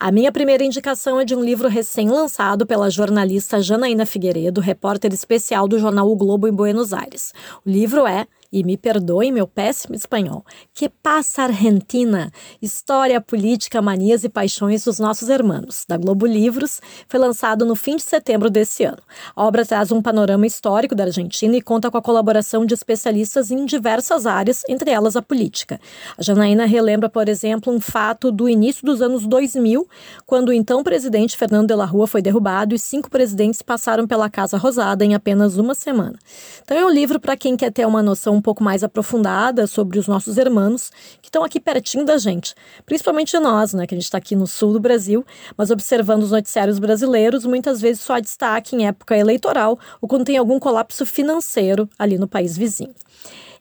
A 0.00 0.10
minha 0.10 0.32
primeira 0.32 0.64
indicação 0.64 1.20
é 1.20 1.24
de 1.24 1.32
um 1.32 1.44
livro 1.44 1.68
recém-lançado 1.68 2.66
pela 2.66 2.90
jornalista 2.90 3.62
Janaína 3.62 4.04
Figueiredo, 4.04 4.60
repórter 4.60 5.12
especial 5.14 5.68
do 5.68 5.78
jornal 5.78 6.10
O 6.10 6.16
Globo 6.16 6.48
em 6.48 6.52
Buenos 6.52 6.92
Aires. 6.92 7.32
O 7.64 7.70
livro 7.70 8.04
é 8.04 8.26
e 8.52 8.64
me 8.64 8.76
perdoem 8.76 9.30
meu 9.30 9.46
péssimo 9.46 9.94
espanhol. 9.94 10.44
Que 10.74 10.88
passa 10.88 11.42
Argentina? 11.44 12.32
História, 12.60 13.20
política, 13.20 13.80
manias 13.80 14.24
e 14.24 14.28
paixões 14.28 14.84
dos 14.84 14.98
nossos 14.98 15.28
hermanos, 15.28 15.84
da 15.88 15.96
Globo 15.96 16.26
Livros, 16.26 16.80
foi 17.06 17.20
lançado 17.20 17.64
no 17.64 17.76
fim 17.76 17.96
de 17.96 18.02
setembro 18.02 18.50
desse 18.50 18.84
ano. 18.84 18.98
A 19.36 19.44
obra 19.44 19.64
traz 19.64 19.92
um 19.92 20.02
panorama 20.02 20.46
histórico 20.46 20.94
da 20.94 21.04
Argentina 21.04 21.56
e 21.56 21.62
conta 21.62 21.90
com 21.90 21.98
a 21.98 22.02
colaboração 22.02 22.66
de 22.66 22.74
especialistas 22.74 23.50
em 23.50 23.64
diversas 23.64 24.26
áreas, 24.26 24.62
entre 24.68 24.90
elas 24.90 25.16
a 25.16 25.22
política. 25.22 25.80
A 26.18 26.22
Janaína 26.22 26.66
relembra, 26.66 27.08
por 27.08 27.28
exemplo, 27.28 27.72
um 27.72 27.80
fato 27.80 28.32
do 28.32 28.48
início 28.48 28.84
dos 28.84 29.00
anos 29.00 29.26
2000, 29.26 29.86
quando 30.26 30.48
o 30.48 30.52
então 30.52 30.82
presidente 30.82 31.36
Fernando 31.36 31.68
de 31.68 31.74
la 31.74 31.84
Rua 31.84 32.06
foi 32.06 32.22
derrubado 32.22 32.74
e 32.74 32.78
cinco 32.78 33.10
presidentes 33.10 33.62
passaram 33.62 34.06
pela 34.06 34.28
Casa 34.28 34.56
Rosada 34.56 35.04
em 35.04 35.14
apenas 35.14 35.56
uma 35.56 35.74
semana. 35.74 36.18
Então 36.62 36.76
é 36.76 36.84
um 36.84 36.90
livro 36.90 37.20
para 37.20 37.36
quem 37.36 37.56
quer 37.56 37.70
ter 37.70 37.86
uma 37.86 38.02
noção 38.02 38.39
um 38.40 38.42
pouco 38.42 38.64
mais 38.64 38.82
aprofundada 38.82 39.66
sobre 39.66 39.98
os 39.98 40.08
nossos 40.08 40.38
irmãos 40.38 40.90
que 41.20 41.28
estão 41.28 41.44
aqui 41.44 41.60
pertinho 41.60 42.06
da 42.06 42.16
gente, 42.16 42.54
principalmente 42.86 43.38
nós, 43.38 43.74
né, 43.74 43.86
que 43.86 43.94
a 43.94 43.98
gente 43.98 44.04
está 44.04 44.16
aqui 44.16 44.34
no 44.34 44.46
sul 44.46 44.72
do 44.72 44.80
Brasil, 44.80 45.24
mas 45.56 45.70
observando 45.70 46.22
os 46.22 46.30
noticiários 46.30 46.78
brasileiros, 46.78 47.44
muitas 47.44 47.80
vezes 47.80 48.00
só 48.00 48.14
há 48.14 48.20
destaque 48.20 48.74
em 48.74 48.86
época 48.86 49.16
eleitoral 49.16 49.78
ou 50.00 50.08
quando 50.08 50.24
tem 50.24 50.38
algum 50.38 50.58
colapso 50.58 51.04
financeiro 51.04 51.88
ali 51.98 52.16
no 52.16 52.26
país 52.26 52.56
vizinho. 52.56 52.94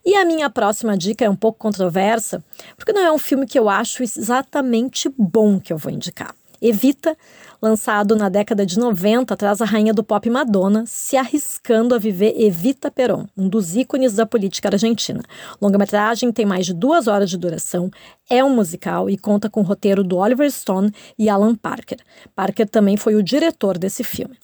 E 0.06 0.16
a 0.16 0.24
minha 0.24 0.50
próxima 0.50 0.98
dica 0.98 1.26
é 1.26 1.30
um 1.30 1.36
pouco 1.36 1.60
controversa, 1.60 2.42
porque 2.78 2.94
não 2.94 3.02
é 3.02 3.12
um 3.12 3.18
filme 3.18 3.46
que 3.46 3.60
eu 3.60 3.68
acho 3.68 4.02
exatamente 4.02 5.14
bom 5.18 5.60
que 5.60 5.74
eu 5.74 5.78
vou 5.78 5.92
indicar. 5.92 6.34
Evita 6.62 7.18
lançado 7.62 8.16
na 8.16 8.30
década 8.30 8.66
de 8.66 8.78
90, 8.78 9.36
traz 9.36 9.62
a 9.62 9.66
rainha 9.66 9.94
do 9.94 10.04
pop 10.04 10.30
Madonna 10.30 10.84
se 10.86 11.18
arriscando 11.18 11.94
a 11.94 11.98
viver 11.98 12.34
Evita 12.40 12.90
Peron, 12.90 13.28
um 13.38 13.48
dos 13.48 13.76
ícones 13.76 14.14
da 14.16 14.26
política 14.26 14.70
argentina. 14.70 15.22
Longa-metragem 15.62 16.32
tem 16.32 16.46
mais 16.46 16.66
de 16.66 16.74
duas 16.74 17.08
horas 17.08 17.30
de 17.30 17.38
duração, 17.38 17.92
é 18.30 18.44
um 18.44 18.56
musical 18.56 19.10
e 19.10 19.18
conta 19.18 19.50
com 19.50 19.62
o 19.62 19.64
roteiro 19.64 20.04
do 20.04 20.18
Oliver 20.18 20.50
Stone 20.52 20.94
e 21.18 21.30
Alan 21.30 21.56
Parker. 21.56 22.00
Parker 22.36 22.68
também 22.70 22.96
foi 22.96 23.16
o 23.16 23.24
diretor 23.24 23.78
desse 23.78 24.04
filme. 24.04 24.38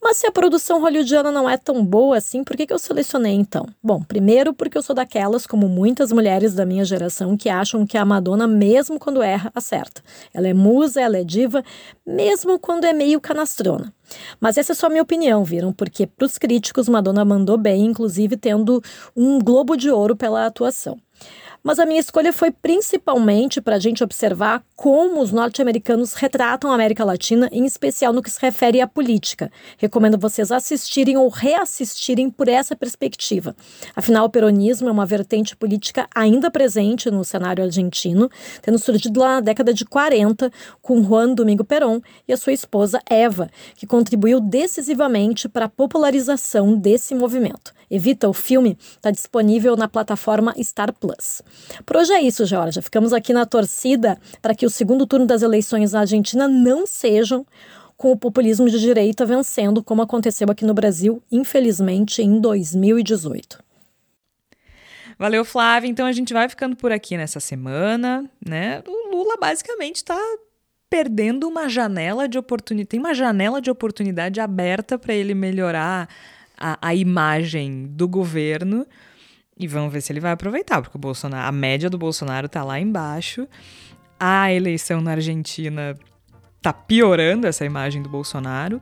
Mas 0.00 0.18
se 0.18 0.26
a 0.26 0.32
produção 0.32 0.80
hollywoodiana 0.80 1.32
não 1.32 1.50
é 1.50 1.56
tão 1.56 1.84
boa 1.84 2.16
assim, 2.16 2.44
por 2.44 2.56
que, 2.56 2.66
que 2.66 2.72
eu 2.72 2.78
selecionei 2.78 3.34
então? 3.34 3.66
Bom, 3.82 4.00
primeiro 4.00 4.54
porque 4.54 4.78
eu 4.78 4.82
sou 4.82 4.94
daquelas, 4.94 5.44
como 5.44 5.68
muitas 5.68 6.12
mulheres 6.12 6.54
da 6.54 6.64
minha 6.64 6.84
geração, 6.84 7.36
que 7.36 7.48
acham 7.48 7.84
que 7.84 7.98
a 7.98 8.04
Madonna, 8.04 8.46
mesmo 8.46 8.98
quando 8.98 9.22
erra, 9.22 9.50
acerta. 9.54 10.00
Ela 10.32 10.48
é 10.48 10.54
musa, 10.54 11.00
ela 11.00 11.18
é 11.18 11.24
diva, 11.24 11.64
mesmo 12.06 12.58
quando 12.60 12.84
é 12.84 12.92
meio 12.92 13.20
canastrona. 13.20 13.92
Mas 14.40 14.56
essa 14.56 14.72
é 14.72 14.74
só 14.74 14.88
minha 14.88 15.02
opinião, 15.02 15.42
viram? 15.44 15.72
Porque 15.72 16.06
para 16.06 16.26
os 16.26 16.38
críticos, 16.38 16.88
Madonna 16.88 17.24
mandou 17.24 17.58
bem, 17.58 17.84
inclusive 17.84 18.36
tendo 18.36 18.80
um 19.16 19.40
Globo 19.40 19.76
de 19.76 19.90
Ouro 19.90 20.16
pela 20.16 20.46
atuação. 20.46 20.96
Mas 21.62 21.78
a 21.78 21.86
minha 21.86 22.00
escolha 22.00 22.32
foi 22.32 22.50
principalmente 22.50 23.60
para 23.60 23.76
a 23.76 23.78
gente 23.78 24.02
observar 24.04 24.62
como 24.76 25.20
os 25.20 25.32
norte-americanos 25.32 26.14
retratam 26.14 26.70
a 26.70 26.74
América 26.74 27.04
Latina, 27.04 27.48
em 27.52 27.64
especial 27.64 28.12
no 28.12 28.22
que 28.22 28.30
se 28.30 28.40
refere 28.40 28.80
à 28.80 28.86
política. 28.86 29.50
Recomendo 29.76 30.16
vocês 30.16 30.52
assistirem 30.52 31.16
ou 31.16 31.28
reassistirem 31.28 32.30
por 32.30 32.48
essa 32.48 32.76
perspectiva. 32.76 33.56
Afinal, 33.94 34.26
o 34.26 34.30
peronismo 34.30 34.88
é 34.88 34.92
uma 34.92 35.04
vertente 35.04 35.56
política 35.56 36.08
ainda 36.14 36.50
presente 36.50 37.10
no 37.10 37.24
cenário 37.24 37.64
argentino, 37.64 38.30
tendo 38.62 38.78
surgido 38.78 39.20
lá 39.20 39.36
na 39.36 39.40
década 39.40 39.74
de 39.74 39.84
40 39.84 40.50
com 40.80 41.02
Juan 41.02 41.34
Domingo 41.34 41.64
Perón 41.64 42.00
e 42.26 42.32
a 42.32 42.36
sua 42.36 42.52
esposa 42.52 43.00
Eva, 43.10 43.50
que 43.74 43.86
contribuiu 43.86 44.40
decisivamente 44.40 45.48
para 45.48 45.64
a 45.64 45.68
popularização 45.68 46.76
desse 46.76 47.14
movimento. 47.14 47.72
Evita, 47.90 48.28
o 48.28 48.34
filme 48.34 48.76
está 48.80 49.10
disponível 49.10 49.74
na 49.74 49.88
plataforma 49.88 50.54
Star 50.62 50.92
Plus. 50.92 51.42
Por 51.84 51.96
hoje 51.96 52.12
é 52.12 52.20
isso, 52.20 52.44
Georgia. 52.44 52.82
Ficamos 52.82 53.12
aqui 53.12 53.32
na 53.32 53.46
torcida 53.46 54.18
para 54.40 54.54
que 54.54 54.66
o 54.66 54.70
segundo 54.70 55.06
turno 55.06 55.26
das 55.26 55.42
eleições 55.42 55.92
na 55.92 56.00
Argentina 56.00 56.48
não 56.48 56.86
sejam 56.86 57.46
com 57.96 58.12
o 58.12 58.16
populismo 58.16 58.70
de 58.70 58.78
direita 58.78 59.26
vencendo, 59.26 59.82
como 59.82 60.02
aconteceu 60.02 60.48
aqui 60.50 60.64
no 60.64 60.72
Brasil, 60.72 61.20
infelizmente, 61.32 62.22
em 62.22 62.40
2018. 62.40 63.58
Valeu, 65.18 65.44
Flávia. 65.44 65.88
Então 65.88 66.06
a 66.06 66.12
gente 66.12 66.32
vai 66.32 66.48
ficando 66.48 66.76
por 66.76 66.92
aqui 66.92 67.16
nessa 67.16 67.40
semana, 67.40 68.30
né? 68.44 68.82
O 68.86 69.10
Lula 69.10 69.36
basicamente 69.36 69.96
está 69.96 70.16
perdendo 70.88 71.48
uma 71.48 71.68
janela 71.68 72.28
de 72.28 72.38
oportunidade, 72.38 72.88
tem 72.88 73.00
uma 73.00 73.12
janela 73.12 73.60
de 73.60 73.70
oportunidade 73.70 74.40
aberta 74.40 74.96
para 74.96 75.12
ele 75.12 75.34
melhorar 75.34 76.08
a, 76.56 76.78
a 76.80 76.94
imagem 76.94 77.86
do 77.88 78.06
governo. 78.06 78.86
E 79.58 79.66
vamos 79.66 79.92
ver 79.92 80.00
se 80.00 80.12
ele 80.12 80.20
vai 80.20 80.32
aproveitar, 80.32 80.80
porque 80.80 80.96
o 80.96 81.00
Bolsonaro, 81.00 81.48
a 81.48 81.52
média 81.52 81.90
do 81.90 81.98
Bolsonaro 81.98 82.48
tá 82.48 82.62
lá 82.62 82.78
embaixo. 82.78 83.48
A 84.18 84.52
eleição 84.52 85.00
na 85.00 85.12
Argentina 85.12 85.96
tá 86.62 86.72
piorando 86.72 87.46
essa 87.46 87.64
imagem 87.64 88.02
do 88.02 88.08
Bolsonaro. 88.08 88.80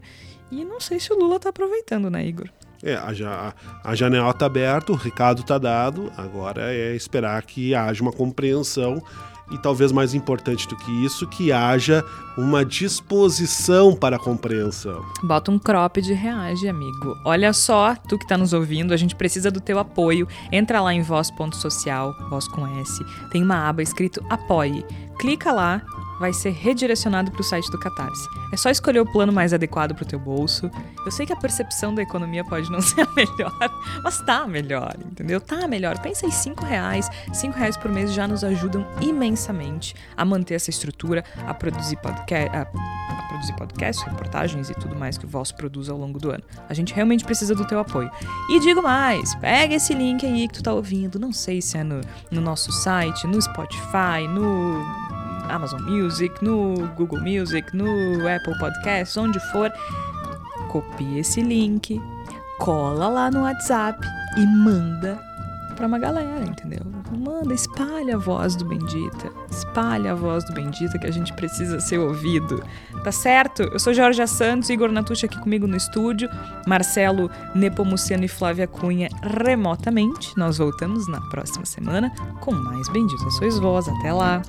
E 0.51 0.65
não 0.65 0.81
sei 0.81 1.01
se 1.01 1.13
o 1.13 1.19
Lula 1.19 1.41
tá 1.41 1.49
aproveitando, 1.49 2.11
né, 2.11 2.25
Igor? 2.27 2.49
É, 2.83 2.95
a, 2.95 3.55
a, 3.83 3.95
janela 3.95 4.33
tá 4.35 4.47
aberta, 4.47 4.93
o 4.93 4.97
recado 4.97 5.43
tá 5.43 5.59
dado. 5.59 6.13
Agora 6.17 6.73
é 6.73 6.95
esperar 6.95 7.43
que 7.43 7.75
haja 7.75 8.03
uma 8.03 8.13
compreensão 8.13 9.03
e 9.51 9.59
talvez 9.59 9.93
mais 9.93 10.15
importante 10.15 10.67
do 10.69 10.77
que 10.77 11.05
isso, 11.05 11.27
que 11.27 11.53
haja 11.53 12.05
uma 12.37 12.65
disposição 12.65 13.95
para 13.95 14.17
a 14.17 14.19
compreensão. 14.19 15.05
Bota 15.23 15.51
um 15.51 15.59
cropped 15.59 16.11
e 16.11 16.15
reage, 16.15 16.69
amigo. 16.69 17.17
Olha 17.25 17.53
só, 17.53 17.95
tu 17.95 18.19
que 18.19 18.25
está 18.25 18.37
nos 18.37 18.53
ouvindo, 18.53 18.93
a 18.93 18.97
gente 18.97 19.15
precisa 19.15 19.51
do 19.51 19.61
teu 19.61 19.79
apoio. 19.79 20.29
Entra 20.53 20.81
lá 20.81 20.93
em 20.93 21.03
voz.social, 21.03 22.15
voz 22.29 22.47
com 22.49 22.67
S, 22.81 23.05
tem 23.31 23.43
uma 23.43 23.69
aba 23.69 23.83
escrito 23.83 24.25
apoie. 24.29 24.85
Clica 25.19 25.51
lá, 25.53 25.83
vai 26.19 26.33
ser 26.33 26.51
redirecionado 26.51 27.31
para 27.31 27.41
o 27.41 27.45
site 27.45 27.71
do 27.71 27.79
Catarse. 27.79 28.29
É 28.53 28.57
só 28.57 28.71
escolher 28.71 29.01
o 29.01 29.07
plano 29.07 29.33
mais 29.33 29.53
adequado 29.53 29.95
para 29.95 30.05
o 30.05 30.07
teu 30.07 30.19
bolso. 30.19 30.71
Eu 31.05 31.11
sei 31.11 31.27
que 31.27 31.33
a 31.33 31.37
percepção 31.37 31.95
da 31.95 32.03
economia 32.03 32.45
pode 32.45 32.71
não 32.71 32.81
ser 32.83 33.03
a 33.03 33.13
melhor, 33.15 33.59
mas 34.03 34.21
tá 34.21 34.47
melhor, 34.47 34.97
entendeu? 35.05 35.41
Tá 35.41 35.67
melhor. 35.69 35.99
Pensa 36.01 36.27
em 36.27 36.31
cinco 36.31 36.65
reais. 36.65 37.09
Cinco 37.33 37.59
reais 37.59 37.77
por 37.77 37.91
mês 37.91 38.13
já 38.13 38.27
nos 38.27 38.45
ajudam 38.45 38.87
imensamente 39.01 39.95
a 40.17 40.25
manter 40.25 40.55
essa 40.55 40.71
estrutura, 40.71 41.25
a 41.47 41.55
produzir 41.55 41.97
podcast, 41.97 42.57
a, 42.57 42.63
a 42.63 43.29
produzir 43.29 43.55
podcasts, 43.55 44.05
reportagens 44.05 44.71
e 44.71 44.75
tudo 44.75 44.97
mais 44.97 45.19
que 45.19 45.25
o 45.25 45.29
Voz 45.29 45.53
produz 45.53 45.89
ao 45.89 45.99
longo 45.99 46.19
do 46.19 46.31
ano. 46.31 46.43
A 46.69 46.75
gente 46.75 46.95
realmente 46.95 47.25
precisa 47.25 47.55
do 47.55 47.67
teu 47.67 47.79
apoio. 47.79 48.11
E 48.49 48.61
digo 48.61 48.83
mais, 48.83 49.35
pega 49.37 49.75
esse 49.75 49.93
link 49.95 50.25
aí 50.25 50.49
que 50.49 50.55
tu 50.55 50.63
tá 50.63 50.73
ouvindo, 50.73 51.19
não 51.19 51.33
sei 51.33 51.61
se 51.61 51.77
é 51.77 51.85
no, 51.85 52.01
no 52.31 52.41
nosso 52.41 52.73
site, 52.73 53.27
no 53.27 53.41
Spotify, 53.41 54.27
no 54.29 55.06
Amazon 55.49 55.83
Music, 55.83 56.41
no 56.43 56.75
Google 56.97 57.21
Music, 57.21 57.73
no 57.75 57.87
Apple 58.29 58.55
Podcasts, 58.59 59.17
onde 59.17 59.41
for, 59.51 59.71
copia 60.71 61.21
esse 61.21 61.41
link, 61.41 62.01
cola 62.59 63.09
lá 63.09 63.31
no 63.31 63.43
WhatsApp 63.43 63.99
e 64.37 64.47
manda 64.47 65.26
para 65.77 65.87
uma 65.87 65.99
galera, 65.99 66.45
entendeu? 66.45 66.81
Manda, 67.17 67.55
espalha 67.55 68.17
a 68.17 68.19
voz 68.19 68.57
do 68.57 68.65
Bendita. 68.65 69.31
Espalha 69.51 70.13
a 70.13 70.15
voz 70.15 70.45
do 70.45 70.53
Bendita 70.53 70.99
que 70.99 71.07
a 71.07 71.11
gente 71.11 71.33
precisa 71.35 71.79
ser 71.79 71.99
ouvido. 71.99 72.63
Tá 73.05 73.13
certo? 73.13 73.63
Eu 73.63 73.79
sou 73.79 73.95
Jorge 73.95 74.27
Santos, 74.27 74.71
Igor 74.71 74.91
Natucci 74.91 75.27
aqui 75.27 75.39
comigo 75.39 75.67
no 75.67 75.77
estúdio, 75.77 76.29
Marcelo 76.67 77.31
Nepomuceno 77.55 78.25
e 78.25 78.29
Flávia 78.29 78.67
Cunha 78.67 79.09
remotamente. 79.23 80.33
Nós 80.37 80.59
voltamos 80.59 81.07
na 81.07 81.21
próxima 81.29 81.65
semana 81.65 82.11
com 82.41 82.53
mais 82.53 82.89
Bendita 82.89 83.31
Sois 83.31 83.59
Voz. 83.59 83.87
Até 83.89 84.13
lá! 84.13 84.43